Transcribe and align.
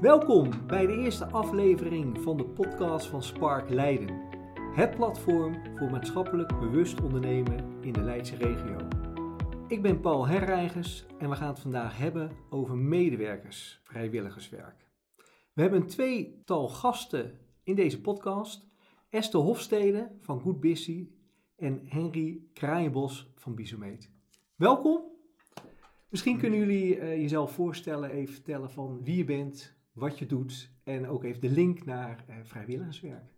Welkom 0.00 0.66
bij 0.66 0.86
de 0.86 0.92
eerste 0.92 1.26
aflevering 1.26 2.20
van 2.22 2.36
de 2.36 2.44
podcast 2.44 3.06
van 3.06 3.22
Spark 3.22 3.70
Leiden. 3.70 4.20
Het 4.74 4.96
platform 4.96 5.76
voor 5.76 5.90
maatschappelijk 5.90 6.58
bewust 6.60 7.00
ondernemen 7.00 7.82
in 7.82 7.92
de 7.92 8.02
Leidse 8.02 8.36
regio. 8.36 8.76
Ik 9.68 9.82
ben 9.82 10.00
Paul 10.00 10.26
Herreigers 10.26 11.06
en 11.18 11.30
we 11.30 11.36
gaan 11.36 11.48
het 11.48 11.60
vandaag 11.60 11.98
hebben 11.98 12.30
over 12.50 12.76
medewerkers 12.76 13.80
vrijwilligerswerk. 13.82 14.90
We 15.52 15.60
hebben 15.62 15.80
een 15.80 15.86
tweetal 15.86 16.68
gasten 16.68 17.38
in 17.62 17.74
deze 17.74 18.00
podcast. 18.00 18.68
Esther 19.08 19.40
Hofstede 19.40 20.10
van 20.20 20.40
Good 20.40 20.60
Busy 20.60 21.08
en 21.56 21.80
Henry 21.84 22.42
Kraaienbos 22.52 23.32
van 23.34 23.54
Bisomeet. 23.54 24.10
Welkom. 24.56 25.12
Misschien 26.08 26.38
kunnen 26.38 26.58
jullie 26.58 26.96
uh, 26.96 27.16
jezelf 27.16 27.52
voorstellen, 27.52 28.10
even 28.10 28.34
vertellen 28.34 28.70
van 28.70 29.04
wie 29.04 29.16
je 29.16 29.24
bent, 29.24 29.73
wat 29.94 30.18
je 30.18 30.26
doet 30.26 30.70
en 30.84 31.08
ook 31.08 31.24
even 31.24 31.40
de 31.40 31.50
link 31.50 31.84
naar 31.84 32.24
uh, 32.28 32.36
vrijwilligerswerk. 32.42 33.32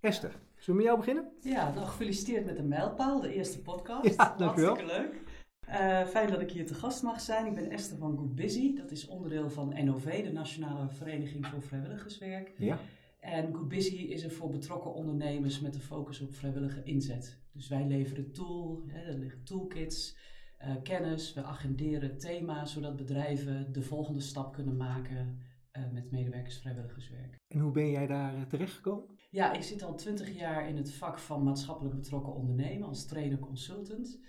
Esther, 0.00 0.30
zullen 0.30 0.66
we 0.66 0.72
met 0.74 0.84
jou 0.84 0.98
beginnen? 0.98 1.32
Ja, 1.40 1.74
nou 1.74 1.86
gefeliciteerd 1.86 2.44
met 2.44 2.56
de 2.56 2.62
mijlpaal, 2.62 3.20
de 3.20 3.34
eerste 3.34 3.62
podcast. 3.62 4.14
Ja, 4.16 4.34
dankjewel. 4.36 4.74
Hartstikke 4.74 5.02
leuk. 5.02 5.22
Uh, 5.68 6.06
fijn 6.06 6.30
dat 6.30 6.40
ik 6.40 6.50
hier 6.50 6.66
te 6.66 6.74
gast 6.74 7.02
mag 7.02 7.20
zijn. 7.20 7.46
Ik 7.46 7.54
ben 7.54 7.70
Esther 7.70 7.98
van 7.98 8.16
Good 8.16 8.34
Busy. 8.34 8.76
Dat 8.76 8.90
is 8.90 9.06
onderdeel 9.06 9.50
van 9.50 9.84
NOV, 9.84 10.24
de 10.24 10.32
Nationale 10.32 10.88
Vereniging 10.88 11.46
voor 11.46 11.62
Vrijwilligerswerk. 11.62 12.52
Ja. 12.58 12.78
En 13.20 13.54
Good 13.54 13.68
Busy 13.68 13.96
is 13.96 14.22
er 14.22 14.30
voor 14.30 14.50
betrokken 14.50 14.94
ondernemers 14.94 15.60
met 15.60 15.74
een 15.74 15.80
focus 15.80 16.20
op 16.20 16.34
vrijwillige 16.34 16.82
inzet. 16.82 17.38
Dus 17.52 17.68
wij 17.68 17.86
leveren 17.86 18.32
tool, 18.32 18.82
hè, 18.86 19.00
er 19.00 19.18
liggen 19.18 19.42
toolkits, 19.44 20.16
uh, 20.62 20.74
kennis, 20.82 21.34
we 21.34 21.42
agenderen 21.42 22.18
thema's 22.18 22.72
zodat 22.72 22.96
bedrijven 22.96 23.72
de 23.72 23.82
volgende 23.82 24.20
stap 24.20 24.52
kunnen 24.52 24.76
maken 24.76 25.38
uh, 25.78 25.92
met 25.92 26.10
medewerkers 26.10 26.58
vrijwilligerswerk. 26.58 27.36
En 27.48 27.58
hoe 27.58 27.72
ben 27.72 27.90
jij 27.90 28.06
daar 28.06 28.34
uh, 28.34 28.42
terechtgekomen? 28.42 29.04
Ja, 29.30 29.52
ik 29.52 29.62
zit 29.62 29.82
al 29.82 29.94
twintig 29.94 30.36
jaar 30.38 30.68
in 30.68 30.76
het 30.76 30.92
vak 30.92 31.18
van 31.18 31.42
maatschappelijk 31.42 31.94
betrokken 31.94 32.34
ondernemen 32.34 32.88
als 32.88 33.06
trainer-consultant. 33.06 34.20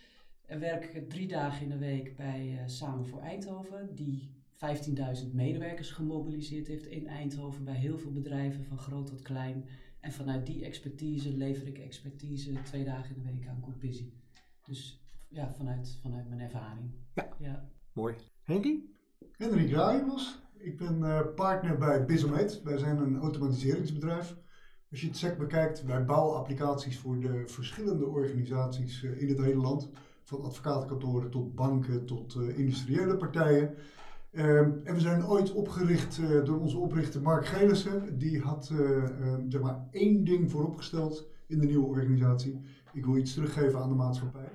En 0.45 0.59
werk 0.59 1.09
drie 1.09 1.28
dagen 1.28 1.62
in 1.62 1.70
de 1.70 1.78
week 1.78 2.16
bij 2.16 2.64
Samen 2.66 3.06
voor 3.06 3.22
Eindhoven, 3.22 3.95
die 3.95 4.38
15.000 5.23 5.34
medewerkers 5.34 5.92
gemobiliseerd 5.92 6.68
heeft 6.68 6.86
in 6.86 7.08
Eindhoven 7.08 7.64
bij 7.64 7.75
heel 7.75 7.98
veel 7.98 8.12
bedrijven, 8.12 8.64
van 8.64 8.78
groot 8.78 9.08
tot 9.08 9.22
klein. 9.22 9.66
En 10.00 10.12
vanuit 10.12 10.45
die 10.45 10.66
expertise 10.66 11.38
lever 11.38 11.68
ik 11.68 11.78
expertise 11.78 12.62
twee 12.64 12.84
dagen 12.84 13.16
in 13.16 13.22
de 13.23 13.31
week 13.31 13.48
aan 13.48 13.62
Good 13.64 13.80
Busy. 13.80 14.14
Dus 14.64 15.02
ja, 15.28 15.53
vanuit, 15.53 16.00
vanuit 16.02 16.30
mijn 16.30 16.42
ervaring. 16.42 16.92
Ja, 17.14 17.30
ja. 17.40 17.70
mooi. 17.94 18.16
Henry? 18.44 18.84
Henry 19.31 19.68
Graaienbos. 19.68 20.40
Ik 20.59 20.77
ben 20.77 21.00
uh, 21.00 21.19
partner 21.36 21.77
bij 21.77 22.05
Bisomet. 22.05 22.61
Wij 22.63 22.77
zijn 22.77 22.97
een 22.97 23.19
automatiseringsbedrijf. 23.19 24.36
Als 24.91 25.02
je 25.02 25.08
het 25.08 25.17
SEC 25.17 25.38
bekijkt, 25.38 25.83
wij 25.83 26.05
bouwen 26.05 26.38
applicaties 26.38 27.00
voor 27.00 27.19
de 27.19 27.44
verschillende 27.45 28.05
organisaties 28.05 29.03
uh, 29.03 29.22
in 29.22 29.28
het 29.28 29.38
hele 29.38 29.61
land. 29.61 29.89
Van 30.23 30.41
advocatenkantoren 30.41 31.30
tot 31.30 31.55
banken 31.55 32.05
tot 32.05 32.35
uh, 32.35 32.58
industriële 32.58 33.17
partijen. 33.17 33.75
Um, 34.31 34.81
en 34.83 34.94
we 34.94 35.00
zijn 35.00 35.25
ooit 35.25 35.53
opgericht 35.53 36.19
door 36.45 36.59
onze 36.59 36.78
oprichter 36.78 37.22
Mark 37.22 37.45
Gelissen. 37.45 38.17
Die 38.17 38.41
had 38.41 38.69
uh, 38.73 39.03
zeg 39.47 39.61
maar 39.61 39.88
één 39.91 40.23
ding 40.23 40.52
vooropgesteld 40.52 41.28
in 41.47 41.59
de 41.59 41.66
nieuwe 41.66 41.88
organisatie. 41.88 42.61
Ik 42.94 43.05
wil 43.05 43.17
iets 43.17 43.33
teruggeven 43.33 43.80
aan 43.80 43.89
de 43.89 43.95
maatschappij. 43.95 44.50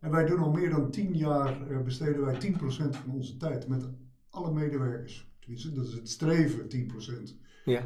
En 0.00 0.10
wij 0.10 0.26
doen 0.26 0.38
al 0.38 0.50
meer 0.50 0.70
dan 0.70 0.90
tien 0.90 1.16
jaar, 1.16 1.82
besteden 1.84 2.24
wij 2.24 2.34
10% 2.34 2.56
van 2.90 3.10
onze 3.12 3.36
tijd 3.36 3.68
met 3.68 3.88
alle 4.30 4.52
medewerkers. 4.52 5.33
Tenminste, 5.44 5.72
dat 5.72 5.86
is 5.86 5.92
het 5.92 6.08
streven, 6.08 6.68
10%. 6.68 7.36
Ja. 7.64 7.82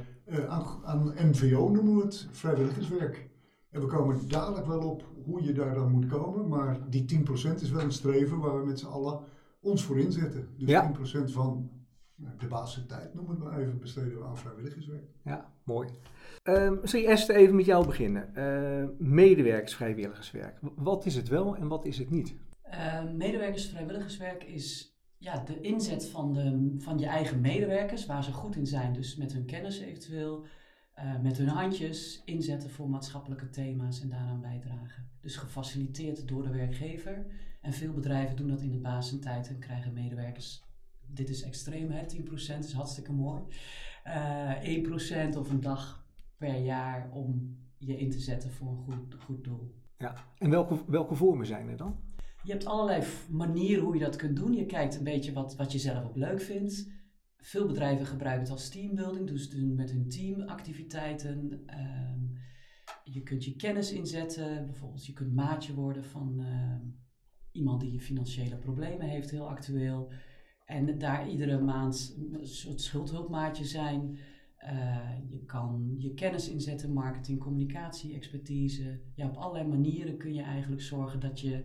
aan, 0.49 0.81
aan 0.85 1.15
MVO 1.19 1.69
noemen 1.69 1.97
we 1.97 2.03
het, 2.03 2.29
vrijwilligerswerk. 2.31 3.29
En 3.71 3.81
we 3.81 3.87
komen 3.87 4.29
dadelijk 4.29 4.67
wel 4.67 4.91
op 4.91 5.05
hoe 5.25 5.43
je 5.43 5.53
daar 5.53 5.75
dan 5.75 5.91
moet 5.91 6.07
komen. 6.07 6.49
Maar 6.49 6.91
die 6.91 7.25
10% 7.51 7.61
is 7.61 7.71
wel 7.71 7.83
een 7.83 7.93
streven 7.93 8.39
waar 8.39 8.61
we 8.61 8.67
met 8.67 8.79
z'n 8.79 8.87
allen 8.87 9.21
ons 9.61 9.85
voor 9.85 9.99
inzetten. 9.99 10.49
Dus 10.57 10.69
Ja. 10.69 10.93
10% 11.27 11.33
van 11.33 11.71
nou, 12.15 12.37
de 12.39 12.47
basistijd, 12.47 13.15
noem 13.15 13.29
het 13.29 13.39
maar 13.39 13.59
even, 13.59 13.79
besteden 13.79 14.19
we 14.19 14.25
aan 14.25 14.37
vrijwilligerswerk. 14.39 15.05
Ja, 15.25 15.53
mooi. 15.65 15.89
Um, 16.45 16.79
misschien 16.81 17.07
Esther 17.07 17.37
even 17.37 17.57
met 17.57 17.65
jou 17.65 17.87
beginnen. 17.87 18.31
Uh, 18.37 18.89
medewerkersvrijwilligerswerk. 18.99 20.59
Wat 20.61 21.07
is 21.07 21.15
het 21.15 21.29
wel 21.29 21.57
en 21.57 21.69
wat 21.69 21.85
is 21.85 21.99
het 21.99 22.11
niet? 22.11 22.35
Uh, 22.71 23.13
medewerkersvrijwilligerswerk 23.13 24.45
is 24.45 24.98
ja, 25.19 25.45
de 25.45 25.61
inzet 25.61 26.09
van, 26.09 26.33
de, 26.33 26.75
van 26.79 26.99
je 26.99 27.07
eigen 27.07 27.41
medewerkers, 27.41 28.07
waar 28.07 28.25
ze 28.25 28.33
goed 28.33 28.57
in 28.57 28.67
zijn. 28.67 28.93
Dus 28.93 29.17
met 29.17 29.33
hun 29.33 29.45
kennis 29.45 29.79
eventueel, 29.79 30.45
uh, 30.99 31.21
met 31.21 31.39
hun 31.39 31.49
handjes 31.49 32.23
inzetten 32.25 32.71
voor 32.71 32.89
maatschappelijke 32.89 33.51
thema's 33.51 34.01
en 34.01 34.09
daaraan 34.09 34.41
bijdragen. 34.41 35.11
Dus 35.21 35.37
gefaciliteerd 35.37 36.29
door 36.29 36.43
de 36.43 36.51
werkgever. 36.51 37.27
En 37.61 37.73
veel 37.73 37.93
bedrijven 37.93 38.37
doen 38.37 38.49
dat 38.49 38.61
in 38.61 38.71
de 38.71 38.79
basentijd 38.79 39.49
en 39.49 39.59
krijgen 39.59 39.93
medewerkers. 39.93 40.65
Dit 41.07 41.29
is 41.29 41.43
extreem, 41.43 41.91
hè? 41.91 42.03
10% 42.03 42.59
is 42.59 42.73
hartstikke 42.73 43.13
mooi. 43.13 43.43
Uh, 44.07 45.33
1% 45.33 45.37
of 45.37 45.51
een 45.51 45.61
dag 45.61 46.07
per 46.37 46.57
jaar 46.57 47.11
om 47.11 47.57
je 47.79 47.99
in 47.99 48.11
te 48.11 48.21
zetten 48.21 48.51
voor 48.51 48.69
een 48.69 48.77
goed, 48.77 49.15
goed 49.15 49.45
doel. 49.45 49.75
Ja, 49.99 50.15
en 50.39 50.51
welke, 50.51 50.85
welke 50.87 51.15
vormen 51.15 51.47
zijn 51.47 51.69
er 51.69 51.77
dan? 51.77 51.99
Je 52.43 52.53
hebt 52.53 52.67
allerlei 52.67 53.03
manieren 53.31 53.85
hoe 53.85 53.95
je 53.95 54.05
dat 54.05 54.17
kunt 54.17 54.37
doen. 54.37 54.53
Je 54.53 54.67
kijkt 54.67 54.97
een 54.97 55.05
beetje 55.05 55.33
wat, 55.33 55.57
wat 55.57 55.73
je 55.73 55.79
zelf 55.79 56.05
ook 56.05 56.17
leuk 56.17 56.41
vindt. 56.41 56.91
Veel 57.37 57.67
bedrijven 57.67 58.07
gebruiken 58.07 58.43
het 58.43 58.53
als 58.53 58.69
teambuilding, 58.69 59.27
dus 59.27 59.51
doen 59.51 59.75
met 59.75 59.91
hun 59.91 60.09
team 60.09 60.41
activiteiten. 60.43 61.53
Um, 61.53 62.37
je 63.05 63.23
kunt 63.23 63.45
je 63.45 63.57
kennis 63.57 63.93
inzetten, 63.93 64.67
bijvoorbeeld 64.67 65.07
je 65.07 65.13
kunt 65.13 65.35
maatje 65.35 65.75
worden 65.75 66.05
van 66.05 66.41
uh, 66.41 66.75
iemand 67.53 67.81
die 67.81 68.01
financiële 68.01 68.57
problemen 68.57 69.09
heeft, 69.09 69.31
heel 69.31 69.49
actueel. 69.49 70.13
En 70.65 70.99
daar 70.99 71.29
iedere 71.29 71.61
maand 71.61 72.17
een 72.33 72.47
soort 72.47 72.81
schuldhulpmaatje 72.81 73.65
zijn. 73.65 74.19
Uh, 74.65 75.09
je 75.29 75.45
kan 75.45 75.95
je 75.97 76.15
kennis 76.15 76.49
inzetten, 76.49 76.93
marketing, 76.93 77.39
communicatie, 77.39 78.15
expertise. 78.15 79.01
Ja, 79.15 79.27
op 79.27 79.37
allerlei 79.37 79.69
manieren 79.69 80.17
kun 80.17 80.35
je 80.35 80.43
eigenlijk 80.43 80.83
zorgen 80.83 81.21
dat 81.21 81.41
je, 81.41 81.65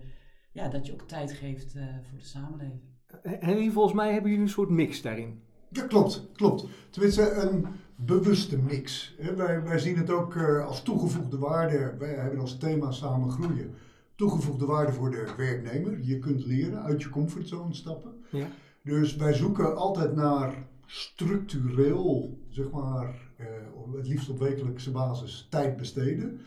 ja, 0.53 0.67
dat 0.67 0.85
je 0.85 0.93
ook 0.93 1.07
tijd 1.07 1.31
geeft 1.31 1.75
uh, 1.75 1.83
voor 2.09 2.17
de 2.17 2.23
samenleving. 2.23 2.81
Henry, 3.21 3.71
volgens 3.71 3.95
mij 3.95 4.11
hebben 4.11 4.29
jullie 4.29 4.45
een 4.45 4.51
soort 4.51 4.69
mix 4.69 5.01
daarin. 5.01 5.41
Ja, 5.69 5.85
klopt, 5.85 6.27
klopt. 6.33 6.65
Tenminste, 6.89 7.31
een 7.31 7.65
bewuste 7.95 8.57
mix. 8.57 9.15
Wij, 9.35 9.63
wij 9.63 9.79
zien 9.79 9.97
het 9.97 10.09
ook 10.09 10.35
uh, 10.35 10.65
als 10.65 10.83
toegevoegde 10.83 11.37
waarde. 11.37 11.95
Wij 11.99 12.13
hebben 12.13 12.39
als 12.39 12.57
thema 12.57 12.91
samen 12.91 13.29
groeien. 13.29 13.73
Toegevoegde 14.15 14.65
waarde 14.65 14.91
voor 14.91 15.11
de 15.11 15.33
werknemer. 15.37 15.99
Je 16.01 16.19
kunt 16.19 16.45
leren, 16.45 16.83
uit 16.83 17.01
je 17.01 17.09
comfortzone 17.09 17.73
stappen. 17.73 18.11
Ja. 18.29 18.47
Dus 18.83 19.15
wij 19.15 19.33
zoeken 19.33 19.75
altijd 19.75 20.15
naar 20.15 20.67
structureel, 20.85 22.39
zeg 22.49 22.71
maar, 22.71 23.15
uh, 23.39 23.47
het 23.95 24.07
liefst 24.07 24.29
op 24.29 24.39
wekelijkse 24.39 24.91
basis, 24.91 25.47
tijd 25.49 25.77
besteden. 25.77 26.39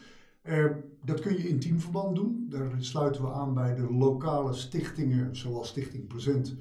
Uh, 0.49 0.71
dat 1.05 1.21
kun 1.21 1.33
je 1.33 1.49
in 1.49 1.61
teamverband 1.61 2.15
doen. 2.15 2.47
Daar 2.49 2.75
sluiten 2.79 3.23
we 3.23 3.33
aan 3.33 3.55
bij 3.55 3.75
de 3.75 3.93
lokale 3.93 4.53
stichtingen, 4.53 5.37
zoals 5.37 5.69
Stichting 5.69 6.07
Present, 6.07 6.55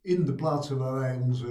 in 0.00 0.24
de 0.24 0.34
plaatsen 0.34 0.78
waar 0.78 0.94
wij 0.94 1.16
onze 1.16 1.46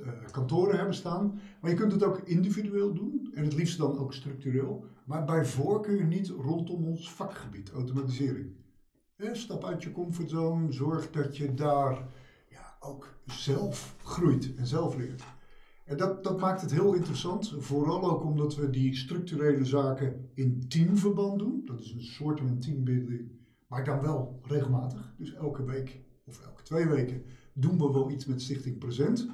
uh, 0.00 0.30
kantoren 0.30 0.76
hebben 0.76 0.94
staan. 0.94 1.40
Maar 1.60 1.70
je 1.70 1.76
kunt 1.76 1.92
het 1.92 2.02
ook 2.02 2.18
individueel 2.18 2.92
doen 2.92 3.30
en 3.34 3.44
het 3.44 3.54
liefst 3.54 3.78
dan 3.78 3.98
ook 3.98 4.14
structureel. 4.14 4.84
Maar 5.04 5.24
bij 5.24 5.44
voorkeur 5.44 6.04
niet 6.04 6.28
rondom 6.28 6.86
ons 6.86 7.12
vakgebied, 7.12 7.70
automatisering. 7.70 8.50
stap 9.32 9.64
uit 9.64 9.82
je 9.82 9.92
comfortzone, 9.92 10.72
zorg 10.72 11.10
dat 11.10 11.36
je 11.36 11.54
daar 11.54 12.08
ja, 12.48 12.76
ook 12.80 13.08
zelf 13.26 13.96
groeit 14.02 14.54
en 14.56 14.66
zelf 14.66 14.96
leert. 14.96 15.22
En 15.84 15.96
dat, 15.96 16.38
maakt 16.40 16.60
het 16.60 16.72
heel 16.72 16.94
interessant, 16.94 17.54
vooral 17.58 18.10
ook 18.10 18.24
omdat 18.24 18.56
we 18.56 18.70
die 18.70 18.96
structurele 18.96 19.64
zaken 19.64 20.30
in 20.34 20.68
teamverband 20.68 21.38
doen. 21.38 21.62
Dat 21.64 21.80
is 21.80 21.92
een 21.92 22.02
soort 22.02 22.40
van 22.40 22.58
teambuilding, 22.58 23.30
maar 23.66 23.84
dan 23.84 24.00
wel 24.00 24.40
regelmatig. 24.42 25.14
Dus 25.18 25.34
elke 25.34 25.64
week 25.64 26.00
of 26.24 26.40
elke 26.40 26.62
twee 26.62 26.86
weken 26.86 27.22
doen 27.52 27.78
we 27.78 27.92
wel 27.92 28.10
iets 28.10 28.26
met 28.26 28.42
Stichting 28.42 28.78
Present. 28.78 29.28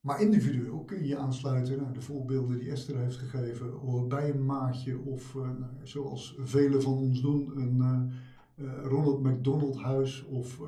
Maar 0.00 0.20
individueel 0.20 0.84
kun 0.84 1.06
je 1.06 1.16
aansluiten 1.16 1.78
naar 1.78 1.92
de 1.92 2.00
voorbeelden 2.00 2.58
die 2.58 2.70
Esther 2.70 2.98
heeft 2.98 3.16
gegeven, 3.16 4.08
bij 4.08 4.30
een 4.30 4.44
maatje 4.44 4.98
of 4.98 5.34
uh, 5.34 5.50
zoals 5.82 6.38
velen 6.40 6.82
van 6.82 6.92
ons 6.92 7.20
doen, 7.20 7.52
een 7.56 7.76
uh, 7.76 8.66
uh, 8.66 8.84
Ronald 8.84 9.22
McDonald 9.22 9.76
huis 9.76 10.24
of 10.24 10.60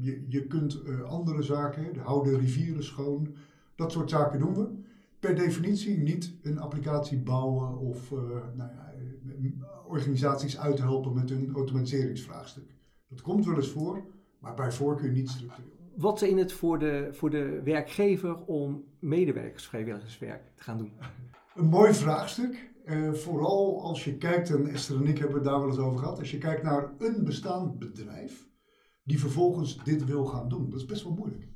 je, 0.00 0.24
je 0.28 0.46
kunt 0.46 0.84
andere 1.04 1.42
zaken, 1.42 1.92
de 1.92 2.00
hou 2.00 2.24
de 2.24 2.38
rivieren 2.38 2.84
schoon, 2.84 3.28
dat 3.78 3.92
soort 3.92 4.10
zaken 4.10 4.38
doen 4.38 4.54
we. 4.54 4.68
Per 5.20 5.34
definitie 5.34 5.98
niet 5.98 6.34
een 6.42 6.58
applicatie 6.58 7.18
bouwen 7.18 7.78
of 7.78 8.10
nou 8.54 8.70
ja, 8.70 8.92
organisaties 9.86 10.58
uithelpen 10.58 11.14
met 11.14 11.30
hun 11.30 11.54
automatiseringsvraagstuk. 11.54 12.74
Dat 13.08 13.20
komt 13.20 13.46
wel 13.46 13.56
eens 13.56 13.70
voor, 13.70 14.04
maar 14.38 14.54
bij 14.54 14.72
voorkeur 14.72 15.12
niet 15.12 15.28
structureel. 15.28 15.72
wat 15.96 16.22
in 16.22 16.38
het 16.38 16.52
voor 16.52 16.78
de, 16.78 17.08
voor 17.12 17.30
de 17.30 17.60
werkgever 17.64 18.44
om 18.44 18.84
medewerkers 18.98 19.66
vrijwilligerswerk 19.66 20.42
te 20.54 20.62
gaan 20.62 20.78
doen? 20.78 20.92
Een 21.54 21.68
mooi 21.68 21.94
vraagstuk. 21.94 22.70
Uh, 22.84 23.12
vooral 23.12 23.82
als 23.82 24.04
je 24.04 24.16
kijkt, 24.16 24.50
en 24.50 24.66
Esther 24.66 24.96
en 24.96 25.06
ik 25.06 25.18
hebben 25.18 25.36
het 25.36 25.44
daar 25.44 25.60
wel 25.60 25.68
eens 25.68 25.78
over 25.78 25.98
gehad, 25.98 26.18
als 26.18 26.30
je 26.30 26.38
kijkt 26.38 26.62
naar 26.62 26.92
een 26.98 27.24
bestaand 27.24 27.78
bedrijf 27.78 28.48
die 29.04 29.18
vervolgens 29.18 29.84
dit 29.84 30.04
wil 30.04 30.24
gaan 30.24 30.48
doen. 30.48 30.70
Dat 30.70 30.80
is 30.80 30.86
best 30.86 31.02
wel 31.02 31.14
moeilijk. 31.14 31.48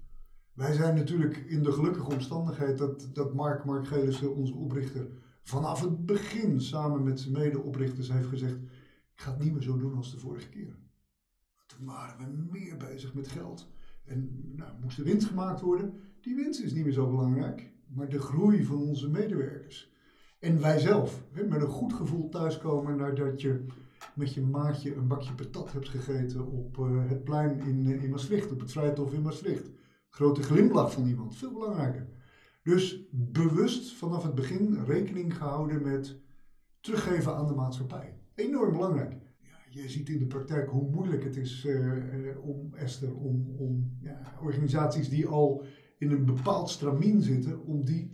Wij 0.52 0.72
zijn 0.72 0.94
natuurlijk 0.94 1.36
in 1.36 1.62
de 1.62 1.72
gelukkige 1.72 2.12
omstandigheid 2.12 2.78
dat, 2.78 3.08
dat 3.12 3.34
Mark, 3.34 3.64
Mark 3.64 3.86
Gelissen, 3.86 4.34
onze 4.34 4.54
oprichter, 4.54 5.08
vanaf 5.42 5.80
het 5.80 6.06
begin 6.06 6.60
samen 6.60 7.02
met 7.02 7.20
zijn 7.20 7.32
medeoprichters 7.32 8.12
heeft 8.12 8.28
gezegd, 8.28 8.56
ik 9.14 9.20
ga 9.20 9.30
het 9.30 9.42
niet 9.42 9.52
meer 9.52 9.62
zo 9.62 9.78
doen 9.78 9.94
als 9.94 10.10
de 10.10 10.18
vorige 10.18 10.48
keer. 10.48 10.76
Toen 11.66 11.86
waren 11.86 12.18
we 12.18 12.58
meer 12.58 12.76
bezig 12.76 13.14
met 13.14 13.28
geld. 13.28 13.68
En 14.04 14.52
nou, 14.56 14.70
moest 14.82 14.98
er 14.98 15.04
winst 15.04 15.26
gemaakt 15.26 15.60
worden. 15.60 16.00
Die 16.20 16.34
winst 16.34 16.60
is 16.60 16.72
niet 16.72 16.84
meer 16.84 16.92
zo 16.92 17.10
belangrijk, 17.10 17.72
maar 17.86 18.08
de 18.08 18.20
groei 18.20 18.64
van 18.64 18.76
onze 18.76 19.10
medewerkers. 19.10 19.92
En 20.38 20.60
wij 20.60 20.78
zelf, 20.78 21.24
met 21.32 21.62
een 21.62 21.68
goed 21.68 21.92
gevoel 21.92 22.28
thuiskomen 22.28 22.96
nadat 22.96 23.40
je 23.40 23.66
met 24.14 24.34
je 24.34 24.40
maatje 24.40 24.94
een 24.94 25.06
bakje 25.06 25.34
patat 25.34 25.72
hebt 25.72 25.88
gegeten 25.88 26.46
op 26.46 26.78
uh, 26.78 27.08
het 27.08 27.24
plein 27.24 27.60
in, 27.60 27.86
uh, 27.86 28.02
in 28.02 28.10
Maastricht, 28.10 28.52
op 28.52 28.60
het 28.60 28.72
Vrijthof 28.72 29.12
in 29.12 29.22
Maastricht. 29.22 29.70
Grote 30.12 30.42
glimlach 30.42 30.92
van 30.92 31.06
iemand, 31.06 31.36
veel 31.36 31.52
belangrijker. 31.52 32.08
Dus 32.62 33.08
bewust 33.10 33.92
vanaf 33.92 34.22
het 34.22 34.34
begin 34.34 34.84
rekening 34.84 35.36
gehouden 35.36 35.82
met 35.82 36.20
teruggeven 36.80 37.36
aan 37.36 37.46
de 37.46 37.54
maatschappij. 37.54 38.18
Enorm 38.34 38.72
belangrijk. 38.72 39.12
Ja, 39.38 39.82
je 39.82 39.88
ziet 39.88 40.08
in 40.08 40.18
de 40.18 40.26
praktijk 40.26 40.68
hoe 40.68 40.90
moeilijk 40.90 41.24
het 41.24 41.36
is 41.36 41.64
uh, 41.64 42.44
om, 42.44 42.74
Esther, 42.74 43.14
om, 43.16 43.54
om 43.58 43.98
ja, 44.00 44.34
organisaties 44.42 45.08
die 45.08 45.26
al 45.26 45.64
in 45.98 46.10
een 46.10 46.24
bepaald 46.24 46.70
stramien 46.70 47.22
zitten, 47.22 47.64
om 47.64 47.84
die 47.84 48.10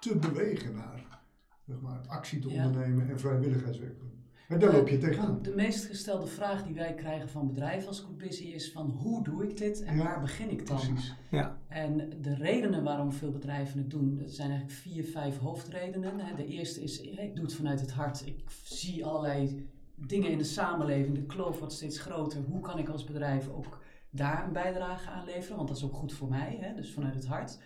te 0.00 0.16
bewegen 0.16 0.74
naar 0.74 1.22
zeg 1.66 1.80
maar, 1.80 2.06
actie 2.06 2.40
te 2.40 2.48
ondernemen 2.48 3.08
en 3.08 3.18
vrijwilligheidswerk 3.18 3.98
doen. 3.98 4.17
En 4.48 4.58
daar 4.58 4.72
loop 4.72 4.88
je 4.88 4.98
tegenaan. 4.98 5.38
De 5.42 5.54
meest 5.54 5.84
gestelde 5.84 6.26
vraag 6.26 6.64
die 6.64 6.74
wij 6.74 6.94
krijgen 6.94 7.28
van 7.28 7.46
bedrijven 7.46 7.88
als 7.88 8.06
Busy 8.16 8.44
is 8.44 8.72
van 8.72 8.90
hoe 8.90 9.24
doe 9.24 9.44
ik 9.48 9.56
dit 9.56 9.82
en 9.82 9.96
waar 9.96 10.20
begin 10.20 10.50
ik 10.50 10.66
dan? 10.66 10.76
Precies. 10.76 11.14
Ja. 11.30 11.58
En 11.68 12.10
de 12.20 12.34
redenen 12.34 12.82
waarom 12.82 13.12
veel 13.12 13.30
bedrijven 13.30 13.78
het 13.78 13.90
doen, 13.90 14.18
dat 14.18 14.30
zijn 14.30 14.50
eigenlijk 14.50 14.80
vier, 14.80 15.04
vijf 15.04 15.38
hoofdredenen. 15.38 16.36
De 16.36 16.46
eerste 16.46 16.82
is, 16.82 17.00
ik 17.00 17.36
doe 17.36 17.44
het 17.44 17.54
vanuit 17.54 17.80
het 17.80 17.92
hart. 17.92 18.26
Ik 18.26 18.44
zie 18.62 19.04
allerlei 19.04 19.68
dingen 19.94 20.30
in 20.30 20.38
de 20.38 20.44
samenleving, 20.44 21.14
de 21.14 21.26
kloof 21.26 21.58
wordt 21.58 21.74
steeds 21.74 21.98
groter. 21.98 22.40
Hoe 22.40 22.60
kan 22.60 22.78
ik 22.78 22.88
als 22.88 23.04
bedrijf 23.04 23.48
ook 23.48 23.82
daar 24.10 24.44
een 24.44 24.52
bijdrage 24.52 25.10
aan 25.10 25.24
leveren? 25.24 25.56
Want 25.56 25.68
dat 25.68 25.76
is 25.76 25.84
ook 25.84 25.94
goed 25.94 26.12
voor 26.12 26.28
mij, 26.28 26.58
hè? 26.60 26.74
dus 26.74 26.92
vanuit 26.92 27.14
het 27.14 27.26
hart. 27.26 27.58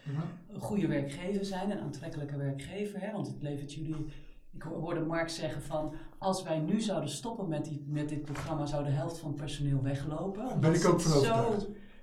Een 0.49 0.61
goede 0.61 0.87
werkgever 0.87 1.45
zijn, 1.45 1.71
een 1.71 1.81
aantrekkelijke 1.81 2.37
werkgever, 2.37 3.01
hè? 3.01 3.13
want 3.13 3.27
het 3.27 3.43
levert 3.43 3.73
jullie 3.73 4.07
ik 4.53 4.63
hoorde 4.63 5.01
Mark 5.01 5.29
zeggen 5.29 5.63
van, 5.63 5.95
als 6.19 6.43
wij 6.43 6.59
nu 6.59 6.81
zouden 6.81 7.11
stoppen 7.11 7.49
met, 7.49 7.65
die, 7.65 7.85
met 7.87 8.09
dit 8.09 8.23
programma, 8.23 8.67
zou 8.67 8.85
de 8.85 8.91
helft 8.91 9.19
van 9.19 9.29
het 9.29 9.39
personeel 9.39 9.83
weglopen. 9.83 10.43
Omdat 10.43 10.61
ben 10.61 10.75
ik 10.75 10.85
ook 10.85 11.01
van 11.01 11.23
zo 11.23 11.57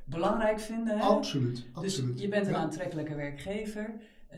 belangrijk 0.03 0.59
vinden. 0.59 0.97
Hè? 0.97 1.03
Absoluut, 1.03 1.65
dus 1.81 2.03
je 2.15 2.27
bent 2.27 2.47
een 2.47 2.55
aantrekkelijke 2.55 3.15
werkgever. 3.15 3.93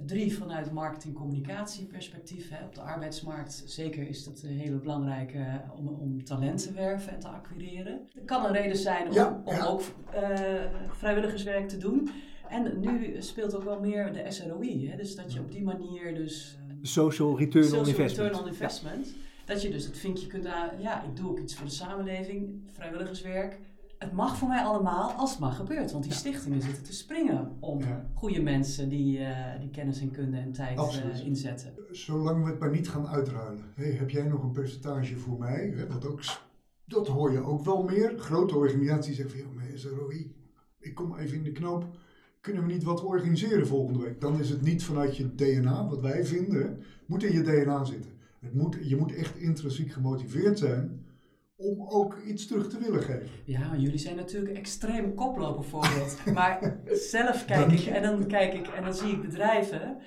Drie, 0.06 0.38
vanuit 0.38 0.72
marketing-communicatieperspectief. 0.72 2.50
Hè. 2.50 2.66
Op 2.66 2.76
de 2.76 2.82
arbeidsmarkt 2.82 3.64
zeker 3.66 4.08
is 4.08 4.24
dat 4.24 4.42
een 4.42 4.58
hele 4.58 4.78
belangrijke 4.78 5.62
om, 5.78 5.88
om 5.88 6.24
talent 6.24 6.64
te 6.64 6.74
werven 6.74 7.14
en 7.14 7.20
te 7.20 7.28
acquireren. 7.28 8.00
Het 8.14 8.26
kan 8.26 8.46
een 8.46 8.54
reden 8.54 8.78
zijn 8.78 9.10
om, 9.10 9.42
om 9.46 9.60
ook 9.60 9.82
uh, 10.16 10.30
vrijwilligerswerk 10.88 11.70
te 11.70 11.78
doen. 11.78 12.10
En 12.50 12.80
nu 12.80 13.22
speelt 13.22 13.56
ook 13.56 13.64
wel 13.64 13.80
meer 13.80 14.14
de 14.14 14.32
SROI. 14.32 14.90
Hè. 14.90 14.98
Dus 14.98 15.16
dat 15.16 15.34
je 15.34 15.40
op 15.40 15.52
die 15.52 15.64
manier 15.64 16.16
dus 16.16 16.58
social 16.82 17.38
return 17.38 17.64
social 17.64 17.82
on 17.82 17.88
investment. 17.88 18.28
return 18.28 18.44
on 18.44 18.48
investment. 18.48 19.14
Dat 19.46 19.62
je 19.62 19.70
dus 19.70 19.86
het 19.86 19.98
vinkje 19.98 20.28
kunt 20.28 20.46
aan, 20.46 20.70
ja, 20.80 21.04
ik 21.04 21.16
doe 21.16 21.30
ook 21.30 21.40
iets 21.40 21.56
voor 21.56 21.66
de 21.66 21.72
samenleving, 21.72 22.62
vrijwilligerswerk. 22.72 23.60
Het 23.98 24.12
mag 24.12 24.38
voor 24.38 24.48
mij 24.48 24.64
allemaal 24.64 25.12
als 25.12 25.32
het 25.32 25.40
maar 25.40 25.52
gebeurt. 25.52 25.92
Want 25.92 26.04
die 26.04 26.14
stichtingen 26.14 26.62
zitten 26.62 26.84
te 26.84 26.94
springen 26.94 27.58
om 27.60 27.82
goede 28.14 28.42
mensen 28.42 28.90
die, 28.90 29.20
uh, 29.20 29.60
die 29.60 29.70
kennis 29.70 30.00
en 30.00 30.12
kunde 30.12 30.38
en 30.38 30.52
tijd 30.52 30.78
uh, 30.78 31.26
inzetten. 31.26 31.74
Zolang 31.92 32.44
we 32.44 32.50
het 32.50 32.60
maar 32.60 32.72
niet 32.72 32.90
gaan 32.90 33.08
uitruilen. 33.08 33.64
Hey, 33.76 33.92
heb 33.92 34.10
jij 34.10 34.24
nog 34.24 34.44
een 34.44 34.52
percentage 34.52 35.18
voor 35.18 35.40
mij? 35.40 35.74
Hè, 35.76 35.88
dat, 35.88 36.06
ook, 36.06 36.22
dat 36.86 37.08
hoor 37.08 37.32
je 37.32 37.42
ook 37.42 37.66
wel 37.66 37.84
meer. 37.84 38.14
Grote 38.18 38.56
organisaties 38.56 39.16
zeggen 39.16 39.40
van, 39.40 39.50
ja, 39.50 39.56
maar 39.56 39.78
SROI, 39.78 40.36
ik 40.80 40.96
kom 40.96 41.18
even 41.18 41.38
in 41.38 41.44
de 41.44 41.52
knoop 41.52 41.86
kunnen 42.42 42.66
we 42.66 42.74
niet 42.74 42.84
wat 42.84 43.04
organiseren 43.04 43.68
volgende 43.68 44.00
week? 44.00 44.22
Dan 44.22 44.40
is 44.40 44.50
het 44.50 44.62
niet 44.62 44.84
vanuit 44.84 45.18
je 45.18 45.36
DNA, 45.36 45.88
wat 45.88 46.02
wij 46.02 46.26
vinden, 46.26 46.84
moet 47.06 47.24
in 47.24 47.34
je 47.34 47.42
DNA 47.42 47.84
zitten. 47.84 48.12
Het 48.40 48.54
moet, 48.54 48.78
je 48.82 48.96
moet 48.96 49.16
echt 49.16 49.38
intrinsiek 49.38 49.92
gemotiveerd 49.92 50.60
zijn 50.60 51.06
om 51.56 51.86
ook 51.88 52.18
iets 52.26 52.48
terug 52.48 52.70
te 52.70 52.80
willen 52.80 53.02
geven. 53.02 53.30
Ja, 53.46 53.76
jullie 53.78 53.98
zijn 53.98 54.16
natuurlijk 54.16 54.58
extreem 54.58 55.16
koploper 55.16 55.64
voorbeeld. 55.64 56.18
maar 56.34 56.78
zelf 56.86 57.46
kijk 57.46 57.72
ik 57.72 57.86
en 57.86 58.02
dan 58.02 58.28
kijk 58.28 58.54
ik 58.54 58.68
en 58.68 58.84
dan 58.84 58.94
zie 58.94 59.12
ik 59.12 59.22
bedrijven. 59.22 59.98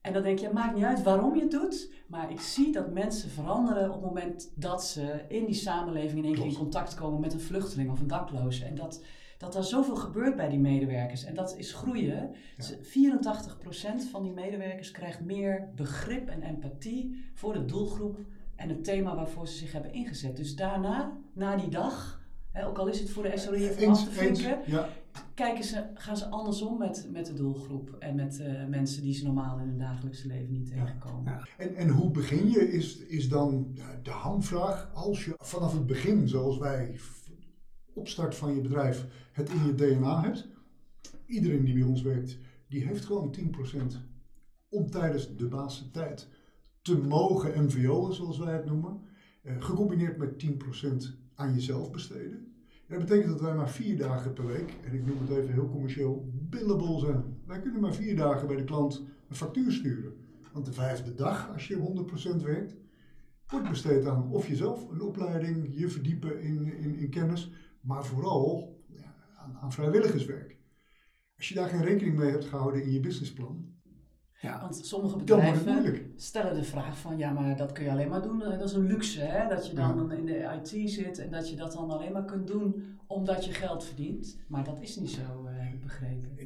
En 0.00 0.12
dan 0.12 0.22
denk 0.22 0.38
je, 0.38 0.50
maakt 0.52 0.74
niet 0.74 0.84
uit 0.84 1.02
waarom 1.02 1.34
je 1.34 1.40
het 1.40 1.50
doet. 1.50 1.92
Maar 2.06 2.30
ik 2.30 2.40
zie 2.40 2.72
dat 2.72 2.92
mensen 2.92 3.30
veranderen 3.30 3.86
op 3.86 3.92
het 3.92 4.04
moment 4.04 4.52
dat 4.54 4.84
ze 4.84 5.24
in 5.28 5.44
die 5.44 5.54
samenleving 5.54 6.18
in 6.18 6.24
één 6.24 6.34
keer 6.34 6.46
in 6.46 6.54
contact 6.54 6.94
komen 6.94 7.20
met 7.20 7.32
een 7.32 7.40
vluchteling 7.40 7.90
of 7.90 8.00
een 8.00 8.06
dakloze. 8.06 8.64
En 8.64 8.74
dat, 8.74 9.02
dat 9.36 9.54
er 9.54 9.64
zoveel 9.64 9.96
gebeurt 9.96 10.36
bij 10.36 10.48
die 10.48 10.58
medewerkers. 10.58 11.24
En 11.24 11.34
dat 11.34 11.56
is 11.56 11.72
groeien. 11.72 12.30
Ja. 12.56 12.64
84% 14.06 14.10
van 14.10 14.22
die 14.22 14.32
medewerkers 14.32 14.90
krijgt 14.90 15.20
meer 15.20 15.68
begrip 15.74 16.28
en 16.28 16.42
empathie 16.42 17.24
voor 17.34 17.52
de 17.52 17.64
doelgroep 17.64 18.18
en 18.56 18.68
het 18.68 18.84
thema 18.84 19.14
waarvoor 19.14 19.48
ze 19.48 19.56
zich 19.56 19.72
hebben 19.72 19.92
ingezet. 19.92 20.36
Dus 20.36 20.56
daarna, 20.56 21.18
na 21.32 21.56
die 21.56 21.68
dag, 21.68 22.20
hè, 22.50 22.66
ook 22.66 22.78
al 22.78 22.86
is 22.86 23.00
het 23.00 23.10
voor 23.10 23.22
de 23.22 23.38
SOE 23.38 23.70
even 23.70 23.88
af 23.88 24.04
te 24.04 24.10
vinken, 24.10 24.58
ja. 24.66 24.88
kijken 25.34 25.64
ze, 25.64 25.84
gaan 25.94 26.16
ze 26.16 26.26
andersom 26.26 26.78
met, 26.78 27.06
met 27.10 27.26
de 27.26 27.34
doelgroep 27.34 27.96
en 27.98 28.14
met 28.14 28.38
uh, 28.40 28.66
mensen 28.66 29.02
die 29.02 29.14
ze 29.14 29.24
normaal 29.24 29.58
in 29.58 29.66
hun 29.66 29.78
dagelijkse 29.78 30.26
leven 30.26 30.52
niet 30.52 30.68
tegenkomen. 30.68 31.32
Ja. 31.32 31.46
En, 31.56 31.74
en 31.74 31.88
hoe 31.88 32.10
begin 32.10 32.50
je, 32.50 32.72
is, 32.72 32.96
is 32.96 33.28
dan 33.28 33.76
de 34.02 34.10
hamvraag. 34.10 34.90
Als 34.94 35.24
je 35.24 35.34
vanaf 35.38 35.72
het 35.72 35.86
begin, 35.86 36.28
zoals 36.28 36.58
wij 36.58 36.98
opstart 37.96 38.34
van 38.34 38.54
je 38.54 38.60
bedrijf 38.60 39.06
het 39.32 39.50
in 39.50 39.66
je 39.66 39.74
DNA 39.74 40.22
hebt. 40.22 40.48
Iedereen 41.26 41.64
die 41.64 41.74
bij 41.74 41.82
ons 41.82 42.02
werkt, 42.02 42.38
die 42.68 42.86
heeft 42.86 43.04
gewoon 43.04 43.34
10% 43.38 43.96
om 44.68 44.90
tijdens 44.90 45.36
de 45.36 45.90
tijd 45.92 46.28
te 46.82 46.98
mogen 46.98 47.64
MVO'en, 47.64 48.14
zoals 48.14 48.38
wij 48.38 48.52
het 48.52 48.64
noemen. 48.64 49.00
Eh, 49.42 49.62
gecombineerd 49.62 50.16
met 50.16 50.38
10% 50.38 51.16
aan 51.34 51.54
jezelf 51.54 51.90
besteden. 51.90 52.54
Dat 52.88 52.98
betekent 52.98 53.28
dat 53.28 53.40
wij 53.40 53.54
maar 53.54 53.70
vier 53.70 53.96
dagen 53.96 54.32
per 54.32 54.46
week, 54.46 54.74
en 54.84 54.94
ik 54.94 55.06
noem 55.06 55.18
het 55.20 55.30
even 55.30 55.52
heel 55.52 55.68
commercieel, 55.68 56.30
billable 56.32 56.98
zijn. 56.98 57.24
Wij 57.46 57.60
kunnen 57.60 57.80
maar 57.80 57.94
vier 57.94 58.16
dagen 58.16 58.46
bij 58.46 58.56
de 58.56 58.64
klant 58.64 59.02
een 59.28 59.36
factuur 59.36 59.72
sturen. 59.72 60.14
Want 60.52 60.66
de 60.66 60.72
vijfde 60.72 61.14
dag, 61.14 61.52
als 61.52 61.68
je 61.68 61.76
100% 61.76 62.42
werkt, 62.42 62.76
wordt 63.46 63.68
besteed 63.68 64.06
aan 64.06 64.30
of 64.30 64.48
jezelf 64.48 64.90
een 64.90 65.00
opleiding, 65.00 65.68
je 65.70 65.88
verdiepen 65.88 66.40
in, 66.40 66.72
in, 66.78 66.94
in 66.94 67.10
kennis, 67.10 67.50
maar 67.86 68.04
vooral 68.04 68.76
aan, 69.36 69.58
aan, 69.60 69.72
vrijwilligerswerk. 69.72 70.56
Als 71.36 71.48
je 71.48 71.54
daar 71.54 71.68
geen 71.68 71.84
rekening 71.84 72.16
mee 72.16 72.30
hebt 72.30 72.44
gehouden 72.44 72.82
in 72.82 72.92
je 72.92 73.00
businessplan. 73.00 73.74
Ja, 74.40 74.60
want 74.60 74.86
sommige 74.86 75.16
bedrijven 75.16 76.12
stellen 76.16 76.54
de 76.54 76.64
vraag 76.64 76.98
van 76.98 77.18
ja, 77.18 77.32
maar 77.32 77.56
dat 77.56 77.72
kun 77.72 77.84
je 77.84 77.90
alleen 77.90 78.08
maar 78.08 78.22
doen. 78.22 78.42
Eh, 78.42 78.58
dat 78.58 78.68
is 78.68 78.74
een 78.74 78.86
luxe, 78.86 79.20
hè? 79.20 79.48
dat 79.48 79.66
je 79.66 79.74
dan 79.74 80.12
in 80.12 80.26
de 80.26 80.60
IT 80.62 80.90
zit 80.90 81.18
en 81.18 81.30
dat 81.30 81.50
je 81.50 81.56
dat 81.56 81.72
dan 81.72 81.90
alleen 81.90 82.12
maar 82.12 82.24
kunt 82.24 82.46
doen 82.46 82.84
omdat 83.06 83.44
je 83.44 83.52
geld 83.52 83.84
verdient. 83.84 84.38
Maar 84.48 84.64
dat 84.64 84.80
is 84.80 84.96
niet 84.96 85.10
zo, 85.10 85.46
heb 85.46 85.74
ik 85.74 85.80
begrepen. 85.80 86.36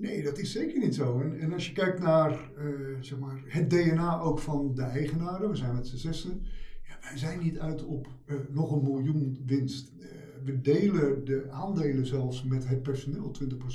Nee, 0.00 0.22
dat 0.22 0.38
is 0.38 0.52
zeker 0.52 0.78
niet 0.78 0.94
zo. 0.94 1.20
En, 1.20 1.40
en 1.40 1.52
als 1.52 1.66
je 1.66 1.72
kijkt 1.72 2.00
naar 2.00 2.50
uh, 2.58 2.96
zeg 3.00 3.18
maar, 3.18 3.42
het 3.46 3.70
DNA 3.70 4.20
ook 4.20 4.38
van 4.38 4.74
de 4.74 4.82
eigenaren, 4.82 5.50
we 5.50 5.56
zijn 5.56 5.74
met 5.74 5.86
z'n 5.86 5.96
zessen. 5.96 6.42
Ja, 6.88 6.96
wij 7.00 7.18
zijn 7.18 7.38
niet 7.38 7.58
uit 7.58 7.84
op 7.84 8.08
nog 8.48 8.72
een 8.72 8.82
miljoen 8.82 9.42
winst 9.46 9.92
we 10.44 10.60
delen 10.60 11.24
de 11.24 11.50
aandelen 11.50 12.06
zelfs 12.06 12.42
met 12.42 12.68
het 12.68 12.82
personeel. 12.82 13.32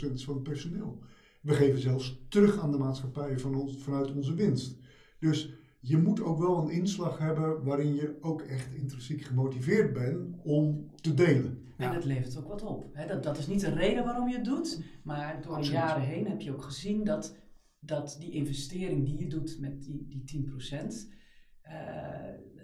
20% 0.09 0.13
is 0.13 0.23
van 0.23 0.33
het 0.33 0.43
personeel. 0.43 0.99
We 1.41 1.53
geven 1.53 1.79
zelfs 1.79 2.25
terug 2.29 2.59
aan 2.59 2.71
de 2.71 2.77
maatschappij 2.77 3.39
van 3.39 3.55
ons, 3.55 3.77
vanuit 3.77 4.11
onze 4.11 4.33
winst. 4.33 4.77
Dus 5.19 5.53
je 5.79 5.97
moet 5.97 6.21
ook 6.21 6.39
wel 6.39 6.61
een 6.61 6.69
inslag 6.69 7.17
hebben 7.17 7.63
waarin 7.63 7.95
je 7.95 8.17
ook 8.21 8.41
echt 8.41 8.73
intrinsiek 8.73 9.21
gemotiveerd 9.21 9.93
bent 9.93 10.35
om 10.43 10.89
te 11.01 11.13
delen. 11.13 11.59
En 11.77 11.93
dat 11.93 12.05
levert 12.05 12.37
ook 12.37 12.47
wat 12.47 12.63
op. 12.63 12.85
dat, 13.07 13.23
dat 13.23 13.37
is 13.37 13.47
niet 13.47 13.59
de 13.59 13.73
reden 13.73 14.03
waarom 14.03 14.29
je 14.29 14.35
het 14.35 14.45
doet, 14.45 14.81
maar 15.03 15.41
door 15.41 15.61
de 15.61 15.69
jaren 15.69 16.03
heen 16.03 16.27
heb 16.27 16.41
je 16.41 16.53
ook 16.53 16.63
gezien 16.63 17.03
dat, 17.03 17.35
dat 17.79 18.17
die 18.19 18.31
investering 18.31 19.05
die 19.05 19.17
je 19.17 19.27
doet 19.27 19.59
met 19.59 19.83
die, 19.83 20.23
die 20.25 20.45
10%, 20.47 20.73
uh, 20.73 20.79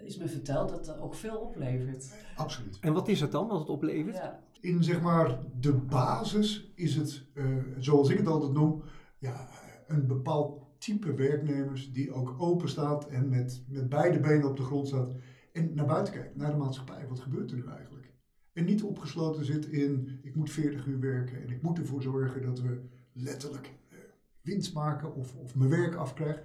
is 0.04 0.18
me 0.18 0.28
verteld 0.28 0.68
dat 0.68 0.86
het 0.86 0.98
ook 0.98 1.14
veel 1.14 1.36
oplevert. 1.36 2.14
Absoluut. 2.36 2.78
En 2.80 2.92
wat 2.92 3.08
is 3.08 3.20
het 3.20 3.32
dan 3.32 3.48
wat 3.48 3.58
het 3.58 3.68
oplevert? 3.68 4.16
Ja. 4.16 4.42
in 4.60 4.84
zeg 4.84 5.00
maar 5.00 5.38
de 5.60 5.72
basis 5.72 6.72
is 6.74 6.94
het, 6.94 7.26
eh, 7.34 7.44
zoals 7.78 8.08
ik 8.08 8.18
het 8.18 8.26
altijd 8.26 8.52
noem, 8.52 8.82
ja, 9.18 9.48
een 9.86 10.06
bepaald 10.06 10.62
type 10.78 11.14
werknemers 11.14 11.92
die 11.92 12.12
ook 12.12 12.34
open 12.38 12.68
staat 12.68 13.08
en 13.08 13.28
met, 13.28 13.64
met 13.68 13.88
beide 13.88 14.20
benen 14.20 14.48
op 14.48 14.56
de 14.56 14.62
grond 14.62 14.88
staat 14.88 15.14
en 15.52 15.74
naar 15.74 15.86
buiten 15.86 16.14
kijkt, 16.14 16.36
naar 16.36 16.50
de 16.50 16.56
maatschappij. 16.56 17.08
Wat 17.08 17.20
gebeurt 17.20 17.50
er 17.50 17.56
nu 17.56 17.66
eigenlijk? 17.66 18.12
En 18.52 18.64
niet 18.64 18.82
opgesloten 18.82 19.44
zit 19.44 19.66
in, 19.66 20.18
ik 20.22 20.34
moet 20.34 20.50
40 20.50 20.86
uur 20.86 21.00
werken 21.00 21.42
en 21.42 21.50
ik 21.50 21.62
moet 21.62 21.78
ervoor 21.78 22.02
zorgen 22.02 22.42
dat 22.42 22.60
we 22.60 22.80
letterlijk 23.12 23.72
eh, 23.88 23.98
winst 24.40 24.74
maken 24.74 25.14
of, 25.14 25.36
of 25.36 25.54
mijn 25.54 25.70
werk 25.70 25.94
afkrijg. 25.94 26.42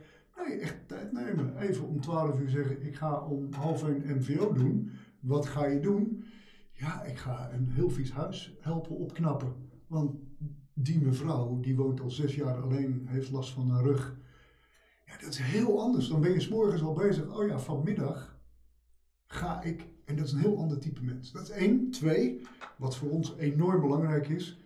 Echt 0.55 0.87
tijd 0.87 1.11
nemen. 1.11 1.57
Even 1.57 1.87
om 1.87 2.01
12 2.01 2.39
uur 2.39 2.49
zeggen, 2.49 2.85
ik 2.85 2.95
ga 2.95 3.21
om 3.21 3.53
half 3.53 3.83
1 3.83 4.03
MVO 4.17 4.53
doen. 4.53 4.91
Wat 5.19 5.45
ga 5.45 5.65
je 5.65 5.79
doen? 5.79 6.23
Ja, 6.71 7.03
ik 7.03 7.17
ga 7.17 7.51
een 7.53 7.69
heel 7.69 7.89
vies 7.89 8.11
huis 8.11 8.57
helpen 8.59 8.95
opknappen. 8.95 9.53
Want 9.87 10.15
die 10.73 11.01
mevrouw, 11.01 11.59
die 11.59 11.75
woont 11.75 12.01
al 12.01 12.09
zes 12.09 12.35
jaar 12.35 12.61
alleen, 12.61 13.05
heeft 13.05 13.31
last 13.31 13.53
van 13.53 13.69
haar 13.69 13.83
rug. 13.83 14.17
Ja, 15.05 15.17
dat 15.17 15.29
is 15.29 15.37
heel 15.37 15.81
anders. 15.81 16.07
Dan 16.07 16.21
ben 16.21 16.31
je 16.31 16.39
s 16.39 16.49
morgens 16.49 16.81
al 16.81 16.93
bezig. 16.93 17.37
Oh 17.37 17.47
ja, 17.47 17.59
vanmiddag 17.59 18.39
ga 19.25 19.61
ik. 19.61 19.87
En 20.05 20.15
dat 20.15 20.25
is 20.25 20.31
een 20.31 20.39
heel 20.39 20.57
ander 20.57 20.79
type 20.79 21.03
mens. 21.03 21.31
Dat 21.31 21.41
is 21.41 21.49
één. 21.49 21.91
Twee, 21.91 22.41
wat 22.77 22.95
voor 22.95 23.09
ons 23.09 23.35
enorm 23.37 23.81
belangrijk 23.81 24.27
is. 24.27 24.61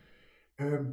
Ehm, 0.56 0.86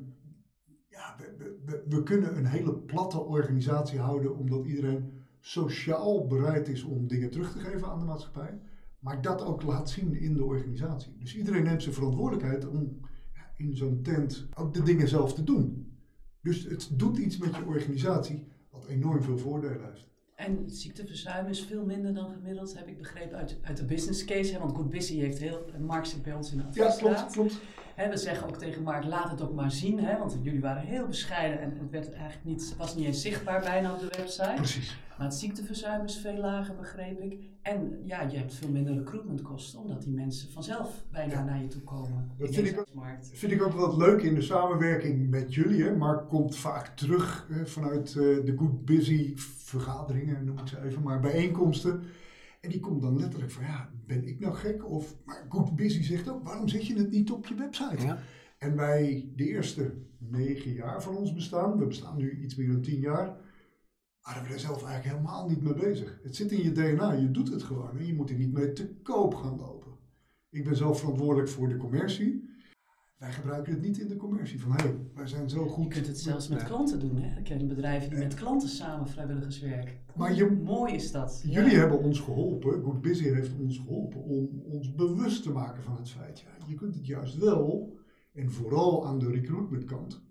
ja, 0.99 1.15
we, 1.17 1.59
we, 1.65 1.83
we 1.89 2.03
kunnen 2.03 2.37
een 2.37 2.47
hele 2.47 2.75
platte 2.75 3.21
organisatie 3.21 3.99
houden 3.99 4.37
omdat 4.37 4.67
iedereen 4.67 5.13
sociaal 5.41 6.27
bereid 6.27 6.69
is 6.69 6.83
om 6.83 7.07
dingen 7.07 7.31
terug 7.31 7.53
te 7.53 7.59
geven 7.59 7.89
aan 7.89 7.99
de 7.99 8.05
maatschappij. 8.05 8.61
Maar 8.99 9.23
dat 9.23 9.45
ook 9.45 9.63
laat 9.63 9.91
zien 9.91 10.15
in 10.15 10.35
de 10.35 10.45
organisatie. 10.45 11.17
Dus 11.19 11.37
iedereen 11.37 11.63
neemt 11.63 11.83
zijn 11.83 11.95
verantwoordelijkheid 11.95 12.67
om 12.67 13.01
ja, 13.35 13.53
in 13.57 13.77
zo'n 13.77 14.03
tent 14.03 14.49
ook 14.55 14.75
de 14.75 14.83
dingen 14.83 15.09
zelf 15.09 15.35
te 15.35 15.45
doen. 15.45 15.97
Dus 16.41 16.65
het 16.65 16.91
doet 16.93 17.19
iets 17.19 17.39
met 17.39 17.57
je 17.57 17.65
organisatie 17.65 18.47
wat 18.71 18.87
enorm 18.87 19.23
veel 19.23 19.39
voordelen 19.39 19.85
heeft. 19.85 20.07
En 20.35 20.71
ziekteverzuim 20.71 21.47
is 21.47 21.65
veel 21.65 21.85
minder 21.85 22.15
dan 22.15 22.31
gemiddeld, 22.31 22.79
heb 22.79 22.89
ik 22.89 22.99
begrepen 22.99 23.39
uit, 23.39 23.59
uit 23.63 23.77
de 23.77 23.85
business 23.85 24.25
case. 24.25 24.53
Hè? 24.53 24.59
Want 24.59 24.77
Good 24.77 24.91
Busy 24.91 25.19
heeft 25.19 25.39
heel, 25.39 25.65
Mark 25.81 26.05
zit 26.05 26.23
bij 26.23 26.35
ons 26.35 26.53
in 26.53 26.59
de 26.59 26.65
Ja, 26.71 26.91
klopt, 26.91 27.27
klopt. 27.33 27.61
Hè, 27.99 28.09
we 28.09 28.17
zeggen 28.17 28.49
ook 28.49 28.57
tegen 28.57 28.83
Mark, 28.83 29.05
laat 29.05 29.31
het 29.31 29.43
ook 29.43 29.55
maar 29.55 29.71
zien. 29.71 29.99
Hè? 30.01 30.19
Want 30.19 30.37
jullie 30.43 30.61
waren 30.61 30.83
heel 30.83 31.07
bescheiden 31.07 31.61
en 31.61 31.79
het 31.79 31.91
werd 31.91 32.13
eigenlijk 32.13 32.45
niet, 32.45 32.75
was 32.79 32.95
niet 32.97 33.07
eens 33.07 33.23
zichtbaar 33.23 33.61
bijna 33.61 33.93
op 33.93 34.01
de 34.01 34.09
website. 34.17 34.53
Precies. 34.57 34.99
Maar 35.19 35.27
het 35.27 35.37
ziekteverzuim 35.37 36.05
is 36.05 36.17
veel 36.17 36.37
lager, 36.37 36.75
begreep 36.77 37.21
ik. 37.21 37.39
En 37.63 38.01
ja, 38.05 38.21
je 38.23 38.37
hebt 38.37 38.55
veel 38.55 38.69
minder 38.69 38.95
recruitmentkosten, 38.95 39.79
omdat 39.81 40.03
die 40.03 40.13
mensen 40.13 40.51
vanzelf 40.53 41.03
bijna 41.13 41.33
Ja. 41.33 41.45
naar 41.45 41.61
je 41.61 41.67
toe 41.67 41.81
komen. 41.83 42.31
Dat 42.39 42.49
in 42.49 42.55
vind 42.55 42.67
ik 42.67 42.85
markt. 42.95 43.31
vind 43.35 43.53
ik 43.53 43.63
ook 43.63 43.73
wel 43.73 43.97
leuk 43.97 44.23
in 44.23 44.35
de 44.35 44.43
samenwerking 44.43 45.31
met 45.31 45.55
jullie. 45.55 45.83
Hè. 45.85 45.97
Mark 45.97 46.29
komt 46.29 46.57
vaak 46.57 46.87
terug 46.97 47.47
eh, 47.51 47.65
vanuit 47.65 48.09
eh, 48.09 48.15
de 48.15 48.55
Good 48.57 48.85
Busy 48.85 49.33
vergaderingen, 49.37 50.45
noem 50.45 50.59
ik 50.59 50.67
ze 50.69 50.83
even, 50.85 51.03
maar 51.03 51.21
bijeenkomsten. 51.21 52.03
En 52.61 52.71
die 52.71 52.81
komt 52.81 53.03
dan 53.03 53.19
letterlijk 53.19 53.53
van, 53.53 53.65
ja, 53.65 53.91
ben 54.07 54.29
ik 54.29 54.41
nou 54.41 54.55
gek? 54.55 54.91
Of, 54.91 55.17
maar 55.25 55.47
Good 55.49 55.77
Busy 55.77 56.03
zegt 56.03 56.29
ook, 56.29 56.45
waarom 56.45 56.69
zet 56.69 56.87
je 56.87 56.99
het 56.99 57.11
niet 57.11 57.31
op 57.31 57.47
je 57.47 57.55
website? 57.55 58.07
Ja. 58.07 58.19
En 58.59 58.77
wij, 58.77 59.33
de 59.37 59.47
eerste 59.47 59.95
negen 60.19 60.73
jaar 60.73 61.03
van 61.03 61.17
ons 61.17 61.35
bestaan, 61.35 61.79
we 61.79 61.87
bestaan 61.87 62.17
nu 62.17 62.43
iets 62.43 62.55
meer 62.55 62.69
dan 62.69 62.81
tien 62.81 63.01
jaar, 63.01 63.37
waren 64.21 64.43
we 64.43 64.49
daar 64.49 64.59
zelf 64.59 64.85
eigenlijk 64.85 65.17
helemaal 65.17 65.49
niet 65.49 65.63
mee 65.63 65.75
bezig. 65.75 66.21
Het 66.23 66.37
zit 66.37 66.53
in 66.53 66.63
je 66.63 66.73
DNA, 66.73 67.13
je 67.13 67.31
doet 67.31 67.51
het 67.51 67.63
gewoon 67.63 67.99
en 67.99 68.07
je 68.07 68.15
moet 68.15 68.31
er 68.31 68.37
niet 68.37 68.53
mee 68.53 68.73
te 68.73 68.95
koop 69.03 69.35
gaan 69.35 69.57
lopen. 69.57 69.93
Ik 70.51 70.65
ben 70.65 70.77
zelf 70.77 70.99
verantwoordelijk 70.99 71.49
voor 71.49 71.69
de 71.69 71.77
commercie. 71.77 72.48
Wij 73.19 73.33
gebruiken 73.33 73.73
het 73.73 73.83
niet 73.83 73.99
in 73.99 74.09
de 74.09 74.17
commercie. 74.17 74.61
Van 74.61 74.71
hé, 74.73 74.83
hey, 74.83 74.97
wij 75.15 75.27
zijn 75.27 75.49
zo 75.51 75.67
goed. 75.67 75.85
Je 75.85 75.91
kunt 75.91 76.07
het 76.07 76.19
zelfs 76.19 76.49
met 76.49 76.63
klanten 76.65 77.01
doen. 77.01 77.17
Hè? 77.17 77.39
Ik 77.39 77.45
ken 77.45 77.69
bedrijven 77.69 78.11
die 78.11 78.19
met 78.19 78.35
klanten 78.35 78.69
samen 78.69 79.09
vrijwilligerswerk. 79.09 79.99
Maar 80.17 80.35
je- 80.35 80.45
Hoe 80.45 80.57
mooi 80.57 80.95
is 80.95 81.13
dat? 81.13 81.43
Ja. 81.45 81.61
Jullie 81.61 81.77
hebben 81.77 81.99
ons 81.99 82.21
geholpen, 82.21 82.83
Good 82.83 83.01
Busy 83.01 83.25
heeft 83.33 83.59
ons 83.59 83.79
geholpen 83.79 84.23
om 84.23 84.63
ons 84.65 84.95
bewust 84.95 85.43
te 85.43 85.51
maken 85.51 85.83
van 85.83 85.97
het 85.97 86.11
feit. 86.11 86.39
Ja, 86.41 86.67
je 86.67 86.75
kunt 86.75 86.95
het 86.95 87.07
juist 87.07 87.39
wel, 87.39 87.97
en 88.33 88.51
vooral 88.51 89.07
aan 89.07 89.19
de 89.19 89.31
recruitmentkant, 89.31 90.23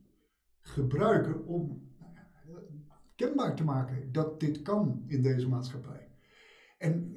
gebruiken 0.60 1.46
om 1.46 1.82
nou 2.46 2.62
kenbaar 3.15 3.56
te 3.56 3.63
maken 3.63 4.12
dat 4.12 4.39
dit 4.39 4.62
kan 4.62 5.03
in 5.08 5.22
deze 5.22 5.48
maatschappij. 5.48 6.08
En 6.77 7.15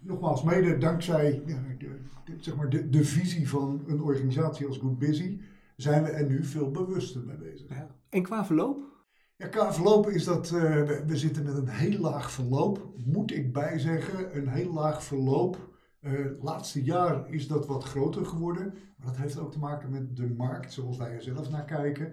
nogmaals, 0.00 0.42
mede 0.42 0.78
dankzij 0.78 1.42
de, 1.46 2.36
zeg 2.40 2.56
maar 2.56 2.68
de, 2.68 2.88
de 2.88 3.04
visie 3.04 3.48
van 3.48 3.84
een 3.86 4.02
organisatie 4.02 4.66
als 4.66 4.78
Good 4.78 4.98
Busy, 4.98 5.40
zijn 5.76 6.02
we 6.02 6.08
er 6.08 6.28
nu 6.28 6.44
veel 6.44 6.70
bewuster 6.70 7.22
mee 7.24 7.36
bezig. 7.36 7.68
Ja. 7.68 7.96
En 8.08 8.22
qua 8.22 8.44
verloop? 8.44 8.96
Ja, 9.36 9.48
qua 9.48 9.72
verloop 9.72 10.08
is 10.08 10.24
dat, 10.24 10.46
eh, 10.46 10.60
we, 10.60 11.02
we 11.06 11.16
zitten 11.16 11.44
met 11.44 11.56
een 11.56 11.68
heel 11.68 12.00
laag 12.00 12.30
verloop, 12.30 12.92
moet 13.04 13.32
ik 13.32 13.52
bijzeggen, 13.52 14.36
een 14.36 14.48
heel 14.48 14.72
laag 14.72 15.04
verloop. 15.04 15.76
Eh 16.00 16.26
laatste 16.40 16.84
jaar 16.84 17.32
is 17.32 17.48
dat 17.48 17.66
wat 17.66 17.84
groter 17.84 18.26
geworden, 18.26 18.74
maar 18.96 19.06
dat 19.06 19.16
heeft 19.16 19.38
ook 19.38 19.52
te 19.52 19.58
maken 19.58 19.90
met 19.90 20.16
de 20.16 20.34
markt, 20.36 20.72
zoals 20.72 20.96
wij 20.96 21.12
er 21.12 21.22
zelf 21.22 21.50
naar 21.50 21.64
kijken. 21.64 22.12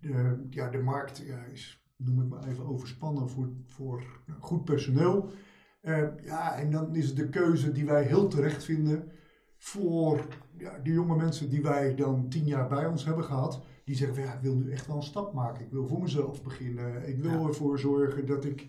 De, 0.00 0.46
ja, 0.50 0.70
de 0.70 0.82
markt 0.82 1.18
ja, 1.18 1.44
is, 1.44 1.84
noem 1.96 2.22
ik 2.22 2.28
maar 2.28 2.48
even, 2.48 2.66
overspannen 2.66 3.28
voor, 3.28 3.52
voor 3.64 4.20
nou, 4.26 4.40
goed 4.40 4.64
personeel. 4.64 5.30
Eh, 5.84 6.02
ja, 6.24 6.56
en 6.58 6.70
dan 6.70 6.94
is 6.94 7.06
het 7.06 7.16
de 7.16 7.28
keuze 7.28 7.72
die 7.72 7.84
wij 7.84 8.04
heel 8.04 8.28
terecht 8.28 8.64
vinden 8.64 9.10
voor 9.58 10.26
ja, 10.58 10.78
de 10.78 10.92
jonge 10.92 11.16
mensen 11.16 11.50
die 11.50 11.62
wij 11.62 11.94
dan 11.94 12.28
tien 12.28 12.44
jaar 12.44 12.68
bij 12.68 12.86
ons 12.86 13.04
hebben 13.04 13.24
gehad 13.24 13.62
die 13.84 13.96
zeggen 13.96 14.16
van 14.16 14.24
ja, 14.24 14.32
ik 14.34 14.40
wil 14.42 14.54
nu 14.54 14.70
echt 14.70 14.86
wel 14.86 14.96
een 14.96 15.02
stap 15.02 15.32
maken. 15.34 15.64
Ik 15.64 15.70
wil 15.70 15.86
voor 15.86 16.00
mezelf 16.00 16.42
beginnen. 16.42 17.08
Ik 17.08 17.18
wil 17.18 17.30
Ja. 17.40 17.46
ervoor 17.46 17.78
zorgen 17.78 18.26
dat 18.26 18.44
ik 18.44 18.66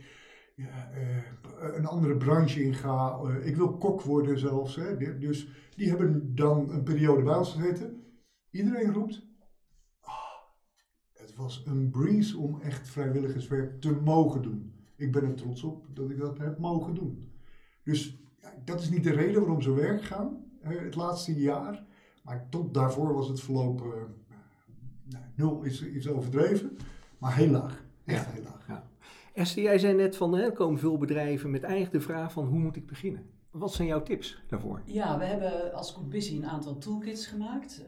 ja, 0.55 0.91
eh, 0.91 1.75
een 1.75 1.85
andere 1.85 2.17
branche 2.17 2.63
inga. 2.63 3.19
Eh, 3.23 3.47
ik 3.47 3.55
wil 3.55 3.77
kok 3.77 4.01
worden 4.01 4.39
zelfs. 4.39 4.75
Hè. 4.75 5.17
Dus 5.17 5.47
die 5.75 5.89
hebben 5.89 6.35
dan 6.35 6.69
een 6.71 6.83
periode 6.83 7.23
bij 7.23 7.35
ons 7.35 7.53
gezeten. 7.53 8.03
Iedereen 8.51 8.93
roept, 8.93 9.27
"Ah, 10.01 10.13
het 11.13 11.35
was 11.35 11.63
een 11.65 11.89
breeze 11.89 12.37
om 12.37 12.61
echt 12.61 12.87
vrijwilligerswerk 12.89 13.81
te 13.81 13.91
mogen 13.91 14.41
doen. 14.41 14.73
Ik 14.95 15.11
ben 15.11 15.23
er 15.23 15.35
trots 15.35 15.63
op 15.63 15.85
dat 15.93 16.09
ik 16.09 16.17
dat 16.19 16.37
heb 16.37 16.57
mogen 16.59 16.93
doen. 16.93 17.31
Dus 17.83 18.17
ja, 18.41 18.53
dat 18.65 18.81
is 18.81 18.89
niet 18.89 19.03
de 19.03 19.11
reden 19.13 19.41
waarom 19.41 19.61
ze 19.61 19.73
werk 19.73 20.03
gaan 20.03 20.43
het 20.61 20.95
laatste 20.95 21.33
jaar. 21.33 21.83
Maar 22.23 22.47
tot 22.49 22.73
daarvoor 22.73 23.13
was 23.13 23.27
het 23.27 23.41
verloop 23.41 23.81
eh, 23.81 23.87
nou, 25.03 25.23
nul 25.35 25.63
is, 25.63 25.81
is 25.81 26.07
overdreven, 26.07 26.77
maar 27.17 27.35
heel 27.35 27.49
laag. 27.51 27.85
Echt 28.05 28.25
Ja. 28.25 28.31
heel 28.31 28.43
laag. 28.43 28.83
Esther, 29.33 29.63
jij 29.63 29.79
zei 29.79 29.93
net 29.93 30.17
van 30.17 30.33
hè, 30.33 30.41
er 30.43 30.51
komen 30.51 30.79
veel 30.79 30.97
bedrijven 30.97 31.51
met 31.51 31.63
eigenlijk 31.63 31.93
de 31.93 31.99
vraag 32.01 32.31
van 32.31 32.45
hoe 32.45 32.59
moet 32.59 32.75
ik 32.75 32.85
beginnen? 32.85 33.25
Wat 33.57 33.73
zijn 33.73 33.87
jouw 33.87 34.03
tips 34.03 34.37
daarvoor? 34.47 34.81
Ja, 34.85 35.17
we 35.17 35.25
hebben 35.25 35.73
als 35.73 35.91
Good 35.91 36.09
Busy 36.09 36.35
een 36.35 36.45
aantal 36.45 36.77
toolkits 36.77 37.27
gemaakt. 37.27 37.81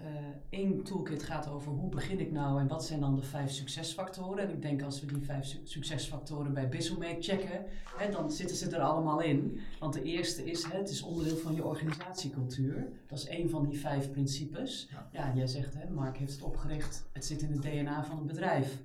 Eén 0.50 0.84
toolkit 0.84 1.24
gaat 1.24 1.50
over 1.50 1.72
hoe 1.72 1.90
begin 1.90 2.20
ik 2.20 2.32
nou 2.32 2.60
en 2.60 2.68
wat 2.68 2.86
zijn 2.86 3.00
dan 3.00 3.16
de 3.16 3.22
vijf 3.22 3.52
succesfactoren. 3.52 4.44
En 4.44 4.50
ik 4.54 4.62
denk 4.62 4.82
als 4.82 5.00
we 5.02 5.06
die 5.14 5.22
vijf 5.22 5.46
su- 5.46 5.62
succesfactoren 5.64 6.54
bij 6.54 6.70
Bizumate 6.70 7.18
checken, 7.20 7.66
hè, 7.98 8.12
dan 8.12 8.32
zitten 8.32 8.56
ze 8.56 8.70
er 8.76 8.82
allemaal 8.82 9.22
in. 9.22 9.60
Want 9.80 9.94
de 9.94 10.04
eerste 10.04 10.44
is, 10.44 10.64
hè, 10.64 10.78
het 10.78 10.90
is 10.90 11.02
onderdeel 11.02 11.38
van 11.38 11.56
je 11.56 11.66
organisatiecultuur. 11.66 12.88
Dat 13.08 13.18
is 13.18 13.28
één 13.28 13.50
van 13.50 13.66
die 13.70 13.80
vijf 13.80 14.12
principes. 14.12 14.90
Ja. 15.12 15.32
Jij 15.36 15.48
zegt, 15.48 15.74
hè, 15.74 15.90
Mark 15.90 16.18
heeft 16.18 16.32
het 16.34 16.42
opgericht, 16.42 17.10
het 17.12 17.26
zit 17.26 17.42
in 17.42 17.52
het 17.52 17.62
DNA 17.62 18.04
van 18.04 18.18
het 18.18 18.28
bedrijf. 18.28 18.78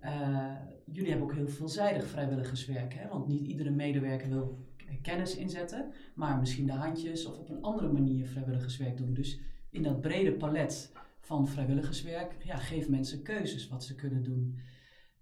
Eh, 0.00 0.52
jullie 0.84 1.10
hebben 1.10 1.28
ook 1.28 1.34
heel 1.34 1.48
veelzijdig 1.48 2.06
vrijwilligerswerk, 2.06 2.94
hè? 2.94 3.08
want 3.08 3.26
niet 3.26 3.46
iedere 3.46 3.70
medewerker 3.70 4.28
wil 4.28 4.58
kennis 4.96 5.36
inzetten, 5.36 5.92
maar 6.14 6.38
misschien 6.38 6.66
de 6.66 6.72
handjes 6.72 7.26
of 7.26 7.38
op 7.38 7.50
een 7.50 7.62
andere 7.62 7.92
manier 7.92 8.26
vrijwilligerswerk 8.26 8.96
doen. 8.96 9.14
Dus 9.14 9.40
in 9.70 9.82
dat 9.82 10.00
brede 10.00 10.32
palet 10.32 10.92
van 11.20 11.48
vrijwilligerswerk, 11.48 12.34
ja, 12.44 12.56
geef 12.56 12.88
mensen 12.88 13.22
keuzes 13.22 13.68
wat 13.68 13.84
ze 13.84 13.94
kunnen 13.94 14.22
doen. 14.22 14.58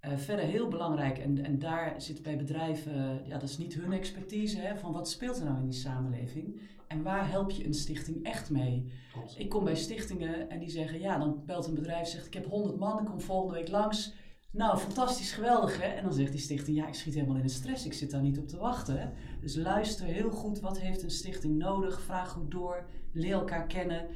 Eh, 0.00 0.16
verder 0.16 0.44
heel 0.44 0.68
belangrijk, 0.68 1.18
en, 1.18 1.44
en 1.44 1.58
daar 1.58 2.02
zit 2.02 2.22
bij 2.22 2.36
bedrijven, 2.36 3.22
ja, 3.26 3.38
dat 3.38 3.48
is 3.48 3.58
niet 3.58 3.74
hun 3.74 3.92
expertise, 3.92 4.60
hè, 4.60 4.76
van 4.76 4.92
wat 4.92 5.10
speelt 5.10 5.38
er 5.38 5.44
nou 5.44 5.58
in 5.58 5.64
die 5.64 5.78
samenleving 5.78 6.60
en 6.88 7.02
waar 7.02 7.30
help 7.30 7.50
je 7.50 7.64
een 7.66 7.74
stichting 7.74 8.24
echt 8.24 8.50
mee? 8.50 8.92
Klopt. 9.12 9.38
Ik 9.38 9.48
kom 9.48 9.64
bij 9.64 9.76
stichtingen 9.76 10.50
en 10.50 10.58
die 10.58 10.70
zeggen, 10.70 11.00
ja, 11.00 11.18
dan 11.18 11.42
belt 11.46 11.66
een 11.66 11.74
bedrijf 11.74 12.08
zegt, 12.08 12.26
ik 12.26 12.34
heb 12.34 12.46
100 12.46 12.78
man, 12.78 12.98
ik 12.98 13.04
kom 13.04 13.20
volgende 13.20 13.54
week 13.54 13.68
langs. 13.68 14.14
Nou, 14.52 14.78
fantastisch, 14.78 15.32
geweldig 15.32 15.80
hè. 15.82 15.86
En 15.88 16.02
dan 16.02 16.12
zegt 16.12 16.30
die 16.30 16.40
stichting, 16.40 16.76
ja, 16.76 16.86
ik 16.86 16.94
schiet 16.94 17.14
helemaal 17.14 17.36
in 17.36 17.42
de 17.42 17.48
stress, 17.48 17.86
ik 17.86 17.92
zit 17.92 18.10
daar 18.10 18.22
niet 18.22 18.38
op 18.38 18.48
te 18.48 18.56
wachten. 18.56 19.12
Dus 19.40 19.56
luister 19.56 20.06
heel 20.06 20.30
goed, 20.30 20.60
wat 20.60 20.78
heeft 20.80 21.02
een 21.02 21.10
stichting 21.10 21.56
nodig? 21.58 22.00
Vraag 22.00 22.30
goed 22.30 22.50
door, 22.50 22.84
leer 23.12 23.32
elkaar 23.32 23.66
kennen. 23.66 24.06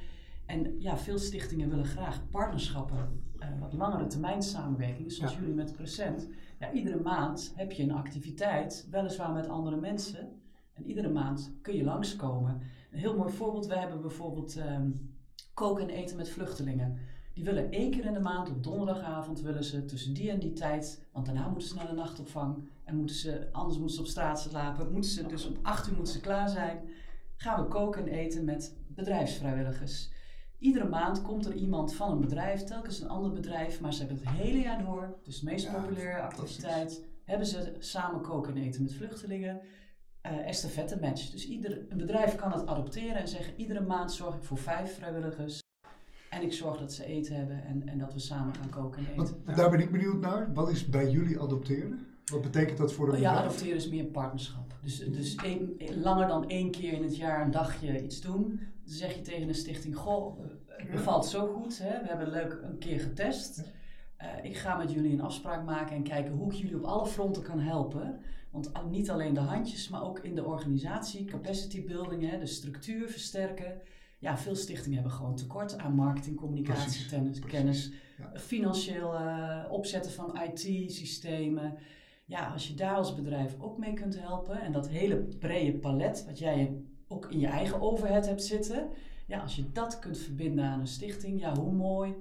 En 0.46 0.80
ja, 0.80 0.96
veel 0.98 1.18
stichtingen 1.18 1.68
willen 1.70 1.84
graag 1.84 2.28
partnerschappen, 2.30 3.22
eh, 3.38 3.48
wat 3.60 3.72
langere 3.72 4.06
termijn 4.06 4.42
samenwerking, 4.42 5.12
zoals 5.12 5.32
Ja. 5.32 5.38
jullie 5.38 5.54
met 5.54 5.72
Present. 5.72 6.28
Ja, 6.58 6.72
iedere 6.72 7.00
maand 7.00 7.52
heb 7.56 7.72
je 7.72 7.82
een 7.82 7.92
activiteit, 7.92 8.86
weliswaar 8.90 9.32
met 9.32 9.48
andere 9.48 9.76
mensen. 9.76 10.40
En 10.72 10.86
iedere 10.86 11.08
maand 11.10 11.52
kun 11.62 11.76
je 11.76 11.84
langskomen. 11.84 12.60
Een 12.90 12.98
heel 12.98 13.16
mooi 13.16 13.32
voorbeeld, 13.32 13.66
we 13.66 13.78
hebben 13.78 14.00
bijvoorbeeld 14.00 14.56
ehm, 14.56 14.90
koken 15.54 15.82
en 15.88 15.94
eten 15.94 16.16
met 16.16 16.28
vluchtelingen. 16.28 16.98
Die 17.34 17.44
willen 17.44 17.70
één 17.70 17.90
keer 17.90 18.04
in 18.04 18.12
de 18.12 18.20
maand 18.20 18.48
op 18.50 18.62
donderdagavond 18.62 19.40
willen 19.40 19.64
ze 19.64 19.84
tussen 19.84 20.14
die 20.14 20.30
en 20.30 20.38
die 20.38 20.52
tijd, 20.52 21.06
want 21.12 21.26
daarna 21.26 21.48
moeten 21.48 21.68
ze 21.68 21.74
naar 21.74 21.86
de 21.86 21.92
nachtopvang 21.92 22.68
en 22.84 22.96
moeten 22.96 23.16
ze, 23.16 23.48
anders 23.52 23.76
moeten 23.78 23.94
ze 23.96 24.02
op 24.02 24.08
straat 24.08 24.40
slapen, 24.40 24.92
moeten 24.92 25.10
ze 25.10 25.26
dus 25.26 25.46
om 25.46 25.56
acht 25.62 25.88
uur 25.88 25.94
moeten 25.94 26.12
ze 26.12 26.20
klaar 26.20 26.48
zijn. 26.48 26.80
Gaan 27.36 27.62
we 27.62 27.68
koken 27.68 28.02
en 28.02 28.12
eten 28.12 28.44
met 28.44 28.76
bedrijfsvrijwilligers. 28.88 30.10
Iedere 30.58 30.88
maand 30.88 31.22
komt 31.22 31.46
er 31.46 31.54
iemand 31.54 31.94
van 31.94 32.10
een 32.10 32.20
bedrijf, 32.20 32.62
telkens 32.64 33.00
een 33.00 33.08
ander 33.08 33.32
bedrijf, 33.32 33.80
maar 33.80 33.92
ze 33.92 34.04
hebben 34.04 34.20
het 34.26 34.28
hele 34.28 34.58
jaar 34.58 34.84
door, 34.84 35.18
dus 35.22 35.40
de 35.40 35.44
meest 35.46 35.64
Ja, 35.66 35.72
populaire 35.72 36.20
activiteit, 36.20 37.04
hebben 37.24 37.46
ze 37.46 37.76
samen 37.78 38.20
koken 38.20 38.56
en 38.56 38.62
eten 38.62 38.82
met 38.82 38.94
vluchtelingen. 38.94 39.60
eh 40.20 40.46
estafette 40.46 41.00
match. 41.00 41.30
Dus 41.30 41.46
ieder, 41.48 41.86
een 41.88 41.96
bedrijf 41.98 42.34
kan 42.34 42.52
het 42.52 42.66
adopteren 42.66 43.16
en 43.16 43.28
zeggen: 43.28 43.54
iedere 43.56 43.80
maand 43.80 44.12
zorg 44.12 44.34
ik 44.34 44.42
voor 44.42 44.58
vijf 44.58 44.94
vrijwilligers. 44.94 45.61
En 46.32 46.42
ik 46.42 46.52
zorg 46.52 46.78
dat 46.78 46.92
ze 46.92 47.04
eten 47.04 47.34
hebben 47.36 47.64
en, 47.64 47.88
en 47.88 47.98
dat 47.98 48.12
we 48.12 48.18
samen 48.18 48.54
gaan 48.54 48.68
koken 48.68 49.06
en 49.10 49.16
Want 49.16 49.28
eten. 49.42 49.56
daar 49.56 49.70
ben 49.70 49.80
ik 49.80 49.90
benieuwd 49.90 50.20
naar. 50.20 50.52
Wat 50.52 50.70
is 50.70 50.88
bij 50.88 51.10
jullie 51.10 51.40
adopteren? 51.40 52.06
Wat 52.24 52.40
betekent 52.42 52.78
dat 52.78 52.92
voor 52.92 53.08
een 53.08 53.14
Oh 53.14 53.20
ja, 53.20 53.28
bedrijf? 53.30 53.48
adopteren 53.48 53.76
is 53.76 53.88
meer 53.88 54.00
een 54.00 54.10
partnerschap. 54.10 54.74
Dus, 54.82 54.98
dus 54.98 55.34
één- 55.34 55.76
langer 56.02 56.28
dan 56.28 56.48
één 56.48 56.70
keer 56.70 56.92
in 56.92 57.02
het 57.02 57.16
jaar 57.16 57.44
een 57.44 57.50
dagje 57.50 58.02
iets 58.04 58.20
doen. 58.20 58.42
Dan 58.84 58.94
zeg 58.94 59.14
je 59.14 59.20
tegen 59.20 59.48
een 59.48 59.54
stichting: 59.54 59.96
Goh, 59.96 60.38
het 60.66 60.86
Ja. 60.86 60.90
bevalt 60.92 61.26
zo 61.26 61.46
goed. 61.46 61.78
Hè? 61.78 62.00
We 62.02 62.08
hebben 62.08 62.30
leuk 62.30 62.58
een 62.62 62.78
keer 62.78 63.00
getest. 63.00 63.62
Eh, 64.16 64.28
ik 64.42 64.56
ga 64.56 64.76
met 64.76 64.92
jullie 64.92 65.12
een 65.12 65.20
afspraak 65.20 65.64
maken 65.64 65.96
en 65.96 66.02
kijken 66.02 66.32
hoe 66.32 66.50
ik 66.52 66.56
jullie 66.58 66.76
op 66.76 66.84
alle 66.84 67.06
fronten 67.06 67.42
kan 67.42 67.60
helpen. 67.60 68.20
Want 68.50 68.70
niet 68.90 69.10
alleen 69.10 69.34
de 69.34 69.40
handjes, 69.40 69.88
maar 69.88 70.02
ook 70.04 70.18
in 70.18 70.34
de 70.34 70.44
organisatie, 70.44 71.24
capacity 71.24 71.84
building, 71.84 72.30
hè, 72.30 72.38
de 72.38 72.46
structuur 72.46 73.08
versterken. 73.08 73.80
Ja, 74.22 74.38
veel 74.38 74.56
stichtingen 74.56 74.98
hebben 74.98 75.16
gewoon 75.16 75.36
tekort 75.36 75.78
aan 75.78 75.94
marketing, 75.94 76.36
communicatie, 76.36 77.06
tennis, 77.06 77.38
kennis. 77.38 77.92
Ja. 78.18 78.38
Financieel 78.38 79.14
eh, 79.14 79.64
opzetten 79.70 80.12
van 80.12 80.40
IT-systemen. 80.42 81.78
Ja, 82.24 82.46
als 82.46 82.68
je 82.68 82.74
daar 82.74 82.94
als 82.94 83.14
bedrijf 83.14 83.56
ook 83.58 83.78
mee 83.78 83.92
kunt 83.92 84.20
helpen 84.20 84.60
en 84.60 84.72
dat 84.72 84.88
hele 84.88 85.16
brede 85.16 85.78
palet, 85.78 86.24
wat 86.26 86.38
jij 86.38 86.82
ook 87.08 87.30
in 87.30 87.38
je 87.38 87.46
eigen 87.46 87.80
overhead 87.80 88.26
hebt 88.26 88.42
zitten. 88.42 88.88
Ja, 89.26 89.40
als 89.40 89.56
je 89.56 89.72
dat 89.72 89.98
kunt 89.98 90.18
verbinden 90.18 90.64
aan 90.64 90.80
een 90.80 90.86
stichting, 90.86 91.40
ja, 91.40 91.56
hoe 91.56 91.72
mooi 91.72 92.14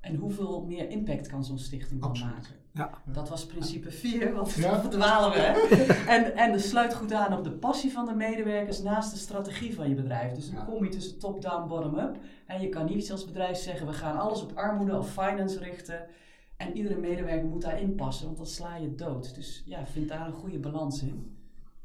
en 0.00 0.14
hoeveel 0.14 0.64
meer 0.64 0.88
impact 0.90 1.26
kan 1.26 1.44
zo'n 1.44 1.58
stichting 1.58 2.00
dan 2.00 2.18
maken. 2.18 2.54
Ja. 2.76 2.90
Dat 3.04 3.28
was 3.28 3.46
principe 3.46 3.90
4, 3.90 4.32
want 4.34 4.52
Ja. 4.54 4.70
dan 4.70 4.80
verdwalen 4.80 5.30
we. 5.30 5.38
Hè? 5.38 5.84
En, 6.12 6.36
en 6.36 6.52
dat 6.52 6.60
sluit 6.60 6.94
goed 6.94 7.12
aan 7.12 7.38
op 7.38 7.44
de 7.44 7.50
passie 7.52 7.92
van 7.92 8.06
de 8.06 8.14
medewerkers 8.14 8.82
naast 8.82 9.10
de 9.12 9.18
strategie 9.18 9.74
van 9.74 9.88
je 9.88 9.94
bedrijf. 9.94 10.32
Dus 10.32 10.46
dan 10.50 10.54
Ja. 10.58 10.64
kom 10.64 10.84
je 10.84 10.90
tussen 10.90 11.18
top-down, 11.18 11.68
bottom-up. 11.68 12.16
En 12.46 12.60
je 12.60 12.68
kan 12.68 12.84
niet 12.84 13.10
als 13.10 13.24
bedrijf 13.24 13.56
zeggen, 13.56 13.86
we 13.86 13.92
gaan 13.92 14.18
alles 14.18 14.42
op 14.42 14.52
armoede 14.54 14.98
of 14.98 15.10
finance 15.12 15.58
richten. 15.58 16.06
En 16.56 16.76
iedere 16.76 16.96
medewerker 16.96 17.48
moet 17.48 17.62
daarin 17.62 17.94
passen, 17.94 18.24
want 18.26 18.36
dan 18.36 18.46
sla 18.46 18.76
je 18.76 18.94
dood. 18.94 19.34
Dus 19.34 19.62
ja, 19.66 19.86
vind 19.86 20.08
daar 20.08 20.26
een 20.26 20.32
goede 20.32 20.58
balans 20.58 21.02
in. 21.02 21.36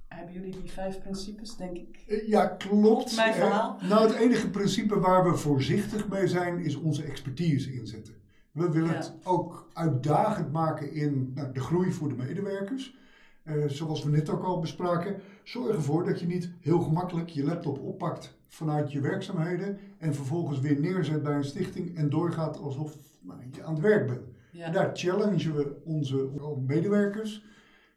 Hebben 0.08 0.34
jullie 0.34 0.62
die 0.62 0.72
vijf 0.72 1.00
principes, 1.01 1.55
denk 1.55 1.77
ik? 1.77 2.03
Eh, 2.08 2.27
Ja, 2.27 2.46
klopt. 2.48 2.81
Klopt 2.81 3.15
mijn 3.15 3.29
Eh, 3.34 3.36
verhaal? 3.39 3.77
nou, 3.89 4.08
het 4.08 4.15
enige 4.19 4.50
principe 4.50 5.00
waar 5.00 5.24
we 5.31 5.38
voorzichtig 5.38 6.08
mee 6.08 6.27
zijn, 6.27 6.60
is 6.60 6.75
onze 6.75 7.03
expertise 7.03 7.74
inzetten. 7.74 8.13
We 8.51 8.70
willen 8.72 8.89
Ja. 8.89 8.96
het 8.96 9.13
ook 9.24 9.70
uitdagend 9.74 10.51
maken 10.51 10.94
in 10.94 11.32
nou, 11.36 11.53
de 11.53 11.60
groei 11.60 11.91
voor 11.91 12.10
de 12.10 12.15
medewerkers. 12.15 12.98
Eh, 13.44 13.56
zoals 13.68 14.03
we 14.03 14.10
net 14.10 14.29
ook 14.29 14.44
al 14.44 14.60
bespraken, 14.60 15.22
zorg 15.44 15.75
ervoor 15.75 16.03
dat 16.06 16.20
je 16.20 16.25
niet 16.25 16.50
heel 16.60 16.79
gemakkelijk 16.79 17.29
je 17.29 17.44
laptop 17.44 17.79
oppakt 17.79 18.38
vanuit 18.48 18.91
je 18.91 19.01
werkzaamheden 19.01 19.77
en 19.98 20.13
vervolgens 20.15 20.60
weer 20.60 20.79
neerzet 20.79 21.24
bij 21.24 21.36
een 21.36 21.44
stichting 21.44 21.96
en 21.98 22.10
doorgaat 22.10 22.60
alsof 22.60 22.98
nou, 23.22 23.39
je 23.51 23.63
aan 23.63 23.74
het 23.74 23.82
werk 23.84 24.08
bent. 24.08 24.27
En 24.65 24.72
daar 24.74 24.89
challengen 24.94 25.56
we 25.56 25.82
onze 25.84 26.29
medewerkers. 26.68 27.44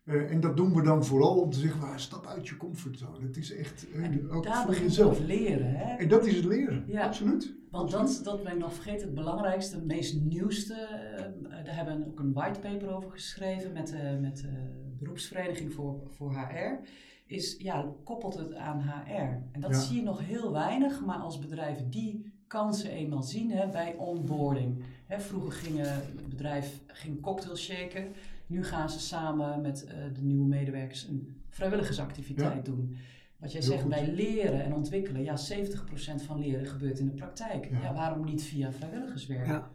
Eh, 0.04 0.30
en 0.30 0.40
dat 0.40 0.56
doen 0.56 0.74
we 0.74 0.82
dan 0.82 1.04
vooral 1.04 1.40
om 1.40 1.50
te 1.50 1.58
zeggen, 1.58 1.80
"Ah, 1.82 1.96
stap 1.96 2.26
uit 2.26 2.48
je 2.48 2.56
comfortzone. 2.56 3.26
Het 3.26 3.36
is 3.36 3.52
echt 3.54 3.86
eh, 3.90 4.34
ook 4.36 4.44
daar 4.44 4.64
voor 4.64 4.74
jezelf. 4.74 5.18
leren. 5.20 5.74
Hè? 5.74 5.96
En 5.96 6.08
dat 6.08 6.26
is 6.26 6.36
het 6.36 6.44
leren, 6.44 6.84
Ja. 6.86 7.04
absoluut. 7.06 7.54
Want 7.70 7.90
dat, 7.90 8.20
dat 8.24 8.42
ben 8.42 8.52
ik 8.52 8.58
nog 8.58 8.74
vergeten, 8.74 9.06
het 9.06 9.14
belangrijkste, 9.14 9.76
het 9.76 9.84
meest 9.86 10.20
nieuwste, 10.20 10.74
eh, 10.74 11.64
daar 11.64 11.76
hebben 11.76 11.98
we 11.98 12.06
ook 12.06 12.18
een 12.18 12.32
whitepaper 12.32 12.94
over 12.94 13.10
geschreven 13.10 13.72
met, 13.72 13.86
de 13.88 14.18
met 14.20 14.36
de 14.36 14.52
beroepsvereniging 14.98 15.72
voor, 15.72 16.00
voor 16.08 16.32
HR, 16.34 16.80
is 17.26 17.56
ja, 17.58 17.86
koppelt 18.04 18.34
het 18.34 18.54
aan 18.54 18.80
HR. 18.80 19.42
En 19.52 19.60
dat 19.60 19.70
Ja. 19.70 19.78
zie 19.80 19.96
je 19.96 20.02
nog 20.02 20.20
heel 20.26 20.52
weinig, 20.52 21.04
maar 21.04 21.18
als 21.18 21.38
bedrijven 21.38 21.90
die 21.90 22.32
kansen 22.46 22.90
eenmaal 22.90 23.22
zien 23.22 23.50
hè, 23.50 23.68
bij 23.68 23.94
onboarding. 23.98 24.82
Hè, 25.06 25.20
vroeger 25.20 25.52
ging 25.52 25.78
het 25.78 26.28
bedrijf 26.28 26.80
ging 26.86 27.20
cocktail 27.20 27.56
shaken, 27.56 28.06
nu 28.52 28.64
gaan 28.64 28.90
ze 28.90 29.00
samen 29.00 29.60
met 29.60 29.84
eh, 29.84 29.94
de 30.14 30.22
nieuwe 30.22 30.46
medewerkers 30.46 31.08
een 31.08 31.42
vrijwilligersactiviteit 31.48 32.64
doen. 32.64 32.96
Wat 33.36 33.52
jij 33.52 33.60
Heel 33.60 33.70
zegt 33.70 33.82
goed. 33.82 33.90
bij 33.90 34.12
leren 34.12 34.64
en 34.64 34.74
ontwikkelen, 34.74 35.22
ja, 35.22 35.36
70% 35.36 36.22
van 36.26 36.38
leren 36.38 36.66
gebeurt 36.66 36.98
in 36.98 37.06
de 37.06 37.12
praktijk. 37.12 37.70
Ja. 37.70 37.80
Ja, 37.82 37.94
waarom 37.94 38.24
niet 38.24 38.42
via 38.42 38.72
vrijwilligerswerk? 38.72 39.46
Ja. 39.46 39.70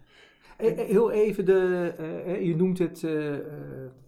Eh, 0.57 0.79
eh, 0.79 0.87
Heel 0.87 1.11
even, 1.11 1.45
de, 1.45 2.39
je 2.43 2.55
noemt 2.55 2.77
het, 2.77 3.01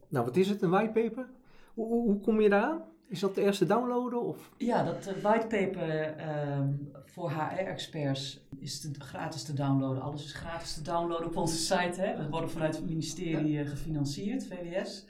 nou 0.07 0.25
wat 0.25 0.35
is 0.37 0.49
het, 0.49 0.61
een 0.61 0.69
whitepaper? 0.69 1.29
Hoe, 1.73 1.87
hoe, 1.87 2.03
hoe 2.03 2.19
kom 2.19 2.41
je 2.41 2.49
daaraan? 2.49 2.83
Is 3.09 3.19
dat 3.19 3.35
de 3.35 3.41
eerste 3.41 3.65
downloaden? 3.65 4.21
Of? 4.21 4.51
Ja, 4.57 4.83
dat 4.83 5.07
eh, 5.07 5.13
whitepaper 5.23 6.15
ehm, 6.17 6.67
voor 7.05 7.31
HR-experts 7.31 8.39
is 8.59 8.79
te- 8.79 8.91
gratis 8.97 9.43
te 9.43 9.53
downloaden. 9.53 10.01
Alles 10.03 10.23
is 10.23 10.33
gratis 10.33 10.73
te 10.73 10.81
downloaden 10.81 11.25
op 11.27 11.35
onze 11.37 11.57
site. 11.57 12.01
Hè. 12.01 12.17
We 12.23 12.29
worden 12.29 12.49
vanuit 12.49 12.75
het 12.75 12.85
ministerie 12.85 13.59
eh, 13.59 13.69
gefinancierd, 13.69 14.45
VWS. 14.47 15.05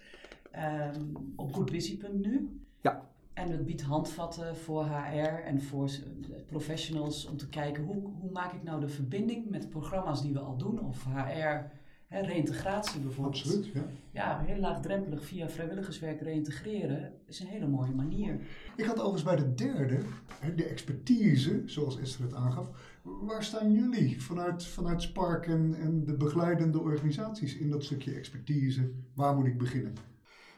ehm, 0.51 1.01
op 1.35 1.53
goodbusy.nu. 1.53 2.59
Ja. 2.81 3.07
En 3.33 3.51
het 3.51 3.65
biedt 3.65 3.81
handvatten 3.81 4.57
voor 4.57 4.85
HR 4.85 5.43
en 5.45 5.61
voor 5.61 5.89
s- 5.89 6.01
professionals 6.47 7.25
om 7.27 7.37
te 7.37 7.49
kijken 7.49 7.83
hoe, 7.83 8.01
hoe 8.19 8.31
maak 8.31 8.53
ik 8.53 8.63
nou 8.63 8.79
de 8.79 8.87
verbinding 8.87 9.49
met 9.49 9.69
programma's 9.69 10.21
die 10.21 10.33
we 10.33 10.39
al 10.39 10.57
doen. 10.57 10.79
Of 10.87 11.05
HR, 11.05 11.71
hè, 12.09 12.21
reïntegratie 12.21 13.01
bijvoorbeeld. 13.01 13.35
Absoluut, 13.35 13.65
ja. 13.65 13.85
Ja, 14.11 14.39
heel 14.45 14.59
laagdrempelig 14.59 15.25
via 15.25 15.49
vrijwilligerswerk 15.49 16.21
reïntegreren 16.21 17.13
is 17.25 17.39
een 17.39 17.47
hele 17.47 17.67
mooie 17.67 17.91
manier. 17.91 18.39
Ik 18.75 18.85
had 18.85 18.99
overigens 18.99 19.23
bij 19.23 19.35
de 19.35 19.53
derde, 19.53 19.99
hè, 20.39 20.55
de 20.55 20.65
expertise, 20.65 21.61
zoals 21.65 21.99
Esther 21.99 22.25
het 22.25 22.33
aangaf. 22.33 22.69
Waar 23.01 23.43
staan 23.43 23.71
jullie 23.71 24.21
vanuit, 24.21 24.65
vanuit 24.65 25.01
Spark 25.01 25.47
en, 25.47 25.75
en 25.79 26.03
de 26.05 26.13
begeleidende 26.13 26.79
organisaties 26.79 27.57
in 27.57 27.69
dat 27.69 27.83
stukje 27.83 28.13
expertise? 28.13 28.91
Waar 29.13 29.35
moet 29.35 29.45
ik 29.45 29.57
beginnen? 29.57 29.93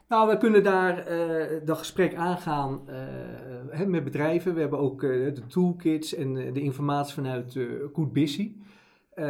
Nou, 0.07 0.29
we 0.29 0.37
kunnen 0.37 0.63
daar 0.63 0.97
eh, 0.97 1.65
dat 1.65 1.77
gesprek 1.77 2.15
aangaan 2.15 2.81
eh, 2.87 2.95
hè, 3.69 3.85
met 3.85 4.03
bedrijven. 4.03 4.53
We 4.53 4.59
hebben 4.59 4.79
ook 4.79 5.03
eh, 5.03 5.09
de 5.09 5.47
toolkits 5.47 6.15
en 6.15 6.33
de 6.33 6.61
informatie 6.61 7.13
vanuit 7.13 7.55
eh 7.55 7.65
Good 7.93 8.13
Busy. 8.13 8.51
Eh, 9.11 9.25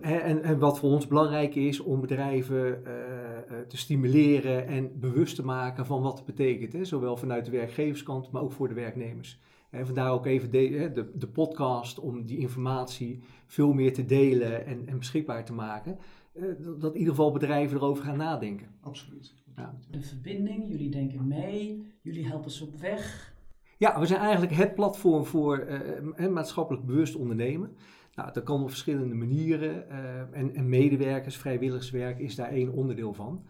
hè, 0.00 0.16
en, 0.16 0.42
en 0.42 0.58
wat 0.58 0.78
voor 0.78 0.90
ons 0.90 1.06
belangrijk 1.06 1.54
is 1.54 1.80
om 1.80 2.00
bedrijven 2.00 2.86
eh, 2.86 2.92
eh, 3.38 3.66
te 3.68 3.76
stimuleren 3.76 4.66
en 4.66 5.00
bewust 5.00 5.36
te 5.36 5.44
maken 5.44 5.86
van 5.86 6.02
wat 6.02 6.16
het 6.16 6.26
betekent. 6.26 6.72
Hè? 6.72 6.84
Zowel 6.84 7.16
vanuit 7.16 7.44
de 7.44 7.50
werkgeverskant, 7.50 8.30
maar 8.30 8.42
ook 8.42 8.52
voor 8.52 8.68
de 8.68 8.74
werknemers. 8.74 9.38
En 9.70 9.86
vandaar 9.86 10.12
ook 10.12 10.26
even 10.26 10.50
de, 10.50 10.58
hè, 10.58 10.92
de, 10.92 11.10
de 11.14 11.28
podcast 11.28 11.98
om 11.98 12.26
die 12.26 12.38
informatie 12.38 13.22
veel 13.46 13.72
meer 13.72 13.92
te 13.92 14.04
delen 14.04 14.66
en, 14.66 14.86
en 14.86 14.98
beschikbaar 14.98 15.44
te 15.44 15.52
maken. 15.52 15.98
Eh, 16.32 16.42
dat, 16.58 16.80
dat 16.80 16.92
in 16.92 16.98
ieder 16.98 17.14
geval 17.14 17.32
bedrijven 17.32 17.76
erover 17.76 18.04
gaan 18.04 18.16
nadenken. 18.16 18.66
Absoluut. 18.80 19.34
Ja. 19.56 19.78
De 19.90 20.02
verbinding, 20.02 20.68
jullie 20.68 20.90
denken 20.90 21.28
mee, 21.28 21.92
jullie 22.02 22.26
helpen 22.26 22.50
ze 22.50 22.64
op 22.64 22.76
weg. 22.76 23.34
Ja, 23.78 24.00
we 24.00 24.06
zijn 24.06 24.20
eigenlijk 24.20 24.52
het 24.52 24.74
platform 24.74 25.24
voor 25.24 25.58
eh, 25.58 26.28
maatschappelijk 26.28 26.86
bewust 26.86 27.14
ondernemen. 27.14 27.76
Nou, 28.14 28.32
dat 28.32 28.42
kan 28.44 28.62
op 28.62 28.68
verschillende 28.68 29.14
manieren. 29.14 29.90
eh, 29.90 30.20
en, 30.32 30.54
en 30.54 30.68
medewerkers, 30.68 31.36
vrijwilligerswerk 31.36 32.18
is 32.18 32.34
daar 32.34 32.48
één 32.48 32.72
onderdeel 32.72 33.12
van. 33.12 33.44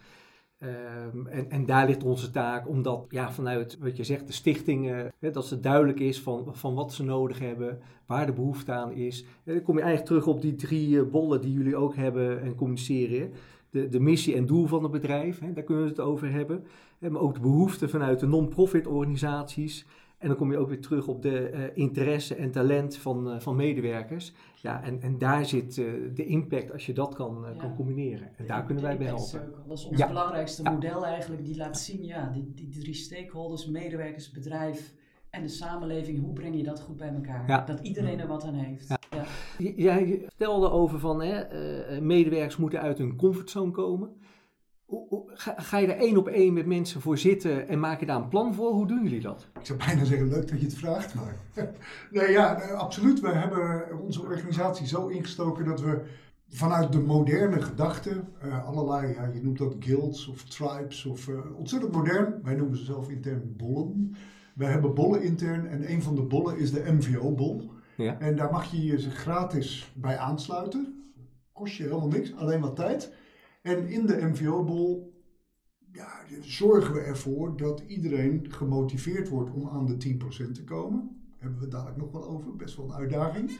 Ehm, 0.62 1.26
en, 1.26 1.50
en 1.50 1.66
daar 1.66 1.86
ligt 1.86 2.04
onze 2.04 2.30
taak, 2.30 2.68
omdat 2.68 3.04
ja, 3.08 3.32
vanuit 3.32 3.78
wat 3.78 3.96
je 3.96 4.04
zegt, 4.04 4.26
de 4.26 4.32
stichtingen, 4.32 5.12
hè, 5.18 5.30
dat 5.30 5.50
het 5.50 5.62
duidelijk 5.62 6.00
is 6.00 6.20
van, 6.20 6.48
van 6.52 6.74
wat 6.74 6.92
ze 6.92 7.04
nodig 7.04 7.38
hebben, 7.38 7.78
waar 8.06 8.26
de 8.26 8.32
behoefte 8.32 8.72
aan 8.72 8.92
is. 8.92 9.24
Dan 9.44 9.62
kom 9.62 9.76
je 9.76 9.82
eigenlijk 9.82 10.10
terug 10.10 10.34
op 10.34 10.42
die 10.42 10.54
drie 10.54 10.98
eh, 11.00 11.06
bollen 11.10 11.40
die 11.40 11.52
jullie 11.52 11.76
ook 11.76 11.94
hebben 11.94 12.42
en 12.42 12.54
communiceren. 12.54 13.30
De, 13.70 13.88
de 13.88 14.00
missie 14.00 14.34
en 14.34 14.46
doel 14.46 14.66
van 14.66 14.82
het 14.82 14.92
bedrijf, 14.92 15.38
hè, 15.38 15.52
daar 15.52 15.64
kunnen 15.64 15.84
we 15.84 15.90
het 15.90 16.00
over 16.00 16.30
hebben. 16.30 16.64
Maar 16.98 17.20
ook 17.20 17.34
de 17.34 17.40
behoeften 17.40 17.90
vanuit 17.90 18.20
de 18.20 18.26
non-profit 18.26 18.86
organisaties. 18.86 19.86
En 20.22 20.28
dan 20.28 20.36
kom 20.36 20.50
je 20.52 20.58
ook 20.58 20.68
weer 20.68 20.80
terug 20.80 21.08
op 21.08 21.22
de 21.22 21.48
eh, 21.48 21.60
interesse 21.74 22.34
en 22.34 22.50
talent 22.50 22.96
van, 22.96 23.30
eh, 23.30 23.40
van 23.40 23.56
medewerkers. 23.56 24.32
Ja, 24.60 24.82
en, 24.82 25.00
en 25.02 25.18
daar 25.18 25.44
zit 25.46 25.78
eh, 25.78 25.84
de 26.14 26.24
impact 26.24 26.72
als 26.72 26.86
je 26.86 26.92
dat 26.92 27.14
kan, 27.14 27.44
Ja. 27.54 27.60
kan 27.60 27.74
combineren. 27.74 28.26
En 28.26 28.32
De- 28.36 28.44
daar 28.46 28.64
kunnen 28.64 28.82
wij 28.84 28.96
bij 28.98 29.06
helpen. 29.06 29.52
Dat 29.68 29.78
is 29.78 29.84
ons 29.86 29.98
Ja. 29.98 30.06
belangrijkste 30.08 30.62
Ja. 30.62 30.70
model 30.70 31.06
eigenlijk, 31.06 31.44
die 31.44 31.56
laat 31.56 31.78
zien, 31.78 32.04
ja, 32.04 32.30
die, 32.34 32.52
die 32.54 32.68
drie 32.80 32.94
stakeholders, 32.94 33.66
medewerkers, 33.66 34.30
bedrijf, 34.30 34.94
en 35.30 35.42
de 35.42 35.48
samenleving, 35.48 36.20
hoe 36.20 36.32
breng 36.32 36.56
je 36.56 36.62
dat 36.62 36.80
goed 36.80 36.96
bij 36.96 37.08
elkaar? 37.14 37.48
Ja. 37.48 37.64
Dat 37.64 37.80
iedereen 37.80 38.20
er 38.20 38.26
wat 38.26 38.44
aan 38.44 38.54
heeft. 38.54 38.88
Ja. 38.88 38.98
Ja. 39.10 39.24
J- 39.58 39.72
Jij 39.82 40.24
stelde 40.34 40.70
over 40.70 40.98
van 40.98 41.22
hè, 41.22 41.40
eh, 41.40 42.00
medewerkers 42.00 42.56
moeten 42.56 42.80
uit 42.80 42.98
hun 42.98 43.16
comfortzone 43.16 43.70
komen. 43.70 44.10
Ga, 45.26 45.54
ga 45.56 45.78
je 45.78 45.86
er 45.86 46.00
één 46.00 46.16
op 46.16 46.28
één 46.28 46.52
met 46.52 46.66
mensen 46.66 47.00
voor 47.00 47.18
zitten 47.18 47.68
en 47.68 47.80
maak 47.80 48.00
je 48.00 48.06
daar 48.06 48.16
een 48.16 48.28
plan 48.28 48.54
voor? 48.54 48.72
Hoe 48.72 48.86
doen 48.86 49.02
jullie 49.02 49.20
dat? 49.20 49.46
Ik 49.60 49.66
zou 49.66 49.78
bijna 49.78 50.04
zeggen, 50.04 50.28
leuk 50.28 50.48
dat 50.48 50.60
je 50.60 50.66
het 50.66 50.74
vraagt, 50.74 51.14
maar... 51.14 51.36
nee, 52.10 52.30
ja, 52.30 52.54
absoluut. 52.54 53.20
We 53.20 53.28
hebben 53.28 54.00
onze 54.00 54.22
organisatie 54.22 54.86
zo 54.86 55.06
ingestoken 55.06 55.64
dat 55.64 55.80
we 55.80 56.02
vanuit 56.48 56.92
de 56.92 57.00
moderne 57.00 57.62
gedachte, 57.62 58.24
eh, 58.40 58.66
allerlei, 58.66 59.14
ja, 59.14 59.30
je 59.34 59.42
noemt 59.42 59.58
dat 59.58 59.76
guilds 59.78 60.28
of 60.28 60.42
tribes, 60.44 61.04
of 61.04 61.28
eh, 61.28 61.56
ontzettend 61.56 61.92
modern. 61.92 62.34
Wij 62.42 62.54
noemen 62.54 62.76
ze 62.78 62.84
zelf 62.84 63.08
intern 63.08 63.54
bollen. 63.56 64.16
We 64.54 64.64
hebben 64.64 64.94
bollen 64.94 65.22
intern 65.22 65.66
en 65.66 65.90
een 65.90 66.02
van 66.02 66.14
de 66.14 66.22
bollen 66.22 66.58
is 66.58 66.72
de 66.72 66.92
MVO-bol. 66.92 67.70
Ja. 67.96 68.18
En 68.18 68.36
daar 68.36 68.50
mag 68.50 68.70
je 68.70 68.84
je 68.84 68.98
gratis 68.98 69.92
bij 69.94 70.16
aansluiten. 70.16 71.12
Kost 71.52 71.76
je 71.76 71.82
helemaal 71.82 72.08
niks, 72.08 72.34
alleen 72.34 72.60
wat 72.60 72.76
tijd. 72.76 73.12
En 73.62 73.88
in 73.88 74.06
de 74.06 74.26
MVO-bol 74.26 75.12
ja, 75.92 76.08
zorgen 76.40 76.94
we 76.94 77.00
ervoor 77.00 77.56
dat 77.56 77.82
iedereen 77.86 78.46
gemotiveerd 78.48 79.28
wordt 79.28 79.50
om 79.50 79.68
aan 79.68 79.86
de 79.86 80.16
10% 80.48 80.52
te 80.52 80.64
komen. 80.64 80.98
Daar 80.98 81.38
hebben 81.38 81.58
we 81.58 81.64
het 81.64 81.74
dadelijk 81.74 81.98
nog 81.98 82.12
wel 82.12 82.28
over, 82.28 82.56
best 82.56 82.76
wel 82.76 82.86
een 82.86 82.94
uitdaging. 82.94 83.50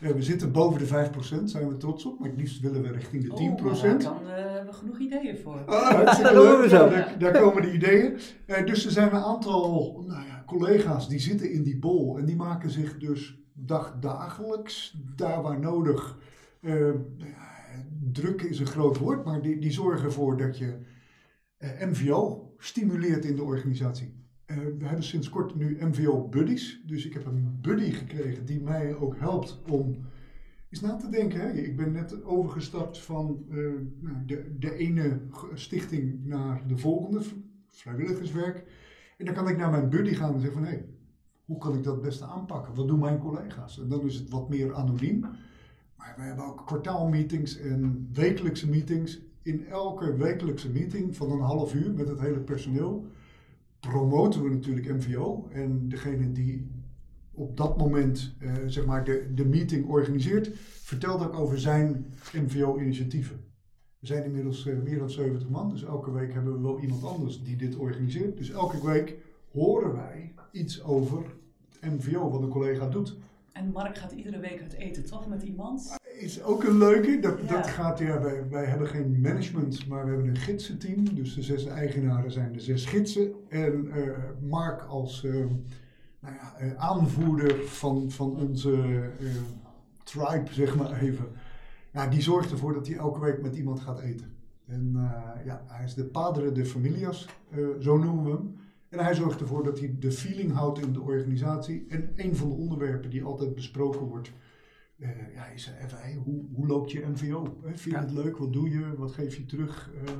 Eh, 0.00 0.10
we 0.10 0.22
zitten 0.22 0.52
boven 0.52 0.78
de 0.78 0.86
5%, 0.86 1.50
zijn 1.50 1.68
we 1.68 1.76
trots 1.76 2.04
op, 2.04 2.18
maar 2.18 2.28
het 2.28 2.38
liefst 2.38 2.60
willen 2.60 2.82
we 2.82 2.92
richting 2.92 3.22
de 3.22 3.28
10%. 3.28 3.34
Oh, 3.34 3.62
maar 3.62 3.80
daar 3.80 3.96
kan, 3.98 4.28
eh, 4.28 4.52
hebben 4.52 4.66
we 4.66 4.72
genoeg 4.72 4.98
ideeën 4.98 5.38
voor. 5.38 5.64
Ah, 5.66 6.22
Dat 6.22 6.34
doen 6.34 6.60
we 6.60 6.68
zo. 6.68 6.84
Ja, 6.84 6.90
daar, 6.90 7.18
daar 7.18 7.42
komen 7.42 7.62
de 7.62 7.72
ideeën. 7.72 8.18
Eh, 8.46 8.66
dus 8.66 8.84
er 8.84 8.90
zijn 8.90 9.14
een 9.14 9.22
aantal 9.22 9.92
nou 10.06 10.26
ja, 10.26 10.42
collega's 10.46 11.08
die 11.08 11.18
zitten 11.18 11.50
in 11.50 11.62
die 11.62 11.78
bol 11.78 12.18
en 12.18 12.24
die 12.24 12.36
maken 12.36 12.70
zich 12.70 12.98
dus 12.98 13.38
dagdagelijks, 13.52 14.96
daar 15.16 15.42
waar 15.42 15.60
nodig, 15.60 16.18
nou 16.60 17.04
ja, 17.18 17.50
druk 18.12 18.42
is 18.42 18.58
een 18.58 18.66
groot 18.66 18.98
woord, 18.98 19.24
maar 19.24 19.42
die, 19.42 19.58
die 19.58 19.70
zorgen 19.70 20.04
ervoor 20.04 20.36
dat 20.36 20.58
je 20.58 20.78
eh, 21.56 21.86
MVO 21.86 22.52
stimuleert 22.58 23.24
in 23.24 23.36
de 23.36 23.42
organisatie. 23.42 24.14
Eh, 24.44 24.56
we 24.56 24.86
hebben 24.86 25.04
sinds 25.04 25.28
kort 25.28 25.54
nu 25.54 25.78
MVO 25.80 26.28
buddies, 26.28 26.82
dus 26.86 27.06
ik 27.06 27.12
heb 27.12 27.26
een 27.26 27.58
buddy 27.60 27.90
gekregen 27.90 28.46
die 28.46 28.60
mij 28.60 28.94
ook 28.94 29.16
helpt 29.18 29.62
om 29.68 29.96
eens 30.68 30.80
na 30.80 30.96
te 30.96 31.08
denken. 31.08 31.40
Hè. 31.40 31.52
Ik 31.52 31.76
ben 31.76 31.92
net 31.92 32.24
overgestapt 32.24 32.98
van 32.98 33.44
eh, 33.50 33.56
nou, 34.00 34.24
de, 34.26 34.56
de 34.58 34.76
ene 34.76 35.20
stichting 35.54 36.24
naar 36.24 36.66
de 36.66 36.76
volgende, 36.76 37.20
vrijwilligerswerk. 37.68 38.64
En 39.16 39.24
dan 39.24 39.34
kan 39.34 39.48
ik 39.48 39.56
naar 39.56 39.70
mijn 39.70 39.88
buddy 39.88 40.14
gaan 40.14 40.34
en 40.34 40.40
zeggen 40.40 40.60
van, 40.60 40.70
hé, 40.70 40.76
hey, 40.76 40.88
hoe 41.44 41.58
kan 41.58 41.74
ik 41.74 41.84
dat 41.84 42.02
beste 42.02 42.24
aanpakken? 42.24 42.74
Wat 42.74 42.88
doen 42.88 42.98
mijn 42.98 43.18
collega's? 43.18 43.80
En 43.80 43.88
dan 43.88 44.00
is 44.00 44.14
het 44.14 44.30
wat 44.30 44.48
meer 44.48 44.74
anoniem. 44.74 45.24
Maar 46.00 46.14
we 46.16 46.22
hebben 46.22 46.44
ook 46.44 46.66
kwartaalmeetings 46.66 47.58
en 47.58 48.08
wekelijkse 48.12 48.68
meetings. 48.68 49.20
In 49.42 49.66
elke 49.66 50.16
wekelijkse 50.16 50.70
meeting 50.70 51.16
van 51.16 51.30
een 51.30 51.40
half 51.40 51.74
uur 51.74 51.92
met 51.92 52.08
het 52.08 52.20
hele 52.20 52.40
personeel 52.40 53.06
promoten 53.80 54.42
we 54.42 54.50
natuurlijk 54.50 54.88
MVO. 54.88 55.48
En 55.52 55.88
degene 55.88 56.32
die 56.32 56.70
op 57.30 57.56
dat 57.56 57.78
moment 57.78 58.34
eh, 58.38 58.52
zeg 58.66 58.86
maar 58.86 59.04
de, 59.04 59.30
de 59.34 59.44
meeting 59.44 59.86
organiseert, 59.86 60.50
vertelt 60.82 61.22
ook 61.22 61.34
over 61.34 61.58
zijn 61.58 62.06
MVO-initiatieven. 62.32 63.40
We 63.98 64.06
zijn 64.06 64.24
inmiddels 64.24 64.66
eh, 64.66 64.78
meer 64.78 64.98
dan 64.98 65.10
70 65.10 65.48
man, 65.48 65.70
dus 65.70 65.84
elke 65.84 66.12
week 66.12 66.32
hebben 66.32 66.52
we 66.52 66.60
wel 66.60 66.80
iemand 66.80 67.04
anders 67.04 67.42
die 67.42 67.56
dit 67.56 67.76
organiseert. 67.76 68.36
Dus 68.36 68.50
elke 68.50 68.86
week 68.86 69.16
horen 69.52 69.92
wij 69.92 70.34
iets 70.52 70.82
over 70.82 71.24
het 71.68 71.92
MVO, 71.92 72.30
wat 72.30 72.42
een 72.42 72.48
collega 72.48 72.88
doet. 72.88 73.16
En 73.52 73.70
Mark 73.72 73.98
gaat 73.98 74.12
iedere 74.12 74.38
week 74.38 74.60
uit 74.60 74.72
eten, 74.72 75.04
toch? 75.06 75.28
Met 75.28 75.42
iemand? 75.42 75.96
Is 76.18 76.42
ook 76.42 76.64
een 76.64 76.78
leuke. 76.78 77.18
Dat, 77.20 77.38
Ja. 77.40 77.46
dat 77.46 77.66
gaat, 77.66 77.98
ja, 77.98 78.20
wij, 78.20 78.48
wij 78.48 78.64
hebben 78.64 78.86
geen 78.86 79.20
management, 79.20 79.86
maar 79.88 80.04
we 80.04 80.10
hebben 80.10 80.28
een 80.28 80.36
gidsenteam. 80.36 81.14
Dus 81.14 81.34
de 81.34 81.42
zes 81.42 81.66
eigenaren 81.66 82.32
zijn 82.32 82.52
de 82.52 82.60
zes 82.60 82.84
gidsen. 82.84 83.32
En 83.48 83.90
eh, 83.92 84.12
Mark 84.48 84.82
als 84.82 85.24
eh, 85.24 85.32
nou 86.20 86.34
ja, 86.34 86.54
eh, 86.58 86.74
aanvoerder 86.76 87.56
van, 87.66 88.10
van 88.10 88.36
onze 88.36 89.02
tribe, 90.04 90.52
zeg 90.52 90.76
maar 90.76 91.00
even. 91.00 91.26
Ja, 91.92 92.06
die 92.06 92.22
zorgt 92.22 92.50
ervoor 92.50 92.72
dat 92.74 92.86
hij 92.86 92.96
elke 92.96 93.20
week 93.20 93.42
met 93.42 93.56
iemand 93.56 93.80
gaat 93.80 94.00
eten. 94.00 94.32
En 94.66 94.92
ja, 95.44 95.64
hij 95.66 95.84
is 95.84 95.94
de 95.94 96.04
padre 96.04 96.52
de 96.52 96.66
familias, 96.66 97.28
zo 97.80 97.98
noemen 97.98 98.24
we 98.24 98.30
hem. 98.30 98.59
En 98.90 98.98
hij 98.98 99.14
zorgt 99.14 99.40
ervoor 99.40 99.64
dat 99.64 99.78
hij 99.78 99.96
de 99.98 100.12
feeling 100.12 100.52
houdt 100.52 100.78
in 100.80 100.92
de 100.92 101.00
organisatie. 101.00 101.86
En 101.88 102.12
een 102.16 102.36
van 102.36 102.48
de 102.48 102.54
onderwerpen 102.54 103.10
die 103.10 103.22
altijd 103.24 103.54
besproken 103.54 104.00
wordt, 104.06 104.32
eh, 104.98 105.08
ja, 105.34 105.46
is 105.46 105.72
eh, 105.72 105.84
even, 105.84 105.98
hey, 105.98 106.14
hoe, 106.14 106.44
hoe 106.52 106.66
loopt 106.66 106.90
je 106.90 107.06
MVO? 107.06 107.42
hè? 107.62 107.76
Vind 107.76 107.94
je 107.94 108.00
het 108.00 108.10
leuk? 108.10 108.36
Wat 108.36 108.52
doe 108.52 108.70
je? 108.70 108.94
Wat 108.96 109.12
geef 109.12 109.36
je 109.36 109.44
terug? 109.46 109.90
Eh, 110.06 110.12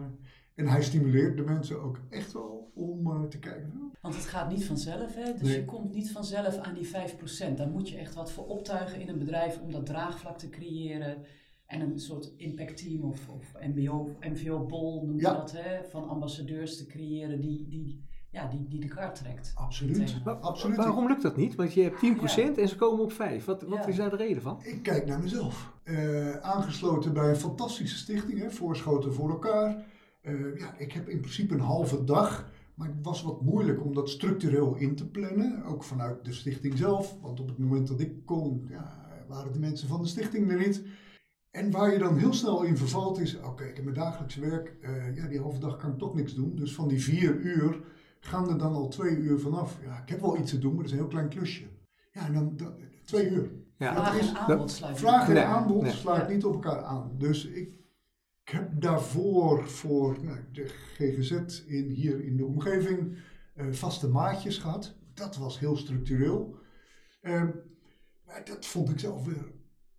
en 0.55 0.67
hij 0.67 0.83
stimuleert 0.83 1.37
de 1.37 1.43
mensen 1.43 1.83
ook 1.83 2.01
echt 2.11 2.33
wel 2.33 2.71
om 2.75 3.07
eh, 3.11 3.23
te 3.23 3.39
kijken. 3.39 3.93
Want 4.01 4.15
het 4.15 4.25
gaat 4.27 4.51
niet 4.51 4.65
vanzelf, 4.65 5.15
hè? 5.15 5.33
Dus 5.33 5.43
Nee. 5.49 5.57
je 5.57 5.65
komt 5.65 5.95
niet 5.95 6.11
vanzelf 6.13 6.57
aan 6.57 6.75
die 6.75 6.87
5%. 6.87 7.57
Daar 7.57 7.69
moet 7.69 7.89
je 7.89 7.97
echt 7.97 8.15
wat 8.15 8.33
voor 8.33 8.47
optuigen 8.47 9.01
in 9.01 9.09
een 9.09 9.19
bedrijf 9.19 9.61
om 9.61 9.71
dat 9.73 9.87
draagvlak 9.87 10.39
te 10.39 10.49
creëren. 10.49 11.17
En 11.67 11.81
een 11.81 11.99
soort 11.99 12.33
impactteam 12.37 13.03
of, 13.03 13.29
of 13.29 13.53
MBO, 13.75 14.17
MVO-bol 14.21 15.07
noem 15.07 15.17
je 15.17 15.23
Ja. 15.23 15.35
dat, 15.35 15.53
hè? 15.53 15.85
Van 15.85 16.09
ambassadeurs 16.09 16.77
te 16.77 16.87
creëren 16.87 17.41
die, 17.41 17.69
die, 17.69 18.05
ja, 18.31 18.47
die, 18.47 18.69
die 18.69 18.81
de 18.81 18.89
kar 18.89 19.15
trekt. 19.15 19.53
Absoluut. 19.55 20.23
Wa- 20.23 20.33
Absoluut. 20.33 20.77
Waarom 20.77 21.07
lukt 21.07 21.23
dat 21.23 21.37
niet? 21.37 21.55
Want 21.55 21.75
je 21.75 21.83
hebt 21.83 21.97
10% 22.55 22.59
en 22.59 22.69
ze 22.69 22.77
komen 22.77 23.05
op 23.05 23.13
5. 23.13 23.45
Wat, 23.45 23.63
wat 23.63 23.79
Ja. 23.79 23.87
is 23.87 23.97
daar 23.97 24.11
de 24.11 24.17
reden 24.17 24.43
van? 24.43 24.59
Ik 24.63 24.83
kijk 24.83 25.07
naar 25.07 25.21
mezelf. 25.21 25.73
Eh, 25.83 26.37
aangesloten 26.37 27.13
bij 27.13 27.29
een 27.29 27.37
fantastische 27.37 27.97
stichting, 27.97 28.39
hè, 28.39 28.51
Voorschoten 28.51 29.15
voor 29.15 29.31
elkaar. 29.31 29.85
Eh, 30.23 30.59
ja, 30.59 30.75
ik 30.79 30.93
heb 30.93 31.09
in 31.09 31.21
principe 31.21 31.55
een 31.55 31.61
halve 31.61 32.05
dag, 32.05 32.51
maar 32.75 32.89
het 32.89 32.97
was 33.03 33.23
wat 33.23 33.43
moeilijk 33.43 33.85
om 33.85 33.95
dat 33.95 34.09
structureel 34.11 34.75
in 34.75 34.95
te 34.97 35.09
plannen. 35.11 35.65
Ook 35.65 35.83
vanuit 35.85 36.25
de 36.25 36.33
stichting 36.33 36.79
zelf, 36.79 37.17
want 37.23 37.41
op 37.41 37.49
het 37.49 37.59
moment 37.59 37.89
dat 37.89 38.01
ik 38.01 38.13
kon, 38.25 38.67
ja, 38.69 39.09
waren 39.29 39.53
de 39.53 39.59
mensen 39.59 39.89
van 39.89 40.03
de 40.03 40.09
stichting 40.09 40.51
er 40.51 40.59
niet. 40.67 40.83
En 41.51 41.71
waar 41.71 41.93
je 41.93 41.99
dan 41.99 42.17
heel 42.19 42.33
snel 42.33 42.63
in 42.63 42.77
vervalt 42.77 43.19
is, 43.21 43.41
oké, 43.41 43.65
ik 43.65 43.75
heb 43.75 43.85
mijn 43.85 43.97
dagelijkse 43.97 44.41
werk, 44.41 44.77
eh, 44.83 45.17
ja, 45.17 45.27
die 45.27 45.41
halve 45.41 45.59
dag 45.61 45.77
kan 45.77 45.91
ik 45.91 45.99
toch 45.99 46.15
niks 46.15 46.35
doen. 46.35 46.57
Dus 46.57 46.75
van 46.75 46.89
die 46.89 47.03
vier 47.03 47.35
uur 47.37 47.81
gaan 48.21 48.49
er 48.51 48.59
dan 48.59 48.73
al 48.73 48.89
twee 48.89 49.17
uur 49.17 49.39
vanaf. 49.39 49.79
Ja, 49.83 50.03
ik 50.03 50.09
heb 50.09 50.21
wel 50.21 50.39
iets 50.39 50.51
te 50.51 50.59
doen, 50.59 50.75
maar 50.75 50.83
dat 50.83 50.87
is 50.87 50.93
een 50.93 51.03
heel 51.05 51.09
klein 51.13 51.29
klusje. 51.29 51.65
Ja, 52.13 52.27
en 52.27 52.33
dan, 52.33 52.57
dan 52.57 52.75
twee 53.05 53.31
uur. 53.31 53.51
Ja. 53.77 53.95
Dat 53.95 54.03
Vraag 54.05 54.19
is- 54.21 54.29
en 54.29 54.37
aanbod 54.37 54.71
sluiten. 54.71 55.03
Vraag 55.03 55.29
en 55.29 55.35
Nee, 55.35 55.43
aanbod 55.43 55.83
nee. 56.05 56.35
niet 56.35 56.45
op 56.45 56.53
elkaar 56.53 56.83
aan. 56.83 57.15
Dus 57.19 57.47
ik, 57.47 57.69
ik 58.43 58.49
heb 58.49 58.81
daarvoor 58.81 59.69
voor 59.69 60.19
nou, 60.25 60.39
de 60.53 60.65
GGZ 60.69 61.65
in, 61.67 61.91
hier 61.91 62.25
in 62.25 62.37
de 62.37 62.45
omgeving 62.45 63.17
eh, 63.55 63.67
vaste 63.71 64.09
maatjes 64.09 64.59
gehad. 64.59 64.97
Dat 65.15 65.37
was 65.37 65.59
heel 65.59 65.77
structureel. 65.77 66.57
Ehm, 67.21 67.51
maar 68.27 68.43
dat 68.45 68.67
vond 68.67 68.91
ik 68.91 68.99
zelf 68.99 69.25
weer 69.27 69.53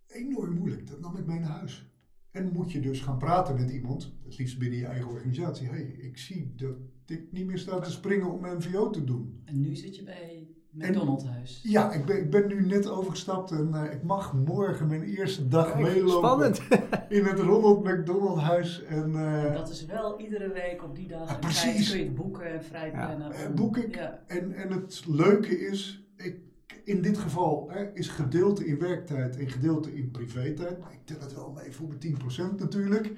enorm 0.06 0.54
moeilijk. 0.54 0.86
Dat 0.86 1.00
nam 1.00 1.16
ik 1.16 1.26
mee 1.26 1.38
naar 1.38 1.50
huis. 1.50 1.90
En 2.30 2.52
moet 2.52 2.72
je 2.72 2.80
dus 2.80 3.00
gaan 3.00 3.18
praten 3.18 3.54
met 3.54 3.70
iemand, 3.70 4.12
het 4.24 4.38
liefst 4.38 4.58
binnen 4.58 4.78
je 4.78 4.86
eigen 4.86 5.08
organisatie. 5.08 5.66
Hé, 5.66 5.72
hey, 5.72 5.82
ik 5.84 6.18
zie 6.18 6.54
dat 6.56 6.76
ik 7.12 7.32
niet 7.32 7.46
meer 7.46 7.58
sta 7.58 7.78
te 7.78 7.90
springen 7.90 8.30
om 8.32 8.40
MVO 8.56 8.90
te 8.90 9.04
doen. 9.04 9.42
En 9.44 9.60
nu 9.60 9.74
zit 9.76 9.96
je 9.96 10.02
bij 10.02 10.46
McDonald's 10.70 11.24
huis. 11.24 11.60
Ja, 11.62 11.92
ik 11.92 12.04
ben, 12.04 12.18
ik 12.18 12.30
ben 12.30 12.46
nu 12.48 12.66
net 12.66 12.88
overgestapt 12.88 13.50
en 13.50 13.74
eh, 13.74 13.92
ik 13.92 14.02
mag 14.02 14.34
morgen 14.34 14.86
mijn 14.86 15.02
eerste 15.02 15.48
dag 15.48 15.72
Kijk, 15.72 15.82
meelopen 15.82 16.28
Spannend. 16.28 16.60
in 17.18 17.24
het 17.24 17.38
Ronald 17.38 17.84
McDonald 17.84 18.38
huis. 18.38 18.82
En 18.84 19.14
eh, 19.14 19.44
En 19.44 19.54
dat 19.54 19.70
is 19.70 19.84
wel 19.86 20.20
iedere 20.20 20.52
week 20.52 20.82
op 20.84 20.96
die 20.96 21.08
dag. 21.08 21.28
Ja, 21.28 21.34
en 21.34 21.40
precies. 21.40 21.90
kun 21.90 21.98
je 21.98 22.04
het 22.04 22.14
boeken 22.14 22.52
en 22.52 22.64
vrij 22.64 22.90
Ja. 22.90 23.06
plannen. 23.06 23.32
Eh, 23.32 23.48
om- 23.48 23.54
boek 23.54 23.76
ik. 23.76 23.94
Ja. 23.94 24.22
En, 24.26 24.52
en 24.52 24.70
het 24.72 25.04
leuke 25.08 25.58
is, 25.60 26.06
ik, 26.16 26.36
in 26.84 27.02
dit 27.02 27.18
geval 27.18 27.68
hè, 27.70 27.92
is 27.94 28.08
gedeelte 28.08 28.66
in 28.66 28.78
werktijd 28.78 29.36
en 29.36 29.48
gedeelte 29.50 29.94
in 29.94 30.10
privé-tijd. 30.10 30.78
Ik 30.78 31.00
tel 31.04 31.20
het 31.20 31.34
wel 31.34 31.50
mee 31.62 31.72
voor 31.72 31.88
mijn 31.88 32.00
10% 32.00 32.58
natuurlijk. 32.58 33.12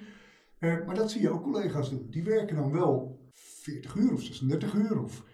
Eh, 0.58 0.86
maar 0.86 0.94
dat 0.94 1.10
zie 1.10 1.20
je 1.20 1.30
ook 1.30 1.42
collega's 1.42 1.90
doen. 1.90 2.06
Die 2.10 2.22
werken 2.24 2.56
dan 2.56 2.72
wel 2.72 3.22
40 3.64 3.94
uur 3.94 4.12
of 4.12 4.22
36 4.22 4.74
uur. 4.74 5.02
Of, 5.02 5.24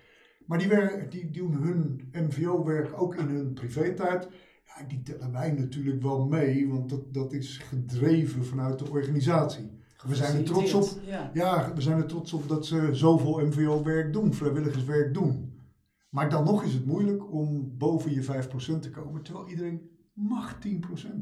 maar 0.47 0.59
die, 0.59 1.09
die 1.09 1.31
doen 1.31 1.53
hun 1.53 2.09
MVO-werk 2.13 3.01
ook 3.01 3.15
in 3.15 3.27
hun 3.27 3.53
privé-tijd. 3.53 4.29
Ja, 4.65 4.87
die 4.87 5.03
tellen 5.03 5.33
wij 5.33 5.53
natuurlijk 5.53 6.03
wel 6.03 6.27
mee, 6.27 6.69
want 6.69 6.89
dat, 6.89 7.15
dat 7.15 7.33
is 7.33 7.59
gedreven 7.59 8.45
vanuit 8.45 8.79
de 8.79 8.91
organisatie. 8.91 9.79
We 10.07 10.15
zijn 10.15 10.37
er 10.37 10.45
trots 10.45 10.75
op. 10.75 10.89
Ja. 11.07 11.31
Ja, 11.35 11.75
we 11.75 11.81
zijn 11.81 11.97
er 11.97 12.07
trots 12.07 12.33
op 12.33 12.49
dat 12.49 12.67
ze 12.67 12.89
zoveel 12.93 13.47
MVO-werk 13.47 14.13
doen, 14.13 14.35
vrijwilligerswerk 14.35 15.15
doen. 15.15 15.59
Maar 16.09 16.31
dan 16.31 16.45
nog 16.45 16.63
is 16.65 16.73
het 16.73 16.87
moeilijk 16.87 17.33
om 17.33 17.77
boven 17.79 18.13
je 18.13 18.23
5% 18.23 18.27
te 18.81 18.91
komen, 18.91 19.23
terwijl 19.23 19.49
iedereen 19.49 19.91
mag 20.13 20.55
10%. 20.55 20.61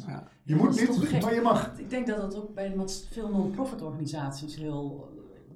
Ja. 0.06 0.28
Je 0.44 0.54
Ja, 0.54 0.62
moet 0.62 0.80
gek? 0.80 1.22
maar 1.22 1.34
je 1.34 1.40
mag. 1.40 1.78
Ik 1.78 1.90
denk 1.90 2.06
dat 2.06 2.16
dat 2.16 2.36
ook 2.36 2.54
bij 2.54 2.76
wat 2.76 3.06
veel 3.10 3.28
non-profit 3.30 3.82
organisaties 3.82 4.56
heel 4.56 5.10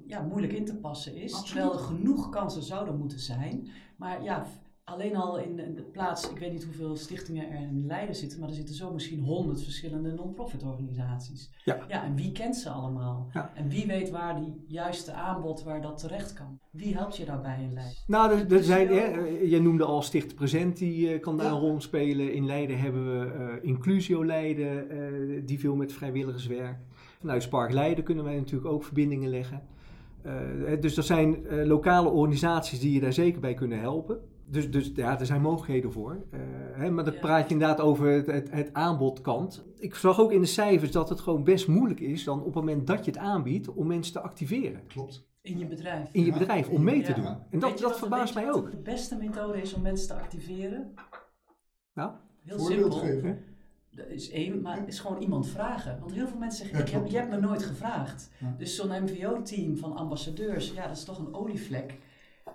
ja, 0.07 0.21
moeilijk 0.21 0.53
in 0.53 0.65
te 0.65 0.75
passen 0.75 1.15
is. 1.15 1.33
Absoluut. 1.33 1.51
Terwijl 1.51 1.73
er 1.73 1.95
genoeg 1.95 2.29
kansen 2.29 2.63
zouden 2.63 2.97
moeten 2.97 3.19
zijn. 3.19 3.67
Maar 3.97 4.23
ja, 4.23 4.45
alleen 4.83 5.15
al 5.15 5.39
in 5.39 5.55
de, 5.55 5.83
plaats, 5.91 6.29
ik 6.29 6.37
weet 6.37 6.51
niet 6.51 6.63
hoeveel 6.63 6.95
stichtingen 6.95 7.49
er 7.51 7.61
in 7.61 7.85
Leiden 7.85 8.15
zitten, 8.15 8.39
maar 8.39 8.49
er 8.49 8.55
zitten 8.55 8.75
zo 8.75 8.93
misschien 8.93 9.19
honderd 9.19 9.63
verschillende 9.63 10.11
non-profit 10.11 10.63
organisaties. 10.63 11.51
Ja. 11.65 11.77
ja, 11.87 12.03
en 12.03 12.15
wie 12.15 12.31
kent 12.31 12.55
ze 12.55 12.69
allemaal? 12.69 13.29
Ja. 13.33 13.51
En 13.55 13.69
wie 13.69 13.87
weet 13.87 14.09
waar 14.09 14.35
die 14.41 14.63
juiste 14.67 15.11
aanbod, 15.13 15.63
waar 15.63 15.81
dat 15.81 15.97
terecht 15.97 16.33
kan? 16.33 16.59
Wie 16.71 16.95
helpt 16.95 17.17
je 17.17 17.25
daarbij 17.25 17.63
in 17.63 17.73
Leiden? 17.73 17.97
Nou, 18.07 18.31
er, 18.31 18.53
er 18.53 18.63
zijn, 18.63 18.87
hè, 18.87 18.93
eh, 18.93 19.49
jij 19.49 19.59
noemde 19.59 19.85
al 19.85 20.01
Sticht 20.01 20.35
Present, 20.35 20.77
die 20.77 21.13
eh, 21.13 21.21
kan 21.21 21.37
daar 21.37 21.45
Ja. 21.45 21.51
een 21.51 21.59
rol 21.59 21.81
spelen. 21.81 22.33
In 22.33 22.45
Leiden 22.45 22.79
hebben 22.79 23.19
we 23.19 23.25
eh, 23.31 23.67
Inclusio 23.69 24.25
Leiden, 24.25 25.45
die 25.45 25.59
veel 25.59 25.75
met 25.75 25.93
vrijwilligerswerk. 25.93 26.77
Vanuit 27.19 27.43
Spark 27.43 27.71
Leiden 27.71 28.03
kunnen 28.03 28.23
wij 28.23 28.35
natuurlijk 28.35 28.71
ook 28.71 28.83
verbindingen 28.83 29.29
leggen. 29.29 29.61
Eh, 30.23 30.81
dus 30.81 30.97
er 30.97 31.03
zijn 31.03 31.47
eh, 31.47 31.65
lokale 31.65 32.09
organisaties 32.09 32.79
die 32.79 32.93
je 32.93 32.99
daar 32.99 33.13
zeker 33.13 33.41
bij 33.41 33.53
kunnen 33.53 33.79
helpen. 33.79 34.19
Dus, 34.45 34.71
dus 34.71 34.91
ja, 34.95 35.19
er 35.19 35.25
zijn 35.25 35.41
mogelijkheden 35.41 35.91
voor. 35.91 36.25
Eh, 36.31 36.39
hè, 36.73 36.89
maar 36.91 37.03
dan 37.05 37.13
Ja. 37.13 37.19
praat 37.19 37.47
je 37.47 37.53
inderdaad 37.53 37.81
over 37.81 38.07
het, 38.07 38.25
het, 38.25 38.51
het 38.51 38.69
aanbodkant. 38.73 39.65
Ik 39.77 39.95
zag 39.95 40.19
ook 40.19 40.31
in 40.31 40.41
de 40.41 40.47
cijfers 40.47 40.91
dat 40.91 41.09
het 41.09 41.19
gewoon 41.19 41.43
best 41.43 41.67
moeilijk 41.67 41.99
is 41.99 42.23
dan 42.23 42.39
op 42.39 42.45
het 42.45 42.53
moment 42.55 42.87
dat 42.87 43.05
je 43.05 43.11
het 43.11 43.19
aanbiedt 43.19 43.73
om 43.73 43.87
mensen 43.87 44.13
te 44.13 44.19
activeren 44.21 44.81
Klopt. 44.87 45.27
In 45.41 45.57
je 45.57 45.67
bedrijf. 45.67 46.09
in 46.11 46.21
je 46.25 46.31
Ja. 46.31 46.37
bedrijf 46.37 46.69
om 46.69 46.83
mee 46.83 47.01
te 47.01 47.13
doen. 47.13 47.25
En 47.25 47.59
dat, 47.59 47.69
dat 47.71 47.81
wat- 47.81 47.97
verbaast 47.99 48.33
mij 48.33 48.43
je 48.43 48.53
ook. 48.53 48.61
wat 48.63 48.71
De 48.71 48.77
beste 48.77 49.15
methode 49.15 49.61
is 49.61 49.73
om 49.73 49.81
mensen 49.81 50.07
te 50.07 50.13
activeren? 50.13 50.93
Nou, 51.93 52.11
Heel 52.43 52.57
Voorbeeld 52.57 52.93
simpel. 52.93 52.99
geven. 53.09 53.39
Dat 53.95 54.07
is 54.07 54.31
één, 54.31 54.61
maar 54.61 54.77
het 54.77 54.87
is 54.87 54.99
gewoon 54.99 55.21
iemand 55.21 55.47
vragen. 55.47 55.99
Want 55.99 56.13
heel 56.13 56.27
veel 56.27 56.37
mensen 56.37 56.65
zeggen, 56.65 56.85
ik 56.85 56.93
heb, 56.93 57.07
je 57.07 57.17
hebt 57.17 57.29
me 57.29 57.39
nooit 57.39 57.63
gevraagd. 57.63 58.29
Dus 58.57 58.75
zo'n 58.75 59.03
MVO-team 59.03 59.77
van 59.77 59.95
ambassadeurs, 59.95 60.71
ja, 60.71 60.87
dat 60.87 60.97
is 60.97 61.03
toch 61.03 61.19
een 61.19 61.33
olievlek. 61.33 61.97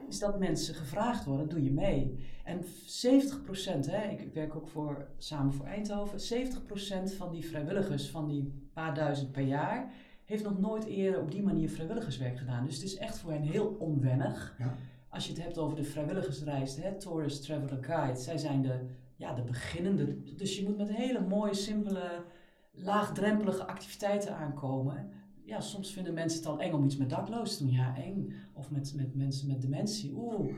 Is 0.09 0.19
dat 0.19 0.39
mensen 0.39 0.75
gevraagd 0.75 1.25
worden, 1.25 1.49
doe 1.49 1.63
je 1.63 1.71
mee. 1.71 2.27
En 2.45 2.65
70%, 2.65 3.91
hè, 3.91 4.09
ik 4.09 4.35
werk 4.35 4.55
ook 4.57 4.69
voor, 4.69 5.07
samen 5.19 5.53
voor 5.53 5.67
Eindhoven, 5.67 6.19
70% 6.19 7.17
van 7.17 7.33
die 7.33 7.47
vrijwilligers, 7.47 8.11
van 8.11 8.29
die 8.29 8.69
paar 8.73 8.95
duizend 8.95 9.33
per 9.33 9.43
jaar, 9.43 9.93
heeft 10.25 10.45
nog 10.45 10.59
nooit 10.59 10.85
eerder 10.85 11.21
op 11.21 11.31
die 11.31 11.43
manier 11.43 11.71
vrijwilligerswerk 11.71 12.39
gedaan. 12.39 12.65
Dus 12.65 12.75
het 12.75 12.85
is 12.85 12.97
echt 12.97 13.19
voor 13.19 13.31
hen 13.31 13.43
heel 13.43 13.77
onwennig. 13.79 14.55
Ja. 14.59 14.75
Als 15.09 15.27
je 15.27 15.33
het 15.33 15.43
hebt 15.43 15.59
over 15.59 15.77
de 15.77 15.85
vrijwilligersreis, 15.85 16.77
hè, 16.77 16.95
Tourist 16.95 17.45
Traveler 17.45 17.85
Guide, 17.85 18.21
zij 18.21 18.37
zijn 18.39 18.63
de, 18.63 18.81
ja, 19.19 19.35
de 19.35 19.43
beginnende. 19.43 20.35
Dus 20.37 20.57
je 20.57 20.65
moet 20.65 20.77
met 20.77 20.89
hele 20.89 21.21
mooie, 21.21 21.55
simpele, 21.55 22.25
laagdrempelige 22.73 23.67
activiteiten 23.67 24.37
aankomen. 24.37 25.11
Ja, 25.45 25.61
soms 25.61 25.93
vinden 25.93 26.15
mensen 26.15 26.39
het 26.39 26.49
al 26.49 26.61
eng 26.61 26.73
om 26.73 26.85
iets 26.85 26.97
met 26.97 27.11
dakloos 27.11 27.57
te 27.57 27.65
doen. 27.65 27.73
Ja, 27.73 27.97
eng. 27.97 28.33
Of 28.53 28.71
met, 28.71 28.93
met 28.97 29.15
mensen 29.15 29.49
met 29.49 29.63
dementie. 29.63 30.13
Oeh. 30.15 30.55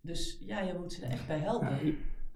Dus 0.00 0.38
ja, 0.40 0.60
je 0.60 0.74
moet 0.78 0.92
ze 0.92 1.04
er 1.04 1.10
echt 1.10 1.26
bij 1.26 1.38
helpen. 1.38 1.86
Ja, 1.86 1.92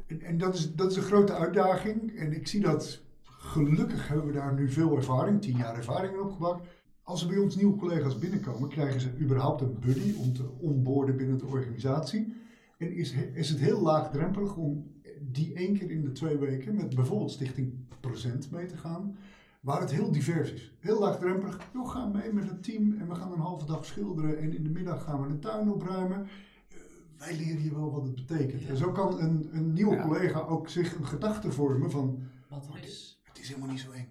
En, 0.06 0.20
en 0.20 0.38
dat, 0.38 0.54
is, 0.54 0.74
dat 0.74 0.90
is 0.90 0.96
een 0.96 1.02
grote 1.02 1.32
uitdaging. 1.32 2.16
En 2.16 2.32
ik 2.32 2.48
zie 2.48 2.60
dat, 2.60 3.00
gelukkig 3.22 4.08
hebben 4.08 4.26
we 4.26 4.32
daar 4.32 4.54
nu 4.54 4.70
veel 4.70 4.96
ervaring, 4.96 5.42
tien 5.42 5.56
jaar 5.56 5.76
ervaring 5.76 6.12
in 6.12 6.20
opgebouwd. 6.20 6.66
Als 7.02 7.22
er 7.22 7.28
bij 7.28 7.38
ons 7.38 7.56
nieuwe 7.56 7.76
collega's 7.76 8.18
binnenkomen, 8.18 8.68
krijgen 8.68 9.00
ze 9.00 9.18
überhaupt 9.18 9.60
een 9.60 9.78
buddy 9.80 10.14
om 10.18 10.32
te 10.32 10.50
onboorden 10.58 11.16
binnen 11.16 11.38
de 11.38 11.46
organisatie. 11.46 12.34
En 12.78 12.92
is, 12.92 13.14
is 13.34 13.48
het 13.48 13.58
heel 13.58 13.80
laagdrempelig 13.80 14.56
om 14.56 14.94
die 15.20 15.54
één 15.54 15.78
keer 15.78 15.90
in 15.90 16.02
de 16.02 16.12
twee 16.12 16.36
weken 16.38 16.74
met 16.76 16.94
bijvoorbeeld 16.94 17.30
Stichting 17.30 17.72
Present 18.00 18.50
mee 18.50 18.66
te 18.66 18.76
gaan. 18.76 19.16
Waar 19.60 19.80
het 19.80 19.90
heel 19.90 20.12
divers 20.12 20.52
is. 20.52 20.74
Heel 20.78 20.98
laagdrempelig. 21.00 21.58
Joh, 21.72 21.88
ga 21.88 22.06
mee 22.06 22.32
met 22.32 22.48
het 22.48 22.62
team 22.62 22.92
en 22.98 23.08
we 23.08 23.14
gaan 23.14 23.32
een 23.32 23.38
halve 23.38 23.66
dag 23.66 23.84
schilderen. 23.84 24.38
En 24.38 24.56
in 24.56 24.62
de 24.62 24.70
middag 24.70 25.04
gaan 25.04 25.22
we 25.22 25.28
de 25.28 25.38
tuin 25.38 25.70
opruimen. 25.70 26.20
Eh, 26.68 26.76
wij 27.18 27.36
leren 27.36 27.62
je 27.62 27.74
wel 27.74 27.92
wat 27.92 28.02
het 28.02 28.14
betekent. 28.14 28.62
Ja. 28.62 28.68
En 28.68 28.76
zo 28.76 28.92
kan 28.92 29.20
een, 29.20 29.48
een 29.52 29.72
nieuwe 29.72 29.94
Ja. 29.94 30.02
collega 30.02 30.40
ook 30.40 30.68
zich 30.68 30.96
een 30.96 31.06
gedachte 31.06 31.52
vormen 31.52 31.90
van... 31.90 32.18
Wat 32.48 32.68
er 32.74 32.82
is. 32.82 33.20
Het 33.24 33.38
is 33.38 33.48
helemaal 33.48 33.70
niet 33.70 33.80
zo 33.80 33.90
eng. 33.90 34.08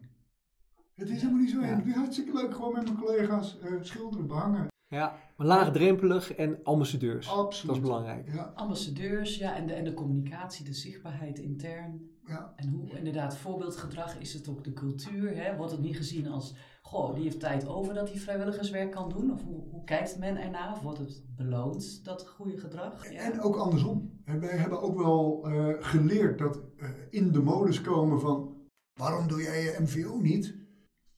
Het 0.96 1.10
is 1.10 1.22
helemaal 1.22 1.42
niet 1.42 1.50
zo 1.50 1.60
eng. 1.62 1.68
Ja. 1.70 1.76
Het 1.76 1.86
is 1.88 1.94
hartstikke 1.94 2.34
leuk 2.34 2.54
gewoon 2.54 2.74
met 2.74 2.84
mijn 2.84 2.98
collega's 2.98 3.60
eh, 3.60 3.72
schilderen, 3.82 4.28
behangen. 4.28 4.68
Ja, 4.88 5.16
maar 5.38 5.48
laagdrempelig 5.48 6.34
en 6.34 6.60
ambassadeurs. 6.64 7.30
Absoluut. 7.30 7.68
Dat 7.68 7.76
is 7.76 7.82
belangrijk. 7.90 8.34
Ja, 8.34 8.52
Ambassadeurs, 8.56 9.38
ja, 9.38 9.56
en 9.56 9.68
de, 9.68 9.74
en 9.74 9.84
de 9.84 9.94
communicatie, 9.94 10.66
de 10.66 10.74
zichtbaarheid 10.74 11.40
intern. 11.40 12.02
ja. 12.28 12.54
En 12.56 12.70
hoe 12.70 12.98
inderdaad 12.98 13.38
voorbeeldgedrag 13.38 14.20
is 14.20 14.34
het 14.34 14.48
ook 14.48 14.64
de 14.64 14.74
cultuur? 14.74 15.36
Hè? 15.38 15.56
Wordt 15.58 15.72
het 15.72 15.82
niet 15.82 15.96
gezien 15.98 16.28
als, 16.28 16.56
goh, 16.82 17.14
die 17.14 17.24
heeft 17.24 17.40
tijd 17.40 17.68
over 17.68 17.94
dat 17.94 18.10
hij 18.10 18.20
vrijwilligerswerk 18.20 18.92
kan 18.92 19.10
doen? 19.10 19.32
Of 19.32 19.44
hoe, 19.44 19.64
hoe 19.70 19.84
kijkt 19.84 20.18
men 20.20 20.38
ernaar? 20.38 20.72
Of 20.72 20.82
wordt 20.82 21.00
het 21.00 21.24
beloond, 21.36 22.04
dat 22.04 22.28
goede 22.28 22.58
gedrag? 22.58 23.12
Ja. 23.12 23.20
En 23.20 23.42
ook 23.42 23.56
andersom. 23.58 24.22
En 24.26 24.40
wij 24.40 24.58
hebben 24.58 24.82
ook 24.82 24.98
wel 24.98 25.46
eh, 25.48 25.74
geleerd 25.80 26.38
dat 26.40 26.62
eh, 26.78 26.90
in 27.10 27.32
de 27.32 27.42
modus 27.42 27.82
komen 27.82 28.20
van... 28.20 28.54
Waarom 29.00 29.28
doe 29.28 29.42
jij 29.42 29.64
je 29.64 29.78
MVO 29.82 30.18
niet? 30.18 30.56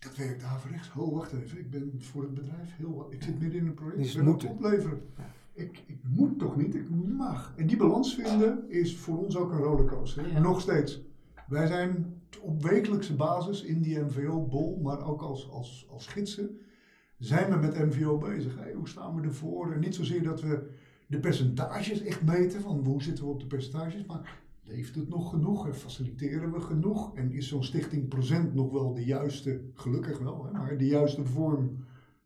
Dat 0.07 0.17
werkt 0.17 0.43
averechts. 0.43 0.91
Oh, 0.95 1.13
wacht 1.13 1.33
even. 1.33 1.57
Ik 1.57 1.69
ben 1.69 1.93
voor 1.97 2.21
het 2.21 2.33
bedrijf 2.33 2.75
heel... 2.77 3.07
Ik 3.09 3.23
zit 3.23 3.39
midden 3.39 3.59
in 3.59 3.67
een 3.67 3.73
project. 3.73 3.97
Dus 3.97 4.15
ik 4.15 4.17
ben 4.17 4.27
aan 4.27 4.33
het 4.33 4.49
opleveren. 4.49 5.01
Ik, 5.53 5.83
ik 5.85 5.97
moet 6.03 6.39
toch 6.39 6.55
niet? 6.55 6.75
Ik 6.75 6.89
mag. 6.89 7.53
En 7.55 7.67
die 7.67 7.77
balans 7.77 8.15
vinden 8.15 8.69
is 8.69 8.97
voor 8.97 9.17
ons 9.17 9.37
ook 9.37 9.51
een 9.51 9.57
rollercoaster. 9.57 10.31
Ja. 10.31 10.39
Nog 10.39 10.61
steeds. 10.61 11.01
Wij 11.47 11.67
zijn 11.67 12.21
op 12.41 12.63
wekelijkse 12.63 13.15
basis 13.15 13.63
in 13.63 13.81
die 13.81 13.99
MVO-bol, 13.99 14.79
maar 14.83 15.05
ook 15.05 15.21
als, 15.21 15.49
als, 15.49 15.87
als 15.89 16.07
gidsen, 16.07 16.59
zijn 17.17 17.51
we 17.51 17.57
met 17.57 17.85
MVO 17.85 18.17
bezig. 18.17 18.55
Hey, 18.59 18.73
hoe 18.73 18.87
staan 18.87 19.15
we 19.15 19.27
ervoor? 19.27 19.71
En 19.71 19.79
niet 19.79 19.95
zozeer 19.95 20.23
dat 20.23 20.41
we 20.41 20.69
de 21.07 21.19
percentages 21.19 22.01
echt 22.01 22.23
meten, 22.23 22.61
van 22.61 22.79
hoe 22.85 23.03
zitten 23.03 23.23
we 23.23 23.29
op 23.29 23.39
de 23.39 23.47
percentages, 23.47 24.05
maar 24.05 24.39
leeft 24.67 24.95
het 24.95 25.09
nog 25.09 25.29
genoeg 25.29 25.67
en 25.67 25.75
faciliteren 25.75 26.51
we 26.51 26.61
genoeg? 26.61 27.15
En 27.15 27.31
is 27.31 27.47
zo'n 27.47 27.63
stichting 27.63 28.07
Procent 28.07 28.53
nog 28.53 28.71
wel 28.71 28.93
de 28.93 29.05
juiste, 29.05 29.61
gelukkig 29.73 30.19
wel, 30.19 30.45
hè, 30.45 30.51
maar 30.51 30.77
de 30.77 30.85
juiste 30.85 31.25
vorm 31.25 31.77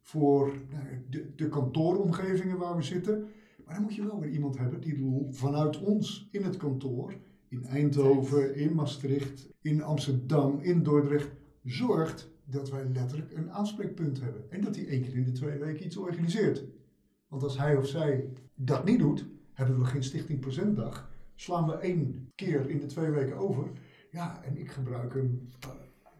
voor 0.02 0.54
nou, 0.70 0.86
de, 1.10 1.36
de 1.36 1.50
kantooromgevingen 1.50 2.58
waar 2.58 2.76
we 2.76 2.82
zitten? 2.82 3.26
Maar 3.66 3.76
dan 3.76 3.84
moet 3.84 3.96
je 3.96 4.06
wel 4.06 4.20
weer 4.20 4.30
iemand 4.30 4.58
hebben 4.58 4.82
die 4.82 5.28
vanuit 5.30 5.80
ons 5.80 6.28
in 6.32 6.44
het 6.44 6.58
kantoor, 6.58 7.14
in 7.48 7.64
Eindhoven, 7.64 8.56
in 8.56 8.76
Maastricht, 8.76 9.50
in 9.62 9.84
Amsterdam, 9.84 10.60
in 10.60 10.84
Dordrecht, 10.84 11.32
zorgt 11.64 12.32
dat 12.46 12.70
wij 12.70 12.86
letterlijk 12.94 13.32
een 13.32 13.52
aanspreekpunt 13.52 14.22
hebben. 14.22 14.52
En 14.52 14.62
dat 14.62 14.76
hij 14.76 14.88
één 14.88 15.02
keer 15.02 15.16
in 15.16 15.24
de 15.24 15.32
twee 15.32 15.58
weken 15.58 15.86
iets 15.86 15.98
organiseert. 15.98 16.64
Want 17.28 17.44
als 17.44 17.58
hij 17.58 17.76
of 17.76 17.88
zij 17.88 18.30
dat 18.56 18.86
niet 18.86 19.00
doet, 19.00 19.26
hebben 19.54 19.80
we 19.80 19.86
geen 19.86 20.04
Stichting 20.04 20.40
Presentdag. 20.40 21.11
Slaan 21.36 21.68
we 21.68 21.74
één 21.74 22.30
keer 22.36 22.70
in 22.70 22.80
de 22.80 22.86
twee 22.86 23.10
weken 23.10 23.36
over. 23.38 23.72
Ja, 24.12 24.42
en 24.44 24.58
ik 24.58 24.72
gebruik 24.72 25.14
hem, 25.14 25.50
eh, 25.60 25.70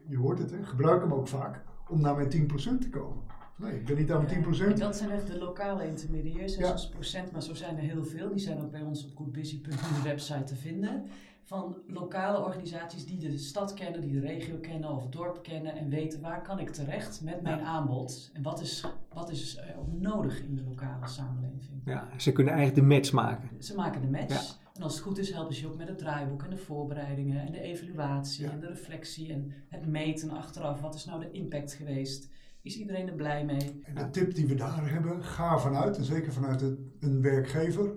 je 0.08 0.16
hoort 0.16 0.38
het 0.38 0.50
hè, 0.50 0.64
gebruik 0.64 1.00
hem 1.02 1.12
ook 1.12 1.28
vaak 1.28 1.62
om 1.88 2.00
naar 2.00 2.14
mijn 2.16 2.28
10% 2.28 2.80
te 2.80 2.88
komen. 2.90 3.22
Nee, 3.56 3.74
ik 3.74 3.84
ben 3.84 3.96
niet 3.96 4.10
aan 4.12 4.16
mijn 4.22 4.28
10%. 4.28 4.72
En 4.72 4.78
dat 4.78 4.96
zijn 4.96 5.10
echt 5.10 5.26
de 5.26 5.38
lokale 5.38 5.86
intermediairs, 5.86 6.54
Ja. 6.56 6.66
zoals 6.66 6.88
procent, 6.88 7.32
maar 7.32 7.42
zo 7.42 7.54
zijn 7.54 7.76
er 7.76 7.82
heel 7.82 8.04
veel. 8.04 8.28
Die 8.28 8.38
zijn 8.38 8.60
ook 8.62 8.70
bij 8.70 8.82
ons 8.82 9.04
op 9.04 9.16
goodbusy.nu 9.16 10.02
website 10.02 10.44
te 10.44 10.56
vinden. 10.56 11.04
Van 11.44 11.76
lokale 11.86 12.44
organisaties 12.44 13.06
die 13.06 13.18
de 13.18 13.38
stad 13.38 13.74
kennen, 13.74 14.00
die 14.00 14.12
de 14.12 14.20
regio 14.20 14.56
kennen 14.60 14.90
of 14.90 15.02
het 15.02 15.12
dorp 15.12 15.42
kennen 15.42 15.74
en 15.76 15.88
weten 15.88 16.20
waar 16.20 16.42
kan 16.42 16.58
ik 16.58 16.70
terecht 16.70 17.22
met 17.22 17.42
mijn 17.42 17.60
aanbod 17.60 18.30
en 18.32 18.42
wat 18.42 18.60
is, 18.60 18.84
wat 19.12 19.30
is 19.30 19.60
ook 19.78 19.92
nodig 19.92 20.42
in 20.42 20.54
de 20.54 20.62
lokale 20.64 21.06
samenleving. 21.08 21.80
Ja, 21.84 22.08
ze 22.16 22.32
kunnen 22.32 22.52
eigenlijk 22.54 22.88
de 22.88 22.94
match 22.94 23.12
maken. 23.12 23.48
Ze 23.62 23.74
maken 23.74 24.00
de 24.00 24.10
match. 24.10 24.28
Ja. 24.54 24.60
En 24.82 24.88
als 24.88 24.96
het 24.96 25.06
goed 25.06 25.18
is, 25.18 25.30
helpen 25.30 25.54
ze 25.54 25.60
je 25.60 25.66
ook 25.66 25.76
met 25.76 25.88
het 25.88 25.98
draaiboek 25.98 26.42
en 26.42 26.50
de 26.50 26.56
voorbereidingen 26.56 27.40
en 27.46 27.52
de 27.52 27.60
evaluatie 27.60 28.44
Ja. 28.44 28.50
en 28.50 28.60
de 28.60 28.66
reflectie 28.66 29.32
en 29.32 29.52
het 29.68 29.86
meten 29.86 30.30
achteraf. 30.30 30.80
Wat 30.80 30.94
is 30.94 31.04
nou 31.04 31.20
de 31.20 31.30
impact 31.30 31.72
geweest? 31.72 32.28
Is 32.62 32.78
iedereen 32.78 33.08
er 33.08 33.14
blij 33.14 33.44
mee? 33.44 33.80
En 33.84 33.94
de 33.94 34.10
tip 34.10 34.34
die 34.34 34.46
we 34.46 34.54
daar 34.54 34.90
hebben, 34.90 35.24
ga 35.24 35.58
vanuit, 35.58 35.96
en 35.96 36.04
zeker 36.04 36.32
vanuit 36.32 36.60
het, 36.60 36.78
een 37.00 37.20
werkgever, 37.20 37.94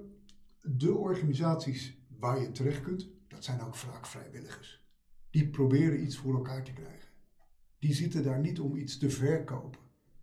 de 0.61 0.95
organisaties 0.95 1.97
waar 2.19 2.41
je 2.41 2.51
terecht 2.51 2.81
kunt, 2.81 3.09
dat 3.27 3.43
zijn 3.43 3.61
ook 3.61 3.75
vaak 3.75 4.05
vrijwilligers. 4.05 4.85
Die 5.29 5.49
proberen 5.49 6.03
iets 6.03 6.17
voor 6.17 6.33
elkaar 6.35 6.63
te 6.63 6.73
krijgen. 6.73 7.09
Die 7.79 7.93
zitten 7.93 8.23
daar 8.23 8.39
niet 8.39 8.59
om 8.59 8.75
iets 8.75 8.97
te 8.97 9.09
verkopen. 9.09 9.79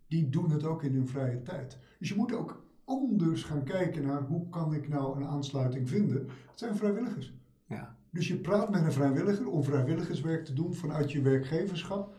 Die 0.07 0.29
doen 0.29 0.51
het 0.51 0.63
ook 0.63 0.83
in 0.83 0.93
hun 0.93 1.07
vrije 1.07 1.41
tijd. 1.41 1.77
Dus 1.99 2.09
je 2.09 2.15
moet 2.15 2.33
ook 2.33 2.62
anders 3.01 3.43
gaan 3.43 3.63
kijken 3.63 4.05
naar 4.05 4.21
hoe 4.21 4.49
kan 4.49 4.73
ik 4.73 4.89
nou 4.89 5.17
een 5.17 5.25
aansluiting 5.27 5.89
vinden. 5.89 6.17
Het 6.49 6.59
zijn 6.59 6.75
vrijwilligers. 6.75 7.33
Ja. 7.67 7.95
Dus 8.11 8.27
je 8.27 8.35
praat 8.35 8.69
met 8.69 8.83
een 8.83 8.91
vrijwilliger 8.91 9.47
om 9.49 9.63
vrijwilligerswerk 9.63 10.45
te 10.45 10.53
doen 10.53 10.73
vanuit 10.73 11.11
je 11.11 11.21
werkgeverschap. 11.21 12.15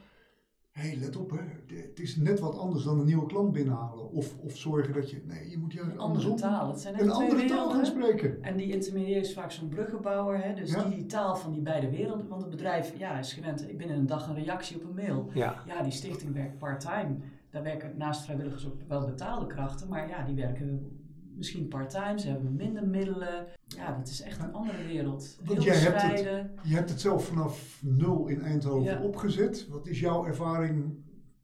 Hé, 0.70 0.88
hey, 0.88 0.96
let 0.96 1.16
op, 1.16 1.30
hè. 1.30 1.76
Het 1.76 2.00
is 2.00 2.16
net 2.16 2.40
wat 2.40 2.58
anders 2.58 2.84
dan 2.84 2.98
een 2.98 3.06
nieuwe 3.06 3.26
klant 3.26 3.52
binnenhalen. 3.52 4.10
Of, 4.10 4.38
of 4.38 4.56
zorgen 4.56 4.94
dat 4.94 5.10
je, 5.10 5.22
nee, 5.26 5.50
je 5.50 5.58
moet 5.58 5.72
juist 5.72 5.90
Een 5.90 5.98
andere 5.98 6.26
andersom 6.28 6.50
taal. 6.50 6.68
Het 6.70 6.80
zijn 6.80 6.94
echt 6.94 7.02
een 7.04 7.10
twee 7.10 7.28
andere 7.30 7.48
taal 7.48 7.56
werelden. 7.56 7.76
gaan 7.76 7.86
spreken. 7.86 8.42
En 8.42 8.56
die 8.56 8.72
intermediair 8.72 9.20
is 9.20 9.34
vaak 9.34 9.50
zo'n 9.50 9.68
bruggenbouwer, 9.68 10.42
hè? 10.44 10.54
dus 10.54 10.70
Ja. 10.70 10.82
die, 10.84 10.94
die 10.96 11.06
taal 11.06 11.36
van 11.36 11.52
die 11.52 11.60
beide 11.62 11.90
werelden. 11.90 12.28
Want 12.28 12.40
het 12.40 12.50
bedrijf 12.50 12.98
ja, 12.98 13.18
is 13.18 13.32
gewend 13.32 13.76
binnen 13.76 13.96
een 13.96 14.06
dag 14.06 14.28
een 14.28 14.34
reactie 14.34 14.76
op 14.76 14.84
een 14.84 14.94
mail. 14.94 15.30
Ja, 15.34 15.62
Ja, 15.66 15.82
die 15.82 15.92
stichting 15.92 16.32
werkt 16.32 16.58
part-time. 16.58 17.14
Daar 17.54 17.62
werken 17.62 17.96
naast 17.96 18.24
vrijwilligers 18.24 18.66
ook 18.66 18.76
wel 18.88 19.04
betaalde 19.06 19.46
krachten, 19.46 19.88
maar 19.88 20.08
ja, 20.08 20.24
die 20.24 20.34
werken 20.34 20.98
misschien 21.36 21.68
part-time, 21.68 22.18
ze 22.18 22.28
hebben 22.28 22.56
minder 22.56 22.86
middelen. 22.86 23.46
Ja, 23.66 23.96
dat 23.96 24.08
is 24.08 24.22
echt 24.22 24.42
een 24.42 24.52
andere 24.52 24.84
wereld. 24.86 25.38
Want 25.44 25.58
Heel 25.58 25.72
jij 25.72 25.80
hebt 25.80 26.02
het-. 26.02 26.50
Je 26.62 26.74
hebt 26.74 26.90
het 26.90 27.00
zelf 27.00 27.26
vanaf 27.26 27.80
nul 27.82 28.26
in 28.26 28.40
Eindhoven 28.40 28.92
Ja. 28.92 29.02
opgezet. 29.02 29.68
Wat 29.68 29.86
is 29.86 30.00
jouw 30.00 30.24
ervaring, 30.26 30.94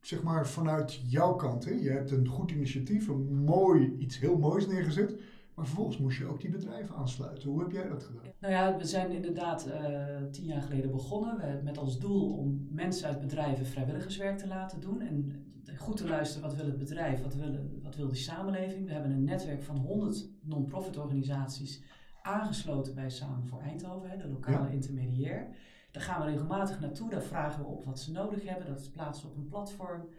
zeg 0.01 0.23
maar, 0.23 0.47
vanuit 0.47 1.11
jouw 1.11 1.35
kant? 1.35 1.65
Hè? 1.65 1.71
Je 1.71 1.89
hebt 1.89 2.11
een 2.11 2.27
goed 2.27 2.51
initiatief, 2.51 3.07
een 3.07 3.43
mooi, 3.43 3.95
iets 3.97 4.19
heel 4.19 4.37
moois 4.37 4.67
neergezet. 4.67 5.19
Maar 5.55 5.65
vervolgens 5.65 5.97
moest 5.97 6.17
je 6.17 6.25
ook 6.25 6.41
die 6.41 6.49
bedrijven 6.49 6.95
aansluiten. 6.95 7.49
Hoe 7.49 7.59
heb 7.61 7.71
jij 7.71 7.87
dat 7.87 8.03
gedaan? 8.03 8.23
Nou 8.39 8.53
ja, 8.53 8.77
we 8.77 8.85
zijn 8.85 9.11
inderdaad 9.11 9.65
eh, 9.65 10.05
tien 10.31 10.45
jaar 10.45 10.61
geleden 10.61 10.91
begonnen 10.91 11.37
we, 11.37 11.59
met 11.63 11.77
als 11.77 11.99
doel 11.99 12.37
om 12.37 12.67
mensen 12.69 13.07
uit 13.07 13.19
bedrijven 13.19 13.65
vrijwilligerswerk 13.65 14.37
te 14.37 14.47
laten 14.47 14.79
doen. 14.79 15.01
En 15.01 15.45
goed 15.81 15.97
te 15.97 16.07
luisteren, 16.07 16.49
wat 16.49 16.57
wil 16.57 16.65
het 16.65 16.77
bedrijf, 16.77 17.21
wat 17.23 17.35
wil, 17.35 17.69
wat 17.83 17.95
wil 17.95 18.07
de 18.07 18.15
samenleving. 18.15 18.85
We 18.85 18.91
hebben 18.93 19.11
een 19.11 19.23
netwerk 19.23 19.63
van 19.63 19.77
100 19.77 20.29
non-profit 20.41 20.97
organisaties 20.97 21.81
aangesloten 22.21 22.95
bij 22.95 23.09
Samen 23.09 23.47
voor 23.47 23.59
Eindhoven, 23.61 24.09
hè, 24.09 24.17
de 24.17 24.27
lokale 24.27 24.65
Ja. 24.67 24.73
intermediair. 24.73 25.47
Daar 25.91 26.03
gaan 26.03 26.21
we 26.25 26.31
regelmatig 26.31 26.79
naartoe, 26.79 27.09
daar 27.09 27.21
vragen 27.23 27.59
we 27.63 27.67
op 27.69 27.83
wat 27.83 27.99
ze 27.99 28.11
nodig 28.11 28.43
hebben. 28.47 28.67
Dat 28.67 28.89
plaatsen 28.91 29.25
we 29.25 29.31
op 29.31 29.37
een 29.37 29.47
platform. 29.47 30.09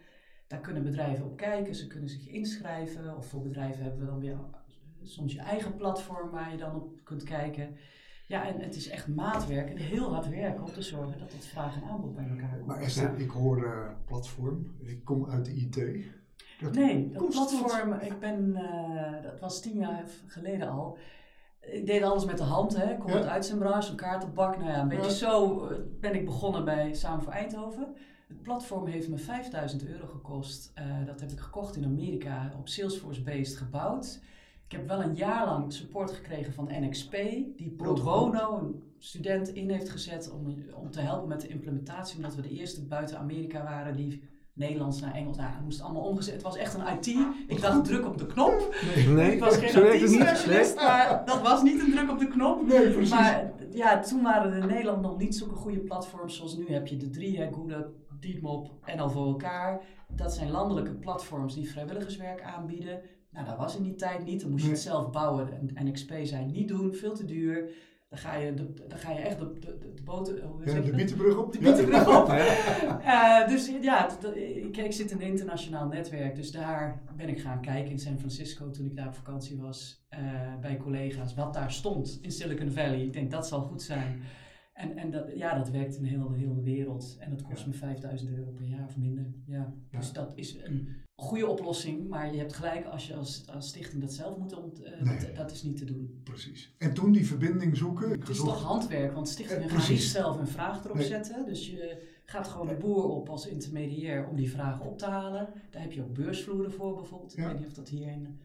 Daar 0.47 0.61
kunnen 0.61 0.83
bedrijven 0.83 1.25
op 1.25 1.37
kijken, 1.37 1.75
ze 1.75 1.87
kunnen 1.87 2.09
zich 2.09 2.29
inschrijven. 2.29 3.17
Of 3.17 3.27
voor 3.27 3.43
bedrijven 3.43 3.83
hebben 3.83 4.01
we 4.01 4.07
dan 4.07 4.21
weer 4.21 4.37
soms 5.03 5.33
je 5.33 5.41
eigen 5.41 5.75
platform 5.77 6.31
waar 6.31 6.51
je 6.51 6.57
dan 6.57 6.75
op 6.75 7.01
kunt 7.05 7.23
kijken. 7.23 7.77
Ja, 8.33 8.47
en 8.47 8.61
het 8.61 8.77
is 8.77 8.89
echt 8.89 9.09
maatwerk 9.09 9.71
en 9.71 9.77
heel 9.77 10.13
hard 10.15 10.29
werken 10.29 10.63
om 10.63 10.73
te 10.73 10.83
zorgen 10.83 11.19
dat 11.19 11.33
het 11.33 11.47
vraag 11.47 11.77
en 11.77 11.89
aanbod 11.89 12.15
bij 12.15 12.29
elkaar 12.29 12.55
komt. 12.57 12.67
Maar 12.67 12.81
Esther, 12.81 13.19
ik 13.19 13.31
hoor 13.31 13.65
eh, 13.65 13.89
platform. 14.07 14.77
Ik 14.81 15.05
kom 15.05 15.27
uit 15.31 15.45
de 15.45 15.53
IT. 15.55 16.05
Dat 16.61 16.75
Nee, 16.75 17.11
dat 17.11 17.29
platform, 17.29 17.93
ik 17.93 18.19
ben, 18.19 18.57
eh, 18.57 19.23
dat 19.23 19.41
was 19.41 19.61
tien 19.61 19.77
jaar 19.79 20.05
geleden 20.27 20.69
al. 20.69 20.99
Ik 21.61 21.87
deed 21.87 22.03
alles 22.03 22.25
met 22.25 22.39
de 22.39 22.45
hand, 22.45 22.77
hè. 22.77 22.93
ik 22.93 22.99
kom 22.99 23.11
Ja. 23.11 23.17
uit 23.17 23.27
uitzendbranche, 23.27 23.91
een 23.91 23.97
kaartenbak. 23.97 24.57
Nou 24.59 24.71
ja, 24.71 24.81
een 24.81 24.89
beetje 24.89 25.05
Ja. 25.05 25.11
zo 25.17 25.67
eh, 25.67 25.77
ben 26.01 26.15
ik 26.15 26.25
begonnen 26.25 26.65
bij 26.65 26.95
Samen 26.95 27.23
voor 27.23 27.33
Eindhoven. 27.33 27.95
Het 28.29 28.43
platform 28.43 28.87
heeft 28.87 29.09
me 29.09 29.19
5000 29.19 29.87
euro 29.87 30.07
gekost. 30.07 30.71
Eh, 30.75 30.85
dat 31.07 31.21
heb 31.21 31.31
ik 31.31 31.39
gekocht 31.41 31.77
in 31.77 31.85
Amerika, 31.85 32.53
op 32.59 32.69
Salesforce-based 32.69 33.57
gebouwd. 33.57 34.21
Ik 34.73 34.79
heb 34.79 34.89
wel 34.89 35.03
een 35.03 35.15
jaar 35.15 35.47
lang 35.47 35.73
support 35.73 36.11
gekregen 36.11 36.53
van 36.53 36.69
NXP, 36.71 37.13
die 37.57 37.75
pro 37.77 37.95
goed. 37.95 38.05
bono 38.05 38.59
een 38.59 38.83
student 38.99 39.49
in 39.49 39.71
heeft 39.71 39.91
gezet 39.91 40.31
om, 40.31 40.65
om 40.75 40.91
te 40.91 41.01
helpen 41.01 41.29
met 41.29 41.41
de 41.41 41.49
implementatie. 41.49 42.17
Omdat 42.17 42.35
we 42.35 42.43
de 42.43 42.51
eerste 42.51 42.87
buiten 42.87 43.19
Amerika 43.19 43.63
waren 43.63 43.97
die 43.97 44.23
Nederlands 44.53 45.01
naar 45.01 45.15
Engels, 45.15 45.37
nou, 45.37 45.51
het 45.51 45.65
moest 45.65 45.81
allemaal 45.81 46.03
omgezet. 46.03 46.35
Het 46.35 46.43
was 46.43 46.57
echt 46.57 46.75
een 46.75 46.87
IT. 46.87 47.07
Ik 47.47 47.61
dacht 47.61 47.85
druk 47.85 48.07
op 48.07 48.19
de 48.19 48.27
knop. 48.27 48.75
Nee, 49.09 49.33
ik 49.35 49.41
was 49.41 49.57
geen. 49.57 50.03
IT-specialist, 50.03 50.77
maar 50.77 51.23
dat 51.25 51.41
was 51.41 51.63
niet 51.63 51.81
een 51.81 51.91
druk 51.91 52.11
op 52.11 52.19
de 52.19 52.29
knop. 52.29 52.67
Nee, 52.67 52.91
precies. 52.91 53.11
Maar 53.11 53.53
ja, 53.71 54.01
toen 54.01 54.23
waren 54.23 54.53
er 54.53 54.59
in 54.59 54.67
Nederland 54.67 55.03
nog 55.03 55.19
niet 55.19 55.37
zulke 55.37 55.55
goede 55.55 55.81
platforms 55.81 56.37
zoals 56.37 56.57
nu 56.57 56.69
heb 56.69 56.87
je 56.87 56.97
de 56.97 57.11
drie, 57.11 57.39
hè, 57.39 57.51
Deepmop 58.21 58.71
en 58.85 58.99
al 58.99 59.11
voor 59.11 59.27
elkaar. 59.27 59.81
Dat 60.09 60.35
zijn 60.35 60.51
landelijke 60.51 60.95
platforms 60.95 61.55
die 61.55 61.71
vrijwilligerswerk 61.71 62.43
aanbieden. 62.43 63.01
Nou, 63.33 63.47
dat 63.47 63.57
was 63.57 63.77
in 63.77 63.83
die 63.83 63.95
tijd 63.95 64.25
niet. 64.25 64.41
Dan 64.41 64.51
moest 64.51 64.65
je 64.65 64.71
het 64.71 64.81
zelf 64.81 65.11
bouwen. 65.11 65.75
En 65.75 65.87
NXP 65.87 66.13
zei 66.23 66.45
niet 66.45 66.69
doen, 66.69 66.95
veel 66.95 67.15
te 67.15 67.25
duur. 67.25 67.71
Dan 68.09 68.19
ga 68.19 68.35
je, 68.35 68.55
de, 68.55 68.73
dan 68.89 68.99
ga 68.99 69.13
je 69.13 69.19
echt 69.19 69.39
de, 69.39 69.53
de, 69.59 69.79
de, 69.95 70.03
boten... 70.05 70.43
hoe 70.43 70.65
Ja, 70.65 70.81
de 70.81 70.91
bietenbrug 70.91 71.37
op. 71.37 71.53
De 71.53 71.59
bietenbrug 71.59 72.21
op. 72.21 72.29
Ja. 73.05 73.43
Eh, 73.43 73.49
dus 73.49 73.71
ja, 73.81 74.09
ik, 74.35 74.77
ik 74.77 74.93
zit 74.93 75.11
in 75.11 75.21
een 75.21 75.27
internationaal 75.27 75.87
netwerk, 75.87 76.35
dus 76.35 76.51
daar 76.51 77.03
ben 77.17 77.29
ik 77.29 77.41
gaan 77.41 77.61
kijken 77.61 77.91
in 77.91 77.99
San 77.99 78.19
Francisco 78.19 78.71
toen 78.71 78.87
ik 78.87 78.97
daar 78.97 79.07
op 79.07 79.15
vakantie 79.15 79.57
was 79.57 80.07
eh, 80.09 80.21
bij 80.61 80.77
collega's. 80.77 81.35
Wat 81.35 81.55
daar 81.55 81.73
stond 81.73 82.19
in 82.23 82.33
Silicon 82.33 82.71
Valley. 82.71 83.03
Ik 83.03 83.13
denk 83.13 83.31
dat 83.31 83.49
zal 83.49 83.61
goed 83.61 83.83
zijn. 83.83 84.23
En, 84.73 84.97
en 84.97 85.11
dat, 85.11 85.31
ja, 85.37 85.59
dat 85.59 85.71
werkt 85.71 85.97
in 85.97 86.05
heel, 86.05 86.29
de 86.55 86.63
wereld. 86.63 87.17
En 87.19 87.31
dat 87.31 87.43
kost 87.43 87.61
Ja. 87.61 87.67
me 87.67 87.73
5000 87.75 88.31
euro 88.31 88.51
per 88.51 88.65
jaar 88.67 88.85
of 88.87 88.97
minder. 88.97 89.33
Ja. 89.47 89.75
Dus 89.91 90.13
dat 90.13 90.33
is 90.35 90.57
een 90.63 90.89
goede 91.15 91.47
oplossing. 91.47 92.09
Maar 92.09 92.33
je 92.33 92.39
hebt 92.39 92.53
gelijk, 92.53 92.85
als 92.87 93.07
je 93.07 93.15
als, 93.15 93.47
als 93.47 93.69
stichting 93.69 94.01
dat 94.03 94.13
zelf 94.13 94.37
moet, 94.39 94.57
ont, 94.57 94.83
eh, 94.83 95.01
Nee. 95.03 95.19
dat, 95.19 95.37
dat 95.37 95.51
is 95.51 95.63
niet 95.63 95.77
te 95.77 95.85
doen. 95.85 96.21
Precies. 96.25 96.75
En 96.79 96.95
toen 96.95 97.13
die 97.13 97.27
verbinding 97.27 97.77
zoeken. 97.77 98.11
Het 98.11 98.29
is 98.29 98.39
toch 98.39 98.63
handwerk, 98.63 99.13
want 99.13 99.29
stichtingen 99.29 99.63
Eh, 99.69 99.77
gaan 99.79 99.91
niet 99.93 100.03
zelf 100.03 100.39
een 100.39 100.47
vraag 100.47 100.85
erop 100.85 100.97
Nee. 100.97 101.07
zetten. 101.07 101.45
Dus 101.47 101.71
je 101.71 102.03
gaat 102.25 102.49
gewoon 102.49 102.69
de 102.69 102.75
boer 102.77 103.05
op 103.05 103.29
als 103.29 103.47
intermediair 103.47 104.29
om 104.29 104.37
die 104.37 104.51
vragen 104.51 104.87
op 104.87 104.99
te 104.99 105.07
halen. 105.07 105.49
Daar 105.71 105.83
heb 105.83 105.93
je 105.93 106.03
ook 106.03 106.15
beursvloeren 106.15 106.73
voor 106.73 106.95
bijvoorbeeld. 106.95 107.33
Ik 107.33 107.39
Ja. 107.39 107.49
weet 107.49 107.59
niet 107.59 107.67
of 107.69 107.75
dat 107.75 107.89
hier 107.89 108.09
in 108.09 108.39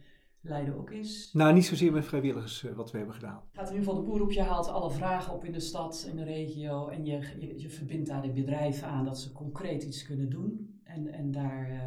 Leiden 0.48 0.78
ook 0.78 0.92
is. 0.92 1.30
Nou, 1.34 1.54
niet 1.54 1.66
zozeer 1.66 1.92
met 1.92 2.06
vrijwilligers 2.06 2.66
eh, 2.66 2.74
wat 2.74 2.92
we 2.92 2.98
hebben 2.98 3.16
gedaan. 3.16 3.42
Gaat 3.52 3.70
in 3.70 3.74
ieder 3.74 3.88
geval 3.88 4.04
de 4.04 4.10
boer 4.10 4.22
op, 4.22 4.32
je 4.32 4.42
haalt 4.42 4.68
alle 4.68 4.92
vragen 4.92 5.34
op 5.34 5.46
in 5.46 5.52
de 5.52 5.60
stad, 5.60 6.08
in 6.10 6.16
de 6.16 6.24
regio. 6.24 6.88
En 6.88 7.06
je, 7.06 7.20
je, 7.40 7.60
je 7.60 7.70
verbindt 7.70 8.08
daar 8.08 8.22
de 8.22 8.32
bedrijven 8.32 8.88
aan 8.88 9.06
dat 9.06 9.20
ze 9.20 9.32
concreet 9.32 9.84
iets 9.84 10.06
kunnen 10.06 10.30
doen. 10.30 10.80
En, 10.84 11.08
en 11.08 11.32
daar 11.32 11.70
eh, 11.70 11.80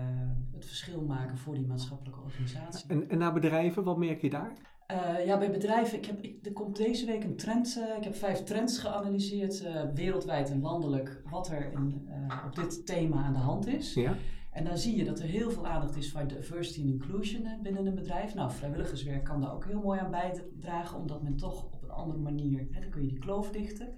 het 0.53 0.65
verschil 0.65 1.03
maken 1.03 1.39
voor 1.39 1.55
die 1.55 1.67
maatschappelijke 1.67 2.21
organisatie. 2.21 2.89
En, 2.89 3.09
en 3.09 3.19
naar 3.19 3.33
bedrijven, 3.33 3.85
wat 3.85 3.99
merk 3.99 4.21
je 4.21 4.31
daar? 4.31 4.53
Eh, 4.87 5.27
ja, 5.27 5.39
bij 5.39 5.51
bedrijven, 5.51 5.99
ik 5.99 6.07
heb, 6.07 6.21
ik, 6.21 6.47
er 6.47 6.53
komt 6.53 6.77
deze 6.77 7.07
week 7.07 7.25
een 7.25 7.37
trend. 7.37 7.81
ik 7.97 8.05
heb 8.05 8.15
vijf 8.15 8.43
trends 8.43 8.79
geanalyseerd, 8.79 9.65
wereldwijd 9.95 10.51
en 10.51 10.61
landelijk, 10.61 11.23
wat 11.31 11.49
er 11.49 11.73
in, 11.73 12.09
op 12.47 12.57
dit 12.57 12.87
thema 12.87 13.23
aan 13.23 13.33
de 13.33 13.39
hand 13.39 13.67
is. 13.67 13.95
Ja? 13.95 14.17
En 14.51 14.65
dan 14.65 14.79
zie 14.79 14.97
je 14.97 15.05
dat 15.05 15.19
er 15.19 15.27
heel 15.27 15.51
veel 15.51 15.67
aandacht 15.67 15.97
is 15.97 16.13
voor 16.13 16.27
diversity 16.27 16.81
en 16.81 16.89
inclusion 16.89 17.47
eh, 17.47 17.61
binnen 17.63 17.87
een 17.87 17.95
bedrijf. 17.95 18.35
Nou, 18.35 18.51
vrijwilligerswerk 18.51 19.25
kan 19.25 19.41
daar 19.41 19.55
ook 19.55 19.65
heel 19.65 19.81
mooi 19.81 20.01
aan 20.01 20.11
bijdragen, 20.11 20.99
omdat 20.99 21.23
men 21.23 21.37
toch 21.37 21.65
op 21.65 21.83
een 21.83 21.91
andere 21.91 22.19
manier, 22.19 22.69
hè, 22.71 22.81
dan 22.81 22.91
kun 22.91 23.03
je 23.03 23.09
die 23.09 23.19
kloof 23.19 23.51
dichten. 23.51 23.95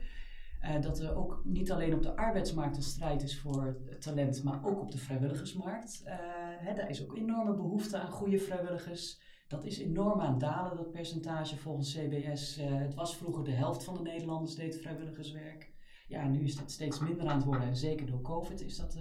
Eh, 0.60 0.80
dat 0.80 1.00
er 1.00 1.16
ook 1.16 1.40
niet 1.44 1.72
alleen 1.72 1.94
op 1.94 2.02
de 2.02 2.16
arbeidsmarkt 2.16 2.76
een 2.76 2.82
strijd 2.82 3.22
is 3.22 3.40
voor 3.40 3.76
talent, 3.98 4.42
maar 4.42 4.64
ook 4.64 4.80
op 4.80 4.90
de 4.90 4.98
vrijwilligersmarkt. 4.98 6.02
Eh, 6.04 6.16
hè, 6.58 6.74
daar 6.74 6.90
is 6.90 7.02
ook 7.02 7.16
enorme 7.16 7.54
behoefte 7.54 7.98
aan 7.98 8.10
goede 8.10 8.38
vrijwilligers. 8.38 9.20
Dat 9.48 9.64
is 9.64 9.78
enorm 9.78 10.20
aan 10.20 10.30
het 10.30 10.40
dalen, 10.40 10.76
dat 10.76 10.90
percentage 10.90 11.56
volgens 11.56 11.96
CBS. 11.96 12.58
Het 12.60 12.94
was 12.94 13.16
vroeger 13.16 13.44
de 13.44 13.50
helft 13.50 13.84
van 13.84 13.94
de 13.94 14.02
Nederlanders 14.02 14.54
deed 14.54 14.80
vrijwilligerswerk. 14.80 15.72
Ja, 16.08 16.28
nu 16.28 16.44
is 16.44 16.56
dat 16.56 16.70
steeds 16.70 17.00
minder 17.00 17.26
aan 17.26 17.36
het 17.36 17.44
worden. 17.44 17.68
En 17.68 17.76
zeker 17.76 18.06
door 18.06 18.20
COVID 18.20 18.60
is 18.60 18.76
dat 18.76 18.98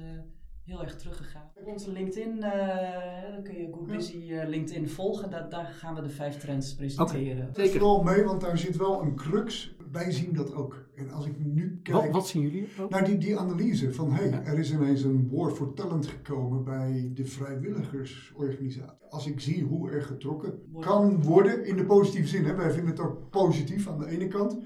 heel 0.65 0.81
erg 0.83 0.95
teruggegaan. 0.95 1.51
Op 1.55 1.67
onze 1.67 1.91
LinkedIn, 1.91 2.43
eh, 2.43 3.31
dan 3.33 3.43
kun 3.43 3.53
je 3.57 3.67
Good. 3.71 3.87
Busy 3.87 4.31
eh, 4.31 4.47
LinkedIn 4.47 4.89
volgen. 4.89 5.29
Da- 5.29 5.47
daar 5.47 5.65
gaan 5.65 5.95
we 5.95 6.01
de 6.01 6.09
vijf 6.09 6.37
trends 6.37 6.75
presenteren. 6.75 7.49
Zeker. 7.53 7.71
Vooral 7.71 8.03
mee, 8.03 8.23
want 8.23 8.41
daar 8.41 8.57
zit 8.57 8.77
wel 8.77 9.01
een 9.01 9.15
crux. 9.15 9.75
Wij 9.91 10.11
zien 10.11 10.33
dat 10.33 10.53
ook. 10.55 10.89
En 10.95 11.09
als 11.11 11.25
ik 11.25 11.39
nu 11.39 11.79
kijk 11.83 11.97
Wat, 11.97 12.09
wat 12.11 12.27
zien 12.27 12.41
jullie? 12.41 12.67
ook? 12.81 12.89
naar 12.89 13.05
die, 13.05 13.17
die 13.17 13.37
analyse 13.37 13.93
van 13.93 14.11
hey, 14.13 14.29
Ja. 14.29 14.43
er 14.45 14.59
is 14.59 14.71
ineens 14.73 15.03
een 15.03 15.29
war 15.31 15.51
for 15.51 15.73
talent 15.73 16.07
gekomen 16.07 16.63
bij 16.63 17.11
de 17.13 17.25
vrijwilligersorganisatie. 17.25 19.07
Als 19.09 19.27
ik 19.27 19.39
zie 19.39 19.63
hoe 19.63 19.89
er 19.91 20.01
getrokken 20.01 20.53
kan 20.79 21.23
worden, 21.23 21.65
in 21.65 21.75
de 21.77 21.85
positieve 21.85 22.27
zin, 22.27 22.45
hè, 22.45 22.55
wij 22.55 22.71
vinden 22.71 22.89
het 22.91 22.99
ook 22.99 23.29
positief 23.29 23.87
aan 23.87 23.99
de 23.99 24.07
ene 24.09 24.27
kant. 24.27 24.57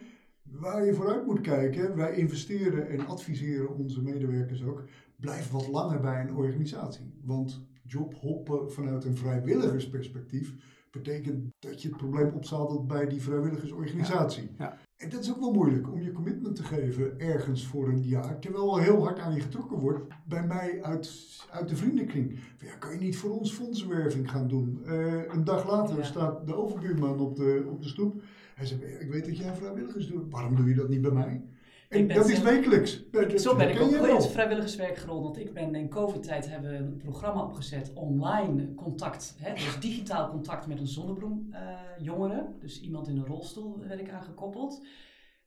Waar 0.43 0.85
je 0.85 0.93
vooruit 0.93 1.25
moet 1.25 1.41
kijken, 1.41 1.95
wij 1.95 2.15
investeren 2.15 2.89
en 2.89 3.07
adviseren 3.07 3.75
onze 3.77 4.01
medewerkers 4.01 4.63
ook, 4.63 4.83
blijf 5.19 5.51
wat 5.51 5.67
langer 5.67 5.99
bij 5.99 6.21
een 6.21 6.35
organisatie. 6.35 7.13
Want 7.23 7.61
jobhoppen 7.87 8.71
vanuit 8.71 9.03
een 9.05 9.17
vrijwilligersperspectief 9.17 10.55
betekent 10.91 11.51
dat 11.59 11.81
je 11.81 11.87
het 11.87 11.97
probleem 11.97 12.33
opzadelt 12.33 12.87
bij 12.87 13.07
die 13.07 13.21
vrijwilligersorganisatie. 13.21 14.51
Ja. 14.57 14.77
En 14.97 15.09
dat 15.09 15.21
is 15.21 15.29
ook 15.33 15.39
wel 15.39 15.51
moeilijk 15.53 15.91
om 15.91 16.01
je 16.01 16.11
commitment 16.11 16.55
te 16.55 16.63
geven 16.63 17.19
ergens 17.19 17.65
voor 17.67 17.87
een 17.87 18.03
jaar, 18.03 18.39
terwijl 18.39 18.77
er 18.77 18.83
heel 18.83 19.03
hard 19.03 19.19
aan 19.19 19.33
je 19.33 19.39
getrokken 19.41 19.77
wordt. 19.77 20.13
Bij 20.27 20.45
mij 20.47 20.83
uit, 20.83 21.11
uit 21.51 21.69
de 21.69 21.75
vriendenkring. 21.75 22.39
Ja, 22.59 22.75
kan 22.75 22.91
je 22.91 22.99
niet 22.99 23.17
voor 23.17 23.39
ons 23.39 23.51
fondsenwerving 23.53 24.31
gaan 24.31 24.47
doen? 24.47 24.81
Eh, 24.85 25.33
een 25.33 25.43
dag 25.43 25.69
later 25.69 25.97
Ja. 25.97 26.03
staat 26.03 26.47
de 26.47 26.55
overbuurman 26.55 27.19
op 27.19 27.35
de, 27.35 27.67
op 27.69 27.81
de 27.81 27.87
stoep. 27.87 28.21
Hij 28.55 28.65
zegt, 28.65 28.81
ik 29.01 29.11
weet 29.11 29.25
dat 29.25 29.37
jij 29.37 29.55
vrijwilligers 29.55 30.07
doet. 30.07 30.31
Waarom 30.31 30.55
doe 30.55 30.69
je 30.69 30.75
dat 30.75 30.89
niet 30.89 31.01
bij 31.01 31.11
mij? 31.11 31.43
En 31.89 32.07
dat 32.07 32.29
is 32.29 32.41
wekelijks. 32.41 33.03
Dat 33.11 33.41
Zo 33.41 33.55
ben 33.55 33.69
ik 33.69 33.81
ook 33.81 33.91
in 33.91 34.15
het 34.15 34.27
vrijwilligerswerk 34.27 34.97
gerold. 34.97 35.23
Want 35.23 35.37
ik 35.37 35.53
ben 35.53 35.75
in 35.75 35.89
COVID-tijd 35.89 36.49
hebben 36.49 36.71
we 36.71 36.77
een 36.77 36.97
programma 36.97 37.43
opgezet, 37.43 37.91
online 37.93 38.73
contact. 38.73 39.35
Hè, 39.39 39.53
dus 39.53 39.79
digitaal 39.79 40.29
contact 40.29 40.67
met 40.67 40.79
een 40.79 40.87
zonnebloem 40.87 41.47
eh, 41.51 41.59
jongere. 41.99 42.45
Dus 42.59 42.81
iemand 42.81 43.07
in 43.07 43.17
een 43.17 43.25
rolstoel 43.25 43.79
werd 43.79 43.99
ik 43.99 44.09
aan 44.09 44.23
gekoppeld. 44.23 44.85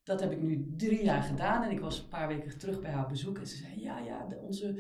Dat 0.03 0.21
heb 0.21 0.33
ik 0.33 0.43
nu 0.43 0.75
drie 0.77 1.05
jaar 1.05 1.23
gedaan 1.23 1.63
en 1.63 1.71
ik 1.71 1.81
was 1.81 1.99
een 1.99 2.09
paar 2.09 2.29
weken 2.29 2.59
terug 2.59 2.81
bij 2.81 2.91
haar 2.91 3.03
op 3.03 3.09
bezoek. 3.09 3.39
En 3.39 3.47
ze 3.47 3.57
zei, 3.57 3.81
ja, 3.81 3.99
ja, 3.99 4.27
onze, 4.41 4.75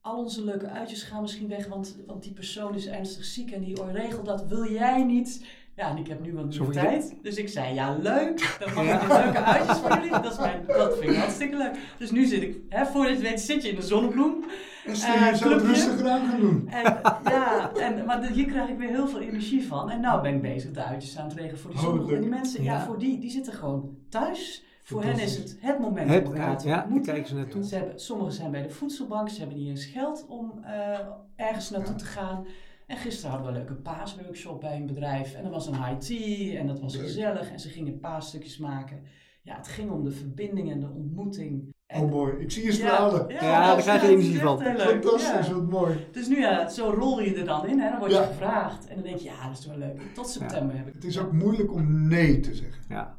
al 0.00 0.18
onze 0.18 0.44
leuke 0.44 0.68
uitjes 0.68 1.02
gaan 1.02 1.22
misschien 1.22 1.48
weg, 1.48 1.66
want, 1.66 1.96
want 2.06 2.22
die 2.22 2.32
persoon 2.32 2.74
is 2.74 2.86
ernstig 2.86 3.24
ziek 3.24 3.50
en 3.50 3.60
die 3.60 3.84
regelt 3.92 4.26
dat, 4.26 4.46
wil 4.46 4.72
jij 4.72 5.04
niet 5.04 5.44
Ja, 5.76 5.90
en 5.90 5.96
ik 5.96 6.06
heb 6.06 6.20
nu 6.22 6.34
wat 6.34 6.54
Zo 6.54 6.64
meer 6.64 6.72
voor 6.74 6.82
tijd. 6.82 7.14
Dus 7.22 7.36
ik 7.36 7.48
zei, 7.48 7.74
ja 7.74 7.96
leuk. 8.00 8.56
Dan 8.64 8.74
mag 8.74 8.84
Ja. 8.84 9.00
ik 9.00 9.06
weer 9.08 9.16
leuke 9.24 9.38
uitjes 9.44 9.78
voor 9.78 9.94
jullie. 9.94 10.10
Dat, 10.10 10.32
is 10.32 10.38
mijn, 10.38 10.64
dat 10.66 10.98
vind 10.98 11.10
ik 11.10 11.16
hartstikke 11.16 11.56
leuk. 11.56 11.76
Dus 11.98 12.10
nu 12.10 12.24
zit 12.24 12.42
ik, 12.42 12.56
hè, 12.68 12.86
voordat 12.86 13.16
je 13.16 13.22
weet, 13.22 13.40
zit 13.40 13.62
je 13.62 13.68
in 13.68 13.76
de 13.76 13.82
zonnebloem. 13.82 14.44
En 14.86 14.96
stel 14.96 15.14
Eh, 15.14 15.20
je 15.20 15.26
het 15.26 15.40
clubje. 15.40 15.66
rustiger 15.66 16.08
aan 16.10 16.26
gaan 16.28 16.40
doen. 16.40 16.68
En, 16.68 17.00
ja, 17.24 17.72
en, 17.74 18.04
maar 18.04 18.26
hier 18.26 18.46
krijg 18.46 18.68
ik 18.68 18.78
weer 18.78 18.88
heel 18.88 19.08
veel 19.08 19.20
energie 19.20 19.66
van. 19.66 19.90
En 19.90 20.00
nou 20.00 20.22
ben 20.22 20.34
ik 20.34 20.42
bezig 20.42 20.70
de 20.72 20.82
uitjes 20.84 21.18
aan 21.18 21.28
het 21.28 21.34
regelen 21.38 21.58
voor 21.58 21.70
die 21.70 21.78
Oh, 21.78 21.84
zonnebloem. 21.84 22.14
En 22.14 22.20
die 22.20 22.30
mensen, 22.30 22.62
ja. 22.62 22.72
Ja. 22.72 22.84
voor 22.84 22.98
die, 22.98 23.18
die 23.18 23.30
zitten 23.30 23.52
gewoon 23.52 23.96
thuis. 24.08 24.64
Voor 24.84 25.02
hen 25.04 25.18
is 25.18 25.36
het 25.36 25.56
het 25.60 25.78
moment 25.78 26.10
Het, 26.10 26.26
om 26.26 26.32
elkaar 26.34 26.58
te 26.58 26.68
ja, 26.68 26.80
ontmoeten. 26.82 27.12
kijken 27.12 27.28
ze 27.28 27.34
naartoe. 27.34 27.64
Ze 27.64 27.74
hebben, 27.74 28.00
sommigen 28.00 28.32
zijn 28.32 28.50
bij 28.50 28.62
de 28.62 28.70
voedselbank, 28.70 29.28
ze 29.28 29.38
hebben 29.40 29.58
niet 29.58 29.68
eens 29.68 29.84
geld 29.84 30.24
om 30.28 30.52
eh, 30.64 30.98
ergens 31.36 31.70
naartoe 31.70 31.92
Ja. 31.92 31.98
te 31.98 32.04
gaan. 32.04 32.46
En 32.86 32.96
gisteren 32.96 33.30
hadden 33.30 33.52
we 33.52 33.58
een 33.58 33.64
leuke 33.66 33.80
paasworkshop 33.82 34.60
bij 34.60 34.76
een 34.76 34.86
bedrijf. 34.86 35.34
En 35.34 35.44
er 35.44 35.50
was 35.50 35.66
een 35.66 35.84
high 35.84 35.96
tea 35.98 36.58
en 36.58 36.66
dat 36.66 36.80
was 36.80 36.94
Leuk. 36.94 37.02
gezellig. 37.04 37.50
En 37.50 37.60
ze 37.60 37.68
gingen 37.68 37.98
paasstukjes 38.00 38.58
maken. 38.58 39.02
Ja, 39.42 39.56
het 39.56 39.68
ging 39.68 39.90
om 39.90 40.04
de 40.04 40.10
verbinding 40.10 40.70
en 40.70 40.80
de 40.80 40.88
ontmoeting. 40.94 41.74
En, 41.86 42.02
Oh 42.02 42.10
mooi, 42.10 42.32
ik 42.36 42.50
zie 42.50 42.64
je 42.64 42.72
stralen. 42.72 43.28
Ja, 43.28 43.40
daar 43.40 43.74
dat- 43.74 43.84
krijg 43.84 44.02
je 44.02 44.08
energie 44.08 44.38
van. 44.38 44.60
Fantastisch, 44.60 45.46
ja. 45.46 45.54
wat 45.54 45.70
mooi. 45.70 46.06
Dus 46.12 46.28
nu 46.28 46.40
ja, 46.40 46.68
zo 46.68 46.90
rol 46.90 47.20
je 47.20 47.34
er 47.34 47.44
dan 47.44 47.66
in, 47.66 47.78
hè? 47.80 47.90
dan 47.90 47.98
word 47.98 48.10
je 48.10 48.16
Ja. 48.16 48.24
gevraagd. 48.26 48.86
En 48.86 48.94
dan 48.94 49.04
denk 49.04 49.18
je, 49.18 49.24
ja, 49.24 49.48
dat 49.48 49.58
is 49.58 49.66
wel 49.66 49.76
leuk. 49.78 50.00
Tot 50.14 50.28
september 50.28 50.76
heb 50.76 50.86
ik 50.86 50.94
Het 50.94 51.04
is 51.04 51.18
ook 51.18 51.32
moeilijk 51.32 51.72
om 51.72 52.08
nee 52.08 52.40
te 52.40 52.54
zeggen. 52.54 52.82
Ja. 52.88 53.18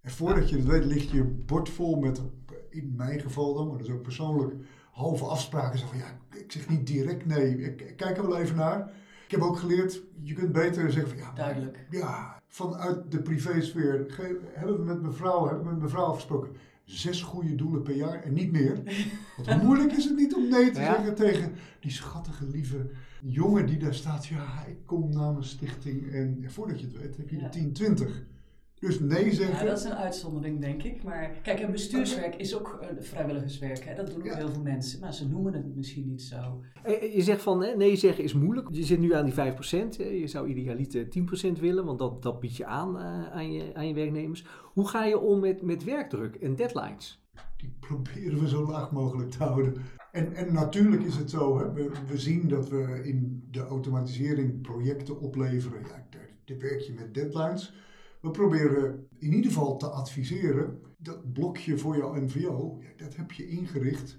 En 0.00 0.10
voordat 0.10 0.48
je 0.50 0.56
het 0.56 0.64
weet, 0.64 0.84
ligt 0.84 1.10
je 1.10 1.24
bord 1.24 1.68
vol 1.68 1.96
met, 1.96 2.22
in 2.70 2.92
mijn 2.96 3.20
geval 3.20 3.54
dan, 3.54 3.66
maar 3.68 3.78
dat 3.78 3.86
is 3.86 3.92
ook 3.92 4.02
persoonlijk, 4.02 4.54
halve 4.96 5.24
afspraken. 5.24 5.78
Zo 5.78 5.86
van 5.86 5.98
ja, 5.98 6.38
ik 6.38 6.52
zeg 6.52 6.68
niet 6.68 6.86
direct 6.86 7.26
nee, 7.26 7.58
ik, 7.64 7.80
ik 7.80 7.96
kijk 7.96 8.16
er 8.16 8.26
wel 8.28 8.38
even 8.38 8.56
naar. 8.56 8.90
Ik 9.24 9.30
heb 9.30 9.40
ook 9.40 9.58
geleerd, 9.58 10.02
je 10.22 10.34
kunt 10.34 10.52
beter 10.52 10.92
zeggen 10.92 11.08
van 11.10 11.18
ja, 11.18 11.32
duidelijk. 11.34 11.86
ja 11.90 12.40
vanuit 12.46 13.10
de 13.10 13.22
privésfeer 13.22 14.04
ge- 14.08 14.40
hebben 14.52 14.78
we 14.78 14.84
met 14.84 15.02
mevrouw, 15.02 15.46
hebben 15.46 15.64
we 15.64 15.70
met 15.72 15.80
mevrouw 15.82 16.04
afgesproken. 16.04 16.52
Zes 16.84 17.22
goede 17.22 17.54
doelen 17.54 17.82
per 17.82 17.96
jaar 17.96 18.22
en 18.22 18.32
niet 18.32 18.52
meer. 18.52 18.82
Want 19.36 19.48
hoe 19.52 19.62
moeilijk 19.62 19.92
is 19.92 20.04
het 20.04 20.16
niet 20.16 20.34
om 20.34 20.48
nee 20.48 20.70
te 20.70 20.80
Ja. 20.80 20.94
zeggen 20.94 21.14
tegen 21.14 21.52
die 21.80 21.90
schattige, 21.90 22.46
lieve 22.46 22.90
jongen 23.22 23.66
die 23.66 23.76
daar 23.78 23.94
staat. 23.94 24.26
Ja, 24.26 24.64
ik 24.66 24.76
kom 24.84 25.12
namens 25.12 25.50
stichting. 25.50 26.12
En 26.12 26.44
voordat 26.46 26.80
je 26.80 26.86
het 26.86 26.96
weet 27.00 27.16
heb 27.16 27.28
je 27.28 27.36
Ja. 27.38 27.44
er 27.44 27.50
10, 27.50 27.72
20. 27.72 28.22
Dus 28.80 29.00
nee 29.00 29.24
Ja, 29.24 29.32
zeggen. 29.32 29.66
dat 29.66 29.78
is 29.78 29.84
een 29.84 29.94
uitzondering, 29.94 30.60
denk 30.60 30.82
ik. 30.82 31.02
Maar 31.02 31.30
kijk, 31.42 31.60
en 31.60 31.70
bestuurswerk 31.70 32.34
is 32.34 32.56
ook 32.58 32.78
eh, 32.80 32.88
vrijwilligerswerk. 33.00 33.84
Hè? 33.84 33.94
Dat 33.94 34.06
doen 34.06 34.16
ook 34.16 34.24
Ja. 34.24 34.36
heel 34.36 34.48
veel 34.48 34.62
mensen. 34.62 35.00
Maar 35.00 35.14
ze 35.14 35.28
noemen 35.28 35.52
het 35.52 35.76
misschien 35.76 36.06
niet 36.08 36.22
zo. 36.22 36.60
Eh, 36.82 37.14
Je 37.14 37.22
zegt 37.22 37.42
van 37.42 37.62
hè, 37.62 37.76
nee 37.76 37.96
zeggen 37.96 38.24
is 38.24 38.34
moeilijk. 38.34 38.68
Je 38.70 38.84
zit 38.84 38.98
nu 38.98 39.14
aan 39.14 39.24
die 39.24 39.34
5%. 39.34 39.96
hè. 39.96 40.04
Je 40.04 40.26
zou 40.26 40.48
idealiter 40.48 41.08
10% 41.08 41.60
willen, 41.60 41.84
want 41.84 41.98
dat, 41.98 42.22
dat 42.22 42.40
bied 42.40 42.56
je 42.56 42.66
aan 42.66 42.98
eh, 42.98 43.30
aan, 43.32 43.52
je 43.52 43.70
aan 43.74 43.88
je 43.88 43.94
werknemers. 43.94 44.44
Hoe 44.62 44.88
ga 44.88 45.04
je 45.04 45.18
om 45.18 45.40
met, 45.40 45.62
met 45.62 45.84
werkdruk 45.84 46.34
en 46.34 46.56
deadlines? 46.56 47.24
Die 47.56 47.76
proberen 47.80 48.40
we 48.40 48.48
zo 48.48 48.66
laag 48.66 48.92
mogelijk 48.92 49.30
te 49.30 49.38
houden. 49.44 49.74
En, 50.12 50.32
en 50.34 50.52
natuurlijk 50.52 51.02
is 51.02 51.16
het 51.16 51.30
zo, 51.30 51.58
hè, 51.58 51.72
we, 51.72 51.90
we 52.08 52.18
zien 52.18 52.48
dat 52.48 52.68
we 52.68 53.00
in 53.04 53.46
de 53.50 53.60
automatisering 53.60 54.60
projecten 54.62 55.20
opleveren. 55.20 55.80
Ja, 55.80 56.06
daar, 56.10 56.28
daar 56.44 56.58
werk 56.58 56.80
je 56.80 56.92
met 56.92 57.14
deadlines. 57.14 57.74
We 58.26 58.32
proberen 58.32 59.08
in 59.18 59.32
ieder 59.32 59.50
geval 59.50 59.76
te 59.76 59.86
adviseren, 59.88 60.80
dat 60.98 61.32
blokje 61.32 61.78
voor 61.78 61.96
jouw 61.96 62.14
MVO, 62.14 62.78
ja, 62.80 63.04
dat 63.04 63.16
heb 63.16 63.32
je 63.32 63.48
ingericht. 63.48 64.18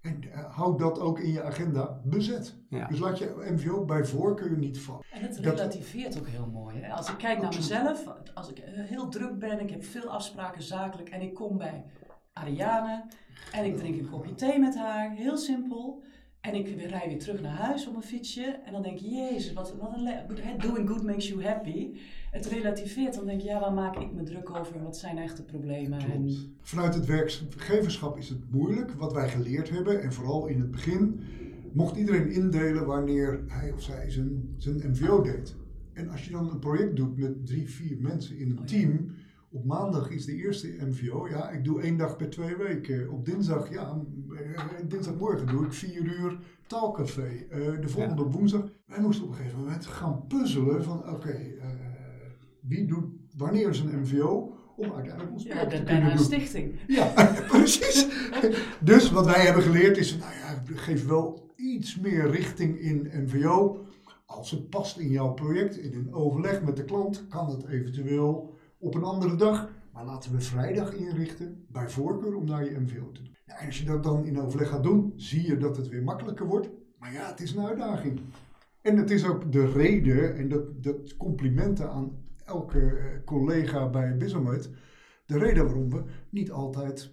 En 0.00 0.22
eh, 0.32 0.54
houd 0.54 0.78
dat 0.78 1.00
ook 1.00 1.20
in 1.20 1.32
je 1.32 1.42
agenda 1.42 2.00
bezet. 2.04 2.56
Ja. 2.68 2.86
Dus 2.86 2.98
laat 2.98 3.18
je 3.18 3.48
MVO 3.52 3.84
bij 3.84 4.04
voorkeur 4.04 4.58
niet 4.58 4.78
vallen. 4.78 5.04
En 5.12 5.22
het 5.22 5.34
Dat- 5.42 5.54
relativeert 5.58 6.18
ook 6.18 6.26
heel 6.26 6.46
mooi. 6.52 6.76
Hè? 6.78 6.92
Als 6.92 7.10
ik 7.10 7.16
kijk 7.18 7.40
naar 7.40 7.54
mezelf, 7.54 8.04
als 8.34 8.48
ik 8.50 8.58
eh, 8.58 8.84
heel 8.84 9.08
druk 9.08 9.38
ben, 9.38 9.60
ik 9.60 9.70
heb 9.70 9.84
veel 9.84 10.08
afspraken 10.10 10.62
zakelijk 10.62 11.08
en 11.08 11.20
ik 11.20 11.34
kom 11.34 11.58
bij 11.58 11.84
Ariane 12.32 13.04
en 13.52 13.64
ik 13.64 13.76
drink 13.76 13.98
een 13.98 14.10
kopje 14.10 14.34
thee 14.34 14.58
met 14.58 14.76
haar, 14.76 15.10
heel 15.10 15.36
simpel. 15.36 16.02
En 16.46 16.54
ik 16.54 16.76
weer- 16.76 16.88
rij 16.88 17.08
weer 17.08 17.18
terug 17.18 17.40
naar 17.42 17.56
huis 17.56 17.88
op 17.88 17.96
een 17.96 18.02
fietsje 18.02 18.60
en 18.64 18.72
dan 18.72 18.82
denk 18.82 18.98
ik, 18.98 19.06
jezus, 19.06 19.52
wat, 19.52 19.74
wat 19.80 19.92
een 19.96 20.58
doing 20.58 20.88
good 20.88 21.02
makes 21.02 21.28
you 21.28 21.44
happy. 21.44 21.90
Het 22.30 22.46
relativeert, 22.46 23.14
dan 23.14 23.26
denk 23.26 23.40
je, 23.40 23.46
ja, 23.48 23.60
waar 23.60 23.72
maak 23.72 23.96
ik 23.96 24.12
me 24.12 24.22
druk 24.22 24.50
over? 24.50 24.82
Wat 24.82 24.96
zijn 24.96 25.18
echte 25.18 25.42
problemen? 25.44 25.98
En. 25.98 26.30
Vanuit 26.60 26.94
het 26.94 27.06
werkgeverschap 27.06 28.18
is 28.18 28.28
het 28.28 28.50
moeilijk. 28.50 28.90
Wat 28.92 29.12
wij 29.12 29.28
geleerd 29.28 29.70
hebben, 29.70 30.02
en 30.02 30.12
vooral 30.12 30.46
in 30.46 30.60
het 30.60 30.70
begin, 30.70 31.20
mocht 31.72 31.96
iedereen 31.96 32.30
indelen 32.30 32.86
wanneer 32.86 33.40
hij 33.48 33.72
of 33.72 33.82
zij 33.82 34.10
zijn, 34.10 34.54
zijn 34.56 34.82
MVO 34.90 35.22
deed. 35.22 35.54
En 35.92 36.08
als 36.10 36.24
je 36.24 36.30
dan 36.30 36.50
een 36.50 36.58
project 36.58 36.96
doet 36.96 37.16
met 37.18 37.46
drie, 37.46 37.70
vier 37.70 37.96
mensen 38.00 38.38
in 38.38 38.50
een 38.50 38.58
Oh 38.58 38.66
ja. 38.68 38.78
team. 38.78 39.10
Op 39.56 39.64
maandag 39.64 40.10
is 40.10 40.24
de 40.24 40.34
eerste 40.34 40.76
MVO. 40.80 41.28
Ja, 41.28 41.50
ik 41.50 41.64
doe 41.64 41.80
één 41.80 41.96
dag 41.96 42.16
per 42.16 42.30
twee 42.30 42.56
weken. 42.56 43.10
Op 43.10 43.24
dinsdag, 43.24 43.72
ja, 43.72 44.00
eh, 44.30 44.62
dinsdagmorgen 44.88 45.46
doe 45.46 45.64
ik 45.64 45.72
vier 45.72 46.02
uur 46.02 46.38
taalcafé. 46.66 47.28
Eh, 47.50 47.80
de 47.80 47.88
volgende 47.88 48.22
op 48.22 48.32
woensdag. 48.32 48.64
Wij 48.86 49.00
moesten 49.00 49.24
op 49.24 49.30
een 49.30 49.36
gegeven 49.36 49.58
moment 49.58 49.86
gaan 49.86 50.26
puzzelen 50.26 50.84
van 50.84 51.10
oké, 51.10 51.30
eh, 51.30 51.68
wie 52.60 52.86
doet 52.86 53.04
wanneer 53.36 53.68
is 53.68 53.80
een 53.80 54.00
MVO 54.00 54.56
om 54.76 54.92
uiteindelijk 54.92 55.32
ons 55.32 55.42
ja, 55.42 55.60
te 55.60 55.66
kunnen 55.66 55.84
bijna 55.84 56.12
een 56.12 56.18
stichting. 56.18 56.74
Ja, 56.86 57.12
precies. 57.48 58.06
Dus 58.80 59.10
wat 59.10 59.26
wij 59.26 59.44
hebben 59.44 59.62
geleerd 59.62 59.96
is, 59.96 60.16
nou 60.16 60.32
ja, 60.32 60.62
geef 60.74 61.06
wel 61.06 61.50
iets 61.56 62.00
meer 62.00 62.30
richting 62.30 62.80
in 62.80 63.10
MVO. 63.12 63.84
Als 64.26 64.50
het 64.50 64.68
past 64.68 64.98
in 64.98 65.08
jouw 65.08 65.32
project, 65.32 65.76
in 65.76 65.94
een 65.94 66.14
overleg 66.14 66.62
met 66.62 66.76
de 66.76 66.84
klant, 66.84 67.26
kan 67.28 67.50
het 67.50 67.66
eventueel 67.66 68.54
op 68.78 68.94
een 68.94 69.04
andere 69.04 69.36
dag. 69.36 69.68
Maar 69.92 70.04
laten 70.04 70.32
we 70.32 70.40
vrijdag 70.40 70.92
inrichten, 70.92 71.66
bij 71.68 71.88
voorkeur, 71.88 72.34
om 72.34 72.44
naar 72.44 72.64
je 72.64 72.80
MVO 72.80 73.12
te 73.12 73.22
doen. 73.22 73.36
En 73.44 73.66
als 73.66 73.78
je 73.78 73.84
dat 73.84 74.02
dan 74.02 74.24
in 74.24 74.40
overleg 74.40 74.68
gaat 74.68 74.82
doen, 74.82 75.12
zie 75.16 75.46
je 75.46 75.56
dat 75.56 75.76
het 75.76 75.88
weer 75.88 76.02
makkelijker 76.02 76.46
wordt. 76.46 76.70
Maar 76.98 77.12
ja, 77.12 77.30
het 77.30 77.40
is 77.40 77.54
een 77.54 77.66
uitdaging. 77.66 78.20
En 78.80 78.96
het 78.96 79.10
is 79.10 79.26
ook 79.26 79.52
de 79.52 79.72
reden, 79.72 80.36
en 80.36 80.48
dat, 80.48 80.82
dat 80.82 81.16
complimenten 81.16 81.90
aan 81.90 82.24
elke 82.44 82.80
eh, 82.80 83.24
collega 83.24 83.90
bij 83.90 84.16
Bizomet, 84.16 84.70
de 85.26 85.38
reden 85.38 85.64
waarom 85.64 85.90
we 85.90 86.02
niet 86.30 86.50
altijd 86.50 87.10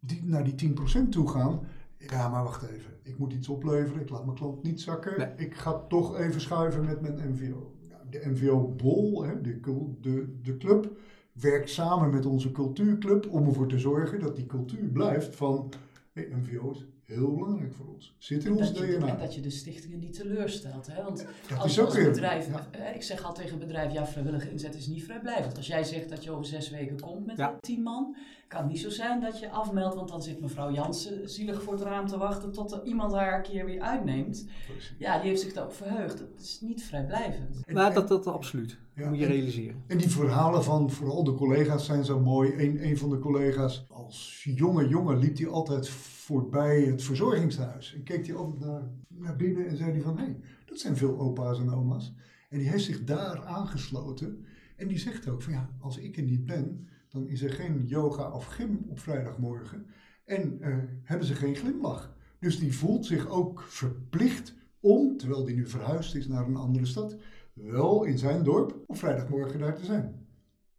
die, 0.00 0.24
naar 0.24 0.44
die 0.44 0.74
10% 1.04 1.08
toe 1.08 1.28
gaan. 1.28 1.60
Ja, 1.98 2.28
maar 2.28 2.42
wacht 2.42 2.62
even. 2.62 2.92
Ik 3.02 3.18
moet 3.18 3.32
iets 3.32 3.48
opleveren. 3.48 4.02
Ik 4.02 4.10
laat 4.10 4.24
mijn 4.24 4.36
klant 4.36 4.62
niet 4.62 4.80
zakken. 4.80 5.18
Nee. 5.18 5.28
Ik 5.36 5.54
ga 5.54 5.86
toch 5.88 6.18
even 6.18 6.40
schuiven 6.40 6.84
met 6.84 7.00
mijn 7.00 7.30
MVO. 7.30 7.74
De 8.10 8.22
MVO-bol, 8.24 9.24
hè, 9.24 9.40
de, 9.40 9.60
de, 10.00 10.40
de 10.42 10.56
club, 10.56 10.90
werkt 11.32 11.70
samen 11.70 12.10
met 12.10 12.26
onze 12.26 12.52
cultuurclub 12.52 13.26
om 13.30 13.46
ervoor 13.46 13.68
te 13.68 13.78
zorgen 13.78 14.20
dat 14.20 14.36
die 14.36 14.46
cultuur 14.46 14.88
blijft 14.88 15.36
van 15.36 15.72
hey, 16.12 16.28
MVO 16.32 16.70
is 16.70 16.86
heel 17.16 17.34
belangrijk 17.34 17.74
voor 17.74 17.86
ons. 17.94 18.14
Zit 18.18 18.44
in 18.44 18.56
ons 18.56 18.72
Dat 18.72 18.78
je, 18.86 18.96
DNA. 18.96 19.06
en 19.08 19.18
dat 19.18 19.34
je 19.34 19.40
de 19.40 19.50
stichtingen 19.50 19.98
niet 19.98 20.12
teleurstelt. 20.12 20.86
Hè? 20.86 21.02
Want 21.02 21.26
Dat 21.48 21.58
als, 21.58 21.70
is 21.70 21.78
ook 21.80 21.86
als 21.86 21.94
bedrijf, 22.04 22.46
ja. 22.48 22.66
eh, 22.70 22.94
ik 22.94 23.02
zeg 23.02 23.24
al 23.24 23.34
tegen 23.34 23.52
een 23.52 23.58
bedrijf, 23.58 23.92
ja, 23.92 24.06
vrijwillige 24.06 24.50
inzet 24.50 24.74
is 24.74 24.86
niet 24.86 25.04
vrijblijvend. 25.04 25.56
Als 25.56 25.66
jij 25.66 25.84
zegt 25.84 26.08
dat 26.08 26.24
je 26.24 26.30
over 26.30 26.44
zes 26.44 26.70
weken 26.70 27.00
komt 27.00 27.26
met 27.26 27.36
Ja. 27.36 27.56
tien 27.60 27.82
man, 27.82 28.16
kan 28.48 28.60
het 28.62 28.68
niet 28.70 28.80
zo 28.80 28.90
zijn 28.90 29.20
dat 29.20 29.38
je 29.40 29.50
afmeldt, 29.50 29.94
want 29.94 30.08
dan 30.08 30.22
zit 30.22 30.40
mevrouw 30.40 30.72
Jansen 30.72 31.30
zielig 31.30 31.62
voor 31.62 31.72
het 31.72 31.82
raam 31.82 32.06
te 32.06 32.18
wachten 32.18 32.52
tot 32.52 32.72
er 32.72 32.84
iemand 32.84 33.12
haar 33.12 33.36
een 33.36 33.42
keer 33.42 33.64
weer 33.64 33.80
uitneemt. 33.80 34.46
Precies. 34.66 34.94
Ja, 34.98 35.18
die 35.20 35.28
heeft 35.28 35.40
zich 35.40 35.52
daarop 35.52 35.72
verheugd. 35.72 36.18
Dat 36.18 36.28
is 36.40 36.58
niet 36.60 36.82
vrijblijvend. 36.84 37.56
En- 37.64 37.74
Maar 37.74 37.94
dat, 37.94 38.08
dat 38.08 38.26
absoluut. 38.26 38.78
Ja, 38.96 39.08
moet 39.08 39.18
je 39.18 39.24
en- 39.24 39.30
realiseren. 39.30 39.82
En 39.86 39.98
die 39.98 40.10
verhalen 40.10 40.64
van 40.64 40.90
vooral 40.90 41.24
de 41.24 41.34
collega's 41.34 41.84
zijn 41.84 42.04
zo 42.04 42.20
mooi. 42.20 42.52
Een, 42.56 42.84
een 42.86 42.98
van 42.98 43.10
de 43.10 43.18
collega's, 43.18 43.84
als 43.88 44.42
jonge 44.54 44.88
jongen, 44.88 45.18
liep 45.18 45.36
hij 45.38 45.48
altijd 45.48 45.88
voorbij 46.30 46.82
het 46.82 47.02
verzorgingshuis. 47.02 47.94
En 47.94 48.02
keek 48.02 48.26
hij 48.26 48.36
altijd 48.36 48.60
naar, 48.60 48.82
naar 49.08 49.36
binnen 49.36 49.66
en 49.66 49.76
zei 49.76 49.90
hij 49.90 50.00
van... 50.00 50.18
hé, 50.18 50.24
hey, 50.24 50.40
dat 50.64 50.78
zijn 50.78 50.96
veel 50.96 51.18
opa's 51.18 51.58
en 51.58 51.70
oma's. 51.70 52.14
En 52.48 52.58
die 52.58 52.68
heeft 52.68 52.84
zich 52.84 53.04
daar 53.04 53.44
aangesloten. 53.44 54.44
En 54.76 54.88
die 54.88 54.98
zegt 54.98 55.28
ook 55.28 55.42
van 55.42 55.52
ja, 55.52 55.70
als 55.78 55.98
ik 55.98 56.16
er 56.16 56.22
niet 56.22 56.46
ben... 56.46 56.88
dan 57.08 57.26
is 57.26 57.42
er 57.42 57.50
geen 57.50 57.86
yoga 57.86 58.30
of 58.32 58.46
gym 58.46 58.84
op 58.88 58.98
vrijdagmorgen. 58.98 59.86
En 60.24 60.60
eh, 60.60 60.76
hebben 61.02 61.26
ze 61.26 61.34
geen 61.34 61.56
glimlach. 61.56 62.16
Dus 62.38 62.58
die 62.58 62.76
voelt 62.76 63.06
zich 63.06 63.28
ook 63.28 63.62
verplicht 63.62 64.54
om, 64.80 65.16
terwijl 65.16 65.44
die 65.44 65.56
nu 65.56 65.66
verhuisd 65.66 66.14
is 66.14 66.26
naar 66.26 66.46
een 66.46 66.56
andere 66.56 66.86
stad 66.86 67.16
wel 67.54 68.04
in 68.04 68.18
zijn 68.18 68.42
dorp 68.42 68.78
op 68.86 68.96
vrijdagmorgen 68.96 69.58
daar 69.58 69.76
te 69.76 69.84
zijn. 69.84 70.19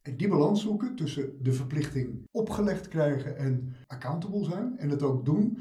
En 0.01 0.17
die 0.17 0.27
balans 0.27 0.61
zoeken 0.61 0.95
tussen 0.95 1.43
de 1.43 1.53
verplichting 1.53 2.27
opgelegd 2.31 2.87
krijgen 2.87 3.37
en 3.37 3.75
accountable 3.87 4.43
zijn 4.43 4.77
en 4.77 4.89
het 4.89 5.03
ook 5.03 5.25
doen, 5.25 5.57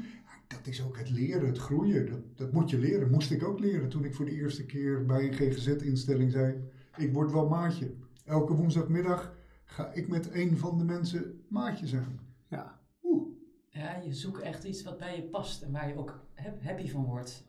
dat 0.47 0.67
is 0.67 0.83
ook 0.83 0.97
het 0.97 1.09
leren, 1.09 1.47
het 1.47 1.57
groeien. 1.57 2.09
Dat, 2.09 2.19
dat 2.35 2.51
moet 2.51 2.69
je 2.69 2.77
leren, 2.77 3.11
moest 3.11 3.31
ik 3.31 3.43
ook 3.43 3.59
leren 3.59 3.89
toen 3.89 4.03
ik 4.05 4.15
voor 4.15 4.25
de 4.25 4.31
eerste 4.31 4.65
keer 4.65 5.05
bij 5.05 5.27
een 5.27 5.33
GGZ-instelling 5.33 6.31
zei, 6.31 6.55
ik 6.97 7.13
word 7.13 7.31
wel 7.31 7.47
maatje. 7.47 7.93
Elke 8.25 8.53
woensdagmiddag 8.53 9.35
ga 9.65 9.91
ik 9.93 10.07
met 10.07 10.33
een 10.33 10.57
van 10.57 10.77
de 10.77 10.83
mensen 10.83 11.41
maatje 11.47 11.87
zijn. 11.87 12.19
Ja. 12.47 12.79
Oeh, 13.03 13.27
Ja, 13.69 13.95
je 14.05 14.13
zoekt 14.13 14.41
echt 14.41 14.63
iets 14.63 14.83
wat 14.83 14.97
bij 14.97 15.15
je 15.15 15.23
past 15.23 15.61
en 15.61 15.71
waar 15.71 15.87
je 15.87 15.97
ook 15.97 16.19
happy 16.61 16.89
van 16.89 17.03
wordt. 17.05 17.45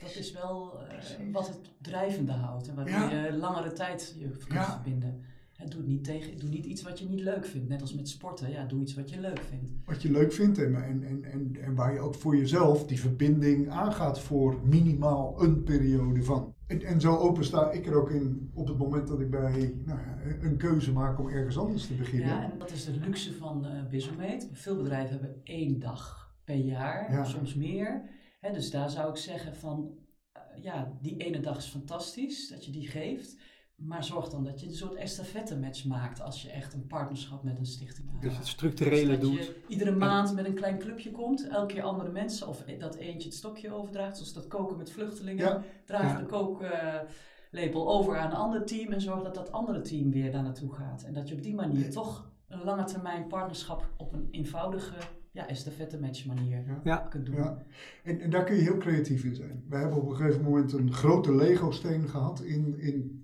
Dat, 0.00 0.14
is 0.18 0.32
wel 0.32 0.80
eh, 0.86 1.32
wat 1.32 1.48
het 1.48 1.58
drijvende 1.80 2.32
houdt 2.32 2.68
en 2.68 2.86
Ja. 2.86 3.10
je 3.10 3.32
langere 3.36 3.72
tijd 3.72 4.14
je 4.18 4.28
kan 4.46 4.56
Ja. 4.56 4.72
verbinden. 4.72 5.20
Doe, 5.66 5.82
niet 5.82 6.04
tegen, 6.04 6.38
doe 6.38 6.48
niet 6.48 6.64
iets 6.64 6.82
wat 6.82 6.98
je 6.98 7.08
niet 7.08 7.20
leuk 7.20 7.46
vindt. 7.46 7.68
Net 7.68 7.80
als 7.80 7.94
met 7.94 8.08
sporten, 8.08 8.50
ja, 8.50 8.64
doe 8.64 8.80
iets 8.80 8.94
wat 8.94 9.10
je 9.10 9.20
leuk 9.20 9.40
vindt. 9.40 9.72
Wat 9.84 10.02
je 10.02 10.10
leuk 10.10 10.32
vindt 10.32 10.58
en, 10.58 10.84
en, 10.84 11.24
en, 11.24 11.56
en, 11.60 11.74
waar 11.74 11.92
je 11.92 12.00
ook 12.00 12.14
voor 12.14 12.36
jezelf 12.36 12.86
die 12.86 13.00
verbinding 13.00 13.68
aangaat 13.70 14.20
voor 14.20 14.60
minimaal 14.64 15.42
een 15.42 15.62
periode 15.62 16.22
van. 16.22 16.54
En, 16.66 16.82
en 16.82 17.00
zo 17.00 17.16
open 17.16 17.44
sta 17.44 17.70
ik 17.70 17.86
er 17.86 17.94
ook 17.94 18.10
in 18.10 18.50
op 18.54 18.68
het 18.68 18.78
moment 18.78 19.08
dat 19.08 19.20
ik 19.20 19.30
bij 19.30 19.74
nou 19.84 19.98
een 20.40 20.56
keuze 20.56 20.92
maak 20.92 21.18
om 21.18 21.28
ergens 21.28 21.58
anders 21.58 21.86
te 21.86 21.94
beginnen. 21.94 22.28
Ja, 22.28 22.52
en 22.52 22.58
dat 22.58 22.70
is 22.70 22.84
de 22.84 22.96
luxe 23.00 23.34
van 23.34 23.66
Bizomate. 23.90 24.48
Veel 24.52 24.76
bedrijven 24.76 25.10
hebben 25.10 25.40
één 25.44 25.78
dag 25.78 26.32
per 26.44 26.56
jaar, 26.56 27.12
Ja. 27.12 27.24
soms 27.24 27.54
meer. 27.54 28.10
Hè, 28.40 28.52
dus 28.52 28.70
daar 28.70 28.90
zou 28.90 29.10
ik 29.10 29.16
zeggen 29.16 29.54
van, 29.56 29.98
eh, 30.32 30.62
ja, 30.62 30.98
die 31.02 31.16
ene 31.16 31.40
dag 31.40 31.56
is 31.56 31.66
fantastisch 31.66 32.48
dat 32.48 32.64
je 32.64 32.72
die 32.72 32.88
geeft. 32.88 33.36
Maar 33.78 34.04
zorg 34.04 34.28
dan 34.28 34.44
dat 34.44 34.60
je 34.60 34.66
een 34.66 34.74
soort 34.74 34.94
estafette 34.94 35.56
match 35.58 35.84
maakt 35.84 36.20
als 36.20 36.42
je 36.42 36.50
echt 36.50 36.74
een 36.74 36.86
partnerschap 36.86 37.42
met 37.42 37.58
een 37.58 37.66
stichting 37.66 38.08
Dus 38.10 38.16
aangaat. 38.22 38.38
het 38.38 38.46
structurele 38.46 39.10
dat 39.12 39.20
doet. 39.20 39.32
je 39.44 39.60
iedere 39.68 39.90
maand 39.96 40.34
met 40.34 40.44
een 40.46 40.54
klein 40.54 40.78
clubje 40.78 41.10
komt, 41.10 41.48
elke 41.48 41.74
keer 41.74 41.82
andere 41.82 42.10
mensen, 42.10 42.48
of 42.48 42.64
dat 42.78 42.94
eentje 42.94 43.28
het 43.28 43.36
stokje 43.38 43.72
overdraagt, 43.72 44.16
zoals 44.16 44.32
dat 44.32 44.46
koken 44.48 44.76
met 44.76 44.90
vluchtelingen. 44.90 45.44
Ja. 45.46 45.62
Draag 45.84 46.02
Ja. 46.12 46.18
de 46.18 46.26
kooklepel 46.26 47.88
over 47.88 48.16
aan 48.18 48.30
een 48.30 48.36
ander 48.36 48.64
team 48.64 48.92
en 48.92 49.00
zorg 49.00 49.22
dat 49.22 49.34
dat 49.34 49.52
andere 49.52 49.80
team 49.80 50.10
weer 50.10 50.32
daar 50.32 50.42
naartoe 50.42 50.72
gaat. 50.72 51.02
En 51.02 51.12
dat 51.12 51.28
je 51.28 51.34
op 51.34 51.42
die 51.42 51.54
manier 51.54 51.90
toch 51.90 52.30
een 52.48 52.64
lange 52.64 52.84
termijn 52.84 53.26
partnerschap 53.26 53.88
op 53.96 54.12
een 54.12 54.28
eenvoudige 54.30 54.94
ja, 55.32 55.48
estafette 55.48 55.98
match 56.00 56.26
manier 56.26 56.64
Ja. 56.66 56.80
Ja. 56.84 56.96
kunt 56.96 57.26
doen. 57.26 57.34
Ja. 57.34 57.62
En, 58.04 58.20
en 58.20 58.30
daar 58.30 58.44
kun 58.44 58.56
je 58.56 58.62
heel 58.62 58.76
creatief 58.78 59.24
in 59.24 59.34
zijn. 59.34 59.64
We 59.68 59.76
hebben 59.76 59.98
op 59.98 60.08
een 60.10 60.16
gegeven 60.16 60.42
moment 60.42 60.72
een 60.72 60.92
grote 60.92 61.34
Lego-steen 61.34 62.08
gehad 62.08 62.40
in, 62.40 62.78
in 62.78 63.17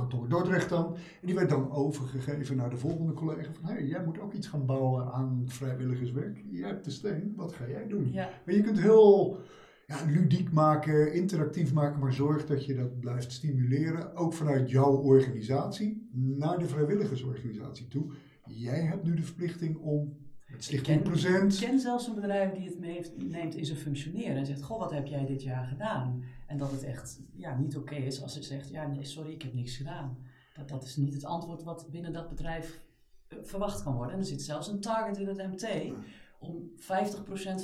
kantoor 0.00 0.28
Dordrecht 0.28 0.68
dan. 0.68 0.94
En 0.94 1.26
die 1.26 1.34
werd 1.34 1.48
dan 1.48 1.72
overgegeven 1.72 2.56
naar 2.56 2.70
de 2.70 2.76
volgende 2.76 3.12
collega. 3.12 3.52
Van, 3.52 3.70
hé, 3.70 3.78
jij 3.78 4.04
moet 4.04 4.20
ook 4.20 4.32
iets 4.32 4.46
gaan 4.46 4.66
bouwen 4.66 5.12
aan 5.12 5.42
vrijwilligerswerk. 5.46 6.44
Jij 6.50 6.68
hebt 6.68 6.84
de 6.84 6.90
steen, 6.90 7.32
wat 7.36 7.52
ga 7.52 7.68
jij 7.68 7.86
doen? 7.86 8.12
Ja. 8.12 8.28
Maar 8.44 8.54
je 8.54 8.62
kunt 8.62 8.80
heel 8.80 9.38
ja, 9.86 9.96
ludiek 10.06 10.52
maken, 10.52 11.12
interactief 11.12 11.72
maken, 11.72 12.00
maar 12.00 12.12
zorg 12.12 12.46
dat 12.46 12.64
je 12.64 12.74
dat 12.74 13.00
blijft 13.00 13.32
stimuleren. 13.32 14.16
Ook 14.16 14.32
vanuit 14.32 14.70
jouw 14.70 14.96
organisatie 14.96 16.08
naar 16.12 16.58
de 16.58 16.68
vrijwilligersorganisatie 16.68 17.88
toe. 17.88 18.12
Jij 18.46 18.80
hebt 18.80 19.04
nu 19.04 19.14
de 19.14 19.22
verplichting 19.22 19.76
om 19.76 20.16
met 20.50 20.58
Ik 20.58 20.62
Stichting 20.62 21.02
ken, 21.02 21.48
ik 21.48 21.58
ken 21.58 21.80
zelfs 21.80 22.06
een 22.06 22.14
bedrijf 22.14 22.52
die 22.52 22.64
het 22.68 22.78
mee- 22.78 23.12
neemt 23.16 23.54
in 23.54 23.64
zijn 23.66 23.78
functioneren 23.78 24.36
en 24.36 24.46
zegt: 24.46 24.62
Goh, 24.62 24.78
wat 24.78 24.90
heb 24.90 25.06
jij 25.06 25.26
dit 25.26 25.42
jaar 25.42 25.64
gedaan? 25.66 26.24
En 26.46 26.58
dat 26.58 26.70
het 26.70 26.82
echt 26.82 27.20
ja, 27.32 27.56
niet 27.58 27.76
oké 27.76 27.94
is 27.94 28.22
als 28.22 28.34
het 28.34 28.44
zegt: 28.44 28.68
Ja, 28.68 28.86
nee, 28.86 29.04
sorry, 29.04 29.32
ik 29.32 29.42
heb 29.42 29.54
niks 29.54 29.76
gedaan. 29.76 30.18
Dat, 30.54 30.68
dat 30.68 30.84
is 30.84 30.96
niet 30.96 31.14
het 31.14 31.24
antwoord 31.24 31.62
wat 31.62 31.86
binnen 31.90 32.12
dat 32.12 32.28
bedrijf 32.28 32.80
eh, 33.28 33.38
verwacht 33.42 33.82
kan 33.82 33.94
worden. 33.94 34.12
En 34.14 34.20
er 34.20 34.26
zit 34.26 34.42
zelfs 34.42 34.68
een 34.68 34.80
target 34.80 35.18
in 35.18 35.26
het 35.26 35.36
MT 35.36 35.92
om 36.38 36.70
50% 36.76 36.84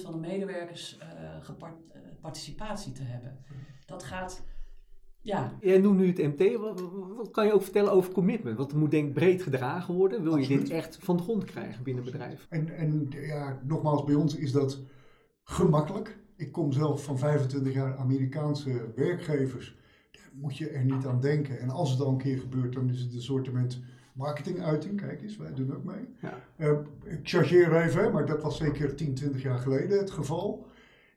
van 0.03 0.13
de 0.13 0.19
medewerkers 0.19 0.99
eh, 0.99 1.09
gepart- 1.41 1.91
eh, 1.93 2.01
participatie 2.21 2.93
te 2.93 3.03
hebben. 3.03 3.39
Dat 3.87 4.03
gaat, 4.03 4.43
ja, 5.27 5.53
Jij 5.61 5.79
noemt 5.79 5.99
nu 5.99 6.07
het 6.07 6.19
MT. 6.19 6.57
Wat, 6.57 6.83
wat 7.17 7.31
kan 7.31 7.47
je 7.47 7.53
ook 7.53 7.63
vertellen 7.63 7.93
over 7.93 8.13
commitment? 8.13 8.57
Want 8.57 8.71
het 8.71 8.81
moet 8.81 8.91
denk 8.91 9.07
ik 9.09 9.15
breed 9.15 9.43
gedragen 9.43 9.95
worden. 9.95 10.23
Wil 10.23 10.37
je 10.37 10.49
dit 10.49 10.71
echt 10.71 10.99
van 11.01 11.17
de 11.17 11.23
grond 11.23 11.45
krijgen 11.45 11.83
binnen 11.83 12.05
een 12.05 12.11
bedrijf? 12.11 12.47
En, 12.49 12.77
en 12.77 13.09
ja, 13.11 13.61
nogmaals, 13.65 14.05
bij 14.05 14.15
ons 14.15 14.37
is 14.37 14.53
dat 14.53 14.81
gemakkelijk. 15.43 16.19
Ik 16.37 16.53
kom 16.53 16.73
zelf 16.73 17.05
van 17.05 17.19
25 17.19 17.73
jaar 17.73 17.97
Amerikaanse 17.97 18.93
werkgevers. 18.95 19.77
Daar 20.11 20.31
moet 20.35 20.57
je 20.57 20.69
er 20.69 20.85
niet 20.85 21.07
aan 21.07 21.21
denken. 21.21 21.61
En 21.61 21.71
als 21.71 21.91
het 21.91 22.01
al 22.01 22.09
een 22.09 22.19
keer 22.19 22.39
gebeurt, 22.39 22.73
dan 22.73 22.91
is 22.91 23.01
het 23.01 23.15
een 23.15 23.23
soort 23.23 23.51
marketinguiting. 24.13 25.01
Kijk 25.01 25.23
eens, 25.23 25.37
wij 25.37 25.55
doen 25.55 25.77
ook 25.77 25.85
mee. 25.85 26.05
Ja. 26.21 26.41
Eh, 26.57 26.79
ik 27.05 27.21
chargeer 27.23 27.83
even, 27.83 28.13
maar 28.13 28.27
dat 28.27 28.43
was 28.43 28.57
zeker 28.57 28.95
10, 28.95 29.15
20 29.15 29.43
jaar 29.43 29.59
geleden 29.59 29.99
het 29.99 30.11
geval. 30.11 30.67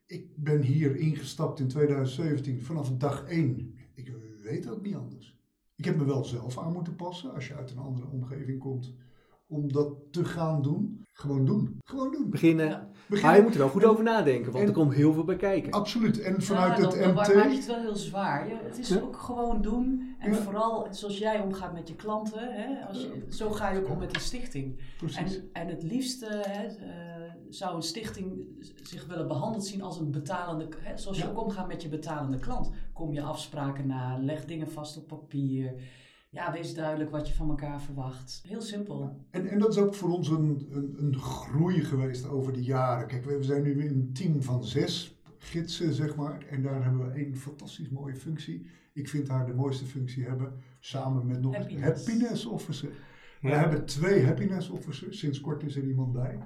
Ik 0.06 0.26
ben 0.34 0.62
hier 0.62 0.96
ingestapt 0.96 1.60
in 1.60 1.68
2017 1.68 2.62
vanaf 2.62 2.90
dag 2.96 3.24
1. 3.28 3.74
Ik 4.50 4.62
weet 4.64 4.72
ook 4.72 4.82
niet 4.82 4.94
anders. 4.94 5.38
Ik 5.76 5.84
heb 5.84 5.96
me 5.96 6.04
wel 6.04 6.24
zelf 6.24 6.58
aan 6.58 6.72
moeten 6.72 6.96
passen 6.96 7.34
als 7.34 7.48
je 7.48 7.54
uit 7.54 7.70
een 7.70 7.78
andere 7.78 8.06
omgeving 8.12 8.58
komt. 8.58 8.94
Om 9.46 9.72
dat 9.72 9.92
te 10.10 10.24
gaan 10.24 10.62
doen. 10.62 11.04
Gewoon 11.12 11.44
doen. 11.44 11.78
Gewoon 11.84 12.12
doen. 12.12 12.30
Beginnen. 12.30 12.66
ja. 12.68 12.88
Maar 13.22 13.36
je 13.36 13.42
moet 13.42 13.52
er 13.52 13.58
wel 13.58 13.68
goed 13.68 13.84
over 13.84 14.04
nadenken, 14.04 14.52
want 14.52 14.62
en- 14.64 14.68
er 14.70 14.74
komt 14.76 14.94
heel 14.94 15.12
veel 15.12 15.24
bij 15.24 15.36
kijken. 15.36 15.72
Absoluut. 15.72 16.20
En 16.20 16.42
vanuit 16.42 16.76
Ja, 16.76 16.82
het 16.82 16.90
dan, 16.94 17.00
dan 17.02 17.14
maakt 17.14 17.34
MT. 17.34 17.56
het 17.56 17.66
wel 17.66 17.80
heel 17.80 17.96
zwaar. 17.96 18.48
Je- 18.48 18.54
het 18.62 18.78
is 18.78 18.88
Ja. 18.88 19.00
ook 19.00 19.16
gewoon 19.16 19.62
doen. 19.62 20.14
En 20.18 20.32
Ja. 20.32 20.36
vooral 20.36 20.86
zoals 20.90 21.18
jij 21.18 21.40
omgaat 21.40 21.72
met 21.72 21.88
je 21.88 21.96
klanten. 21.96 22.52
Hè, 22.52 22.86
als 22.86 23.02
je, 23.02 23.24
zo 23.28 23.50
ga 23.50 23.70
je 23.70 23.78
ook 23.80 23.88
om 23.90 23.98
met 23.98 24.10
die 24.10 24.20
stichting. 24.22 24.80
Precies. 24.98 25.36
En, 25.36 25.48
en 25.52 25.68
het 25.68 25.82
liefste 25.82 26.26
hè, 26.46 26.66
eh, 26.66 27.09
zou 27.50 27.76
een 27.76 27.82
stichting 27.82 28.46
zich 28.82 29.06
willen 29.06 29.28
behandeld 29.28 29.64
zien 29.64 29.82
als 29.82 29.98
een 29.98 30.10
betalende... 30.10 30.68
Hè, 30.78 30.98
zoals 30.98 31.18
je 31.18 31.30
ook 31.30 31.44
omgaat 31.44 31.68
met 31.68 31.82
je 31.82 31.88
betalende 31.88 32.38
klant. 32.38 32.70
Kom 32.92 33.12
je 33.12 33.22
afspraken 33.22 33.86
na, 33.86 34.18
leg 34.18 34.44
dingen 34.44 34.70
vast 34.70 34.96
op 34.96 35.08
papier. 35.08 35.74
Ja, 36.30 36.52
wees 36.52 36.74
duidelijk 36.74 37.10
wat 37.10 37.28
je 37.28 37.34
van 37.34 37.48
elkaar 37.48 37.82
verwacht. 37.82 38.42
Heel 38.48 38.60
simpel. 38.60 39.26
En, 39.30 39.46
en 39.46 39.58
dat 39.58 39.68
is 39.68 39.78
ook 39.78 39.94
voor 39.94 40.10
ons 40.10 40.28
een, 40.28 40.68
een, 40.70 40.94
een 40.98 41.18
groei 41.18 41.84
geweest 41.84 42.28
over 42.28 42.52
de 42.52 42.62
jaren. 42.62 43.06
Kijk, 43.06 43.24
we 43.24 43.36
we 43.36 43.42
zijn 43.42 43.62
nu 43.62 43.88
een 43.88 44.10
team 44.12 44.42
van 44.42 44.64
zes 44.64 45.20
gidsen, 45.38 45.92
zeg 45.92 46.16
maar. 46.16 46.46
En 46.50 46.62
daar 46.62 46.82
hebben 46.82 47.06
we 47.06 47.12
één 47.12 47.36
fantastisch 47.36 47.88
mooie 47.88 48.16
functie. 48.16 48.66
Ik 48.92 49.08
vind 49.08 49.28
haar 49.28 49.46
de 49.46 49.54
mooiste 49.54 49.84
functie 49.84 50.24
hebben. 50.24 50.52
Samen 50.80 51.26
met 51.26 51.40
nog 51.40 51.54
een 51.54 51.60
Happiness. 51.60 52.06
happiness 52.06 52.46
officer. 52.46 52.92
We 53.40 53.48
hebben 53.48 53.84
twee 53.84 54.24
happiness 54.24 54.68
officers. 54.68 55.18
Sinds 55.18 55.40
kort 55.40 55.62
is 55.62 55.76
er 55.76 55.84
iemand 55.84 56.12
bij. 56.12 56.38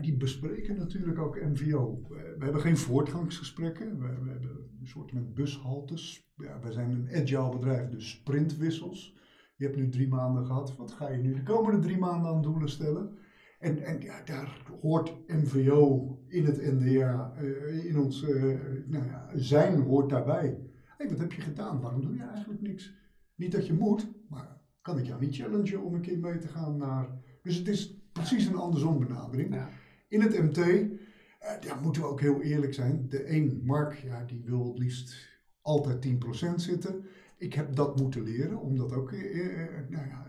Die 0.00 0.16
bespreken 0.16 0.76
natuurlijk 0.76 1.18
ook 1.18 1.40
MVO. 1.42 2.06
We, 2.08 2.44
hebben 2.44 2.60
geen 2.60 2.76
voortgangsgesprekken. 2.76 3.98
We, 3.98 4.22
we 4.22 4.30
hebben 4.30 4.50
een 4.80 4.86
soort 4.86 5.12
met 5.12 5.34
bushaltes. 5.34 6.32
Ja, 6.36 6.60
wij 6.60 6.72
zijn 6.72 6.90
een 6.90 7.22
agile 7.22 7.48
bedrijf, 7.48 7.88
dus 7.88 8.10
sprintwissels. 8.10 9.16
Je 9.56 9.64
hebt 9.64 9.76
nu 9.76 9.88
drie 9.88 10.08
maanden 10.08 10.46
gehad. 10.46 10.76
Wat 10.76 10.92
ga 10.92 11.08
je 11.08 11.18
nu 11.18 11.34
de 11.34 11.42
komende 11.42 11.78
drie 11.78 11.98
maanden 11.98 12.30
aan 12.30 12.42
doelen 12.42 12.68
stellen? 12.68 13.18
En, 13.58 13.82
en 13.82 14.00
ja, 14.00 14.22
daar 14.24 14.62
hoort 14.80 15.14
MVO 15.26 16.18
in 16.28 16.44
het 16.44 16.62
NDA, 16.62 17.32
eh, 17.36 17.84
in 17.84 17.98
ons 17.98 18.22
eh, 18.22 18.42
nou 18.86 19.06
ja, 19.06 19.30
zijn 19.34 19.80
hoort 19.80 20.10
daarbij. 20.10 20.58
Hé, 20.98 21.08
wat 21.08 21.18
heb 21.18 21.32
je 21.32 21.40
gedaan? 21.40 21.80
Waarom 21.80 22.00
doe 22.00 22.14
je 22.14 22.22
eigenlijk 22.22 22.60
niks? 22.60 22.94
Niet 23.34 23.52
dat 23.52 23.66
je 23.66 23.72
moet, 23.72 24.08
maar 24.28 24.60
kan 24.82 24.98
ik 24.98 25.04
jou 25.04 25.20
niet 25.20 25.36
challengen 25.36 25.82
om 25.82 25.94
een 25.94 26.00
keer 26.00 26.18
mee 26.18 26.38
te 26.38 26.48
gaan 26.48 26.76
naar... 26.76 27.08
Dus 27.42 27.56
het 27.56 27.68
is 27.68 28.00
precies 28.12 28.46
een 28.46 28.56
andersom 28.56 28.98
benadering. 28.98 29.50
In 30.10 30.20
het 30.20 30.38
MT, 30.38 30.58
eh, 30.58 30.86
ja, 31.60 31.80
moeten 31.82 32.02
we 32.02 32.08
ook 32.08 32.20
heel 32.20 32.40
eerlijk 32.40 32.74
zijn. 32.74 33.06
De 33.08 33.30
een, 33.30 33.60
Mark, 33.64 33.94
ja, 33.94 34.24
die 34.24 34.42
wil 34.44 34.66
het 34.68 34.78
liefst 34.78 35.28
altijd 35.62 36.00
10% 36.00 36.62
zitten. 36.62 37.04
Ik 37.38 37.54
heb 37.54 37.76
dat 37.76 38.00
moeten 38.00 38.22
leren 38.22 38.60
om 38.60 38.76
dat 38.76 38.92
ook 38.92 39.12
eh, 39.12 39.62
eh, 39.62 39.68
nou 39.88 40.06
ja, 40.06 40.26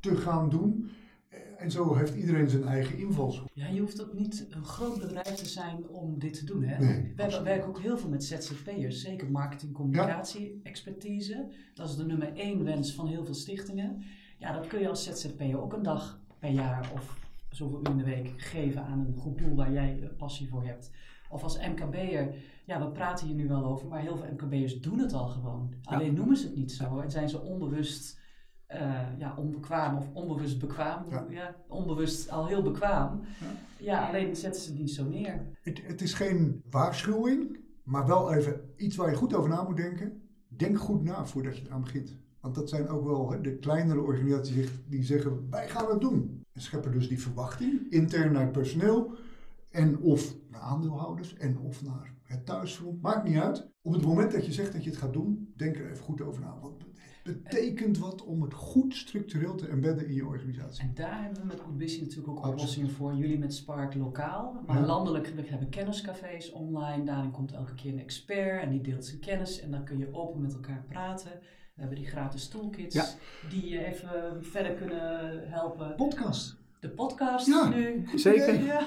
te 0.00 0.16
gaan 0.16 0.50
doen. 0.50 0.90
Eh, 1.28 1.38
en 1.58 1.70
zo 1.70 1.94
heeft 1.94 2.14
iedereen 2.14 2.48
zijn 2.48 2.64
eigen 2.64 2.98
invalshoek. 2.98 3.48
Ja, 3.52 3.68
je 3.68 3.80
hoeft 3.80 4.02
ook 4.02 4.12
niet 4.12 4.46
een 4.50 4.64
groot 4.64 4.98
bedrijf 5.00 5.34
te 5.34 5.48
zijn 5.48 5.88
om 5.88 6.18
dit 6.18 6.34
te 6.34 6.44
doen. 6.44 6.62
Hè? 6.62 6.84
Nee, 6.84 7.12
We 7.16 7.22
absoluut. 7.22 7.46
werken 7.46 7.68
ook 7.68 7.80
heel 7.80 7.98
veel 7.98 8.08
met 8.08 8.24
ZZP'ers, 8.24 9.00
zeker 9.00 9.30
marketing, 9.30 9.72
communicatie, 9.72 10.60
expertise. 10.62 11.48
Dat 11.74 11.88
is 11.88 11.96
de 11.96 12.04
nummer 12.04 12.32
één 12.34 12.64
wens 12.64 12.94
van 12.94 13.06
heel 13.06 13.24
veel 13.24 13.34
stichtingen. 13.34 14.02
Ja, 14.38 14.52
dat 14.52 14.66
kun 14.66 14.80
je 14.80 14.88
als 14.88 15.04
ZZP'er 15.04 15.62
ook 15.62 15.72
een 15.72 15.82
dag 15.82 16.20
per 16.38 16.50
jaar 16.50 16.90
of 16.94 17.16
zoveel 17.52 17.80
uur 17.80 17.90
in 17.90 17.96
de 17.96 18.04
week 18.04 18.32
geven 18.36 18.84
aan 18.84 18.98
een 18.98 19.16
goed 19.16 19.38
doel 19.38 19.54
waar 19.54 19.72
jij 19.72 20.00
eh, 20.02 20.08
passie 20.16 20.48
voor 20.48 20.64
hebt. 20.64 20.90
Of 21.30 21.42
als 21.42 21.58
MKB'er, 21.58 22.34
ja, 22.64 22.80
we 22.80 22.90
praten 22.90 23.26
hier 23.26 23.36
nu 23.36 23.48
wel 23.48 23.64
over, 23.64 23.88
maar 23.88 24.00
heel 24.00 24.16
veel 24.16 24.32
MKB'ers 24.32 24.80
doen 24.80 24.98
het 24.98 25.12
al 25.12 25.28
gewoon. 25.28 25.74
Alleen 25.82 26.14
noemen 26.14 26.36
ze 26.36 26.46
het 26.46 26.56
niet 26.56 26.72
zo 26.72 26.98
en 26.98 27.10
zijn 27.10 27.28
ze 27.28 27.40
onbewust 27.40 28.20
eh, 28.66 29.18
ja, 29.18 29.34
onbekwaam 29.36 29.96
of 29.96 30.08
onbewust 30.12 30.58
bekwaam. 30.58 31.04
Ja. 31.10 31.26
Ja. 31.30 31.56
onbewust 31.68 32.30
al 32.30 32.46
heel 32.46 32.62
bekwaam. 32.62 33.20
Ja. 33.40 33.46
Ja, 33.78 34.08
alleen 34.08 34.36
zetten 34.36 34.62
ze 34.62 34.70
het 34.70 34.78
niet 34.78 34.90
zo 34.90 35.08
neer. 35.08 35.46
Het, 35.62 35.86
het 35.86 36.00
is 36.00 36.14
geen 36.14 36.62
waarschuwing, 36.70 37.58
maar 37.82 38.06
wel 38.06 38.32
even 38.32 38.60
iets 38.76 38.96
waar 38.96 39.10
je 39.10 39.16
goed 39.16 39.34
over 39.34 39.50
na 39.50 39.62
moet 39.62 39.76
denken. 39.76 40.22
Denk 40.48 40.78
goed 40.78 41.02
na 41.02 41.26
voordat 41.26 41.56
je 41.56 41.64
eraan 41.66 41.82
begint. 41.82 42.18
Want 42.40 42.54
dat 42.54 42.68
zijn 42.68 42.88
ook 42.88 43.04
wel 43.04 43.30
hè, 43.30 43.40
de 43.40 43.56
kleinere 43.56 44.00
organisaties 44.00 44.70
die 44.86 45.02
zeggen, 45.02 45.50
wij 45.50 45.68
gaan 45.68 45.90
het 45.90 46.00
doen. 46.00 46.41
En 46.52 46.60
scheppen 46.60 46.92
dus 46.92 47.08
die 47.08 47.20
verwachting, 47.20 47.90
intern 47.90 48.32
naar 48.32 48.42
het 48.42 48.52
personeel. 48.52 49.14
En 49.70 49.98
of 49.98 50.34
naar 50.50 50.60
aandeelhouders, 50.60 51.34
en 51.34 51.58
of 51.58 51.82
naar 51.82 52.14
het 52.22 52.46
thuisfront. 52.46 53.02
Maakt 53.02 53.24
niet 53.28 53.36
uit. 53.36 53.70
Op 53.82 53.92
het 53.92 54.02
moment 54.02 54.32
dat 54.32 54.46
je 54.46 54.52
zegt 54.52 54.72
dat 54.72 54.84
je 54.84 54.90
het 54.90 54.98
gaat 54.98 55.12
doen, 55.12 55.52
denk 55.56 55.76
er 55.76 55.90
even 55.90 56.04
goed 56.04 56.20
over 56.20 56.40
na. 56.42 56.58
Want 56.60 56.84
betekent 57.22 57.98
wat 57.98 58.24
om 58.24 58.42
het 58.42 58.54
goed 58.54 58.94
structureel 58.94 59.54
te 59.54 59.66
embedden 59.66 60.06
in 60.06 60.14
je 60.14 60.26
organisatie. 60.26 60.82
En 60.82 60.94
daar 60.94 61.22
hebben 61.22 61.40
we 61.40 61.46
met 61.46 61.60
Good 61.60 61.78
Busy 61.78 62.00
natuurlijk 62.00 62.28
ook 62.28 62.46
oplossingen 62.46 62.90
voor. 62.90 63.14
Jullie 63.14 63.38
met 63.38 63.54
Spark 63.54 63.94
lokaal, 63.94 64.62
maar 64.66 64.80
Ja. 64.80 64.86
landelijk 64.86 65.26
we 65.26 65.42
hebben 65.42 65.68
kenniscafés 65.68 66.52
online. 66.52 67.04
Daarin 67.04 67.30
komt 67.30 67.52
elke 67.52 67.74
keer 67.74 67.92
een 67.92 67.98
expert 67.98 68.62
en 68.62 68.70
die 68.70 68.80
deelt 68.80 69.04
zijn 69.04 69.20
kennis 69.20 69.60
en 69.60 69.70
dan 69.70 69.84
kun 69.84 69.98
je 69.98 70.14
open 70.14 70.40
met 70.40 70.52
elkaar 70.52 70.84
praten. 70.88 71.32
Hebben 71.82 72.00
die 72.00 72.06
gratis 72.10 72.48
toolkits 72.48 72.94
Ja. 72.94 73.04
die 73.50 73.68
je 73.68 73.84
even 73.84 74.44
verder 74.44 74.72
kunnen 74.72 75.40
helpen. 75.50 75.94
Podcast. 75.96 76.56
De 76.80 76.88
podcast 76.88 77.46
Ja. 77.46 77.68
nu. 77.68 78.08
Zeker. 78.14 78.62
Ja, 78.64 78.80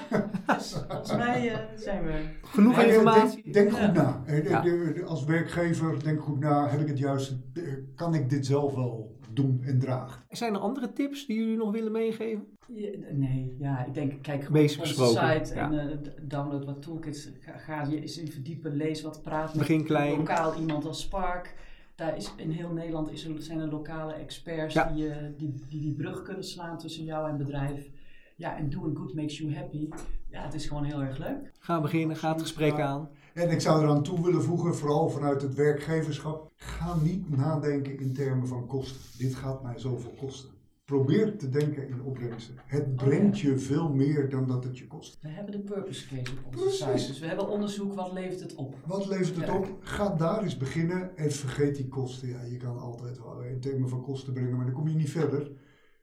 dus 0.56 0.72
volgens 0.88 1.16
mij 1.16 1.52
eh, 1.52 1.58
zijn 1.76 2.04
we... 2.04 2.12
Genoeg 2.42 2.78
informatie. 2.82 3.42
Denk, 3.42 3.54
denk 3.54 3.70
Ja. 3.70 3.84
goed 3.86 3.94
na. 3.94 4.22
De- 4.26 4.48
Ja. 4.48 4.60
de- 4.60 4.92
de- 4.94 5.04
als 5.04 5.24
werkgever, 5.24 6.02
denk 6.04 6.20
goed 6.20 6.38
na. 6.38 6.68
Heb 6.68 6.80
ik 6.80 6.88
het 6.88 6.98
juiste? 6.98 7.36
eh, 7.54 7.62
Kan 7.94 8.14
ik 8.14 8.30
dit 8.30 8.46
zelf 8.46 8.74
wel 8.74 9.16
doen 9.32 9.60
en 9.64 9.78
dragen? 9.78 10.22
Zijn 10.28 10.54
er 10.54 10.60
andere 10.60 10.92
tips 10.92 11.26
die 11.26 11.38
jullie 11.38 11.56
nog 11.56 11.72
willen 11.72 11.92
meegeven? 11.92 12.46
Ja, 12.66 12.90
nee, 13.12 13.56
ja, 13.58 13.84
ik 13.86 13.94
denk, 13.94 14.22
kijk 14.22 14.44
gewoon 14.44 14.56
op 14.62 14.62
onze 14.68 14.80
besproken, 14.80 15.46
site 15.46 15.54
ja. 15.54 15.70
en 15.70 15.90
eh, 15.90 15.96
download 16.22 16.64
wat 16.64 16.82
toolkits. 16.82 17.30
Ga, 17.40 17.58
ga 17.58 17.82
je 17.90 18.00
eens 18.00 18.18
in 18.18 18.30
verdiepen, 18.32 18.76
lees 18.76 19.02
wat, 19.02 19.22
praat 19.22 19.48
met 19.48 19.58
Begin 19.58 19.84
klein. 19.84 20.16
lokaal 20.16 20.54
iemand 20.60 20.84
als 20.86 21.00
Spark. 21.00 21.54
Daar 21.96 22.16
is, 22.16 22.32
in 22.36 22.50
heel 22.50 22.70
Nederland 22.70 23.10
is 23.12 23.24
er, 23.24 23.42
zijn 23.42 23.60
er 23.60 23.68
lokale 23.68 24.12
experts 24.12 24.74
Ja. 24.74 24.84
die, 24.92 25.08
eh, 25.08 25.16
die, 25.36 25.54
die 25.68 25.80
die 25.80 25.94
brug 25.94 26.22
kunnen 26.22 26.44
slaan 26.44 26.78
tussen 26.78 27.04
jou 27.04 27.28
en 27.28 27.36
bedrijf. 27.36 27.90
Ja, 28.36 28.56
en 28.56 28.70
doing 28.70 28.96
good 28.98 29.14
makes 29.14 29.38
you 29.38 29.54
happy. 29.54 29.88
Ja, 30.30 30.42
het 30.42 30.54
is 30.54 30.66
gewoon 30.66 30.84
heel 30.84 31.02
erg 31.02 31.18
leuk. 31.18 31.52
Ga 31.58 31.80
beginnen, 31.80 32.16
ga 32.16 32.32
het 32.32 32.40
gesprek 32.40 32.76
Ja. 32.76 32.84
aan. 32.86 33.08
En 33.34 33.50
ik 33.50 33.60
zou 33.60 33.82
eraan 33.82 34.02
toe 34.02 34.22
willen 34.24 34.42
voegen, 34.42 34.74
vooral 34.74 35.08
vanuit 35.08 35.42
het 35.42 35.54
werkgeverschap. 35.54 36.50
Ga 36.56 36.96
niet 37.02 37.36
nadenken 37.36 37.98
in 37.98 38.12
termen 38.14 38.46
van 38.46 38.66
kosten. 38.66 39.18
Dit 39.18 39.34
gaat 39.34 39.62
mij 39.62 39.78
zoveel 39.78 40.10
kosten. 40.18 40.48
Probeer 40.90 41.36
te 41.38 41.48
denken 41.48 41.88
in 41.88 42.02
opbrengsten. 42.02 42.54
Het 42.66 42.96
brengt 42.96 43.38
je 43.40 43.58
veel 43.58 43.88
meer 43.92 44.28
dan 44.28 44.46
dat 44.46 44.64
het 44.64 44.78
je 44.78 44.86
kost. 44.86 45.18
We 45.20 45.28
hebben 45.28 45.52
de 45.52 45.60
purpose 45.60 46.06
case 46.08 46.32
op 46.32 46.44
onze 46.46 46.58
Precies. 46.58 46.78
site. 46.78 47.12
Dus 47.12 47.18
we 47.18 47.26
hebben 47.26 47.48
onderzoek, 47.48 47.92
wat 47.94 48.12
levert 48.12 48.40
het 48.40 48.54
op? 48.54 48.74
Wat 48.86 49.06
levert 49.06 49.36
het 49.36 49.46
Ja. 49.46 49.56
op? 49.58 49.76
Ga 49.80 50.08
daar 50.16 50.42
eens 50.42 50.56
beginnen 50.56 51.16
en 51.16 51.32
vergeet 51.32 51.76
die 51.76 51.88
kosten. 51.88 52.28
Ja, 52.28 52.42
je 52.42 52.56
kan 52.56 52.78
altijd 52.78 53.18
wel 53.18 53.42
in 53.42 53.60
termen 53.60 53.88
van 53.88 54.02
kosten 54.02 54.32
brengen, 54.32 54.56
maar 54.56 54.64
dan 54.64 54.74
kom 54.74 54.88
je 54.88 54.94
niet 54.94 55.10
verder. 55.10 55.50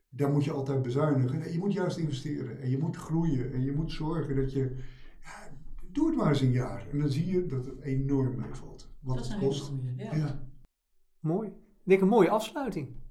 Daar 0.09 0.31
moet 0.31 0.43
je 0.43 0.51
altijd 0.51 0.81
bezuinigen. 0.81 1.39
Nee, 1.39 1.51
je 1.51 1.59
moet 1.59 1.73
juist 1.73 1.97
investeren 1.97 2.61
en 2.61 2.69
je 2.69 2.77
moet 2.77 2.95
groeien 2.95 3.53
en 3.53 3.61
je 3.63 3.71
moet 3.71 3.91
zorgen 3.91 4.35
dat 4.35 4.51
je. 4.51 4.75
Ja, 5.21 5.49
doe 5.91 6.07
het 6.07 6.15
maar 6.15 6.29
eens 6.29 6.41
een 6.41 6.51
jaar 6.51 6.87
en 6.91 6.99
dan 6.99 7.09
zie 7.09 7.25
je 7.25 7.45
dat 7.45 7.65
het 7.65 7.81
enorm 7.81 8.35
meevalt. 8.35 8.89
Wat 8.99 9.15
dat 9.15 9.25
is 9.25 9.31
het 9.31 9.41
een 9.41 9.47
kost. 9.47 9.61
goede. 9.61 9.93
Ja. 9.97 10.15
Ja. 10.15 10.47
Mooi. 11.19 11.47
Ik 11.47 11.89
denk 11.89 12.01
een 12.01 12.07
mooie 12.07 12.29
afsluiting. 12.29 13.01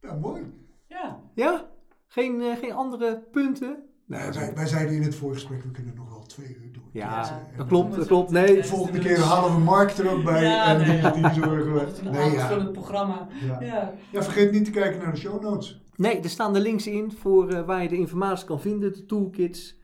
Ja, 0.00 0.14
mooi. 0.14 0.42
ja. 0.86 1.20
Ja? 1.34 1.66
Geen, 2.06 2.40
eh, 2.42 2.56
geen 2.56 2.72
andere 2.72 3.22
punten? 3.32 3.82
Nou, 4.06 4.22
Nee, 4.22 4.32
wij, 4.32 4.54
wij 4.54 4.66
zeiden 4.66 4.94
in 4.94 5.02
het 5.02 5.14
voorgesprek, 5.14 5.62
we 5.62 5.70
kunnen 5.70 5.94
nog 5.94 6.08
wel 6.08 6.22
twee 6.26 6.56
uur 6.62 6.72
door. 6.72 6.82
Ja, 6.92 7.30
En 7.50 7.56
dat 7.56 7.66
klopt, 7.66 7.96
dat 7.96 8.06
klopt. 8.06 8.30
Nee, 8.30 8.54
De 8.54 8.64
volgende 8.64 8.98
keer 8.98 9.20
halen 9.20 9.54
we 9.54 9.60
Mark 9.60 9.90
er 9.90 10.10
ook 10.10 10.24
bij 10.24 10.42
Ja, 10.42 10.66
en 10.66 10.86
nee, 10.86 10.96
ja. 10.96 11.10
die, 11.10 11.22
die 11.22 11.42
zorgen 11.42 11.72
we. 11.74 11.80
Het 11.80 12.02
Nee, 12.02 12.30
ja. 12.30 12.42
aanvullend 12.42 12.72
programma. 12.72 13.28
Ja. 13.46 13.60
Ja. 13.60 13.94
ja, 14.10 14.22
vergeet 14.22 14.52
niet 14.52 14.64
te 14.64 14.70
kijken 14.70 15.00
naar 15.00 15.12
de 15.12 15.18
show 15.18 15.42
notes. 15.42 15.82
Nee, 15.96 16.20
er 16.20 16.28
staan 16.30 16.52
de 16.52 16.60
links 16.60 16.86
in 16.86 17.12
voor 17.12 17.48
eh, 17.50 17.64
waar 17.66 17.82
je 17.82 17.88
de 17.88 17.96
informatie 17.96 18.46
kan 18.46 18.60
vinden, 18.60 18.92
de 18.92 19.04
toolkits, 19.06 19.76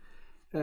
eh, 0.51 0.61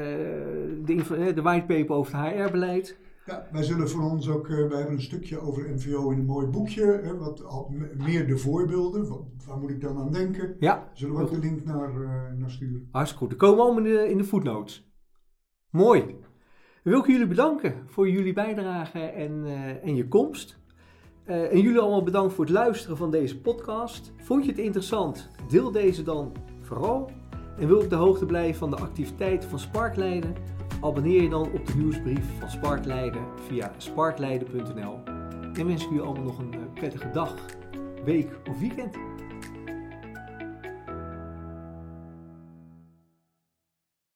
de, 0.86 1.06
eh, 1.18 1.36
de 1.36 1.42
whitepaper 1.42 1.96
over 1.96 2.18
het 2.18 2.34
HR-beleid. 2.34 2.98
Ja, 3.32 3.48
wij 3.52 3.64
zullen 3.64 3.90
voor 3.90 4.04
ons 4.04 4.30
ook, 4.30 4.48
eh, 4.50 4.68
wij 4.68 4.78
hebben 4.78 4.96
een 4.96 5.02
stukje 5.02 5.40
over 5.40 5.70
MVO 5.70 6.10
in 6.10 6.20
een 6.20 6.26
mooi 6.26 6.48
boekje, 6.48 7.00
hè, 7.04 7.18
wat 7.18 7.44
al 7.46 7.74
meer 7.98 8.28
de 8.28 8.38
voorbeelden, 8.38 9.08
wat, 9.08 9.24
waar 9.48 9.58
moet 9.58 9.70
ik 9.70 9.82
dan 9.82 9.98
aan 9.98 10.12
denken? 10.12 10.56
Ja, 10.60 10.90
Zullen 10.94 11.16
we 11.16 11.22
ook 11.22 11.32
de 11.32 11.40
link 11.40 11.64
naar, 11.66 12.02
eh, 12.02 12.38
naar 12.38 12.52
sturen? 12.52 12.88
hartstikke 12.92 13.24
goed. 13.24 13.32
Er 13.34 13.38
komen 13.40 13.64
allemaal 13.64 13.86
in 13.86 13.94
de, 13.94 14.10
in 14.10 14.18
de 14.18 14.24
footnotes. 14.24 14.92
Mooi. 15.70 16.16
Wil 16.84 17.00
ik 17.00 17.08
jullie 17.08 17.28
bedanken 17.28 17.74
voor 17.86 18.10
jullie 18.10 18.34
bijdrage 18.34 19.00
en, 19.00 19.46
eh, 19.46 19.84
en 19.84 19.96
je 19.96 20.08
komst. 20.08 20.60
En 21.26 21.62
jullie 21.62 21.80
allemaal 21.80 22.04
bedankt 22.04 22.34
voor 22.34 22.46
het 22.46 22.54
luisteren 22.54 22.98
van 22.98 23.12
deze 23.12 23.42
podcast. 23.42 24.12
Vond 24.18 24.46
je 24.46 24.52
het 24.52 24.60
interessant? 24.60 25.30
Deel 25.50 25.72
deze 25.72 26.04
dan 26.04 26.32
vooral. 26.62 27.10
En 27.58 27.68
wil 27.68 27.80
op 27.80 27.90
de 27.90 27.96
hoogte 27.96 28.26
blijven 28.26 28.56
van 28.60 28.70
de 28.70 28.76
activiteiten 28.76 29.50
van 29.50 29.60
Spark 29.60 29.96
Leiden? 29.96 30.36
Abonneer 30.82 31.22
je 31.22 31.30
dan 31.30 31.52
op 31.54 31.68
de 31.68 31.74
nieuwsbrief 31.78 32.40
van 32.40 32.50
Spark 32.50 32.86
Leiden 32.86 33.22
via 33.48 33.72
sparkleiden.nl. 33.78 35.00
En 35.54 35.68
wens 35.68 35.84
ik 35.84 35.90
jullie 35.90 36.04
allemaal 36.04 36.24
nog 36.24 36.38
een 36.38 36.54
eh, 36.54 36.60
prettige 36.74 37.10
dag, 37.12 37.36
week 38.04 38.30
of 38.50 38.60
weekend. 38.60 38.98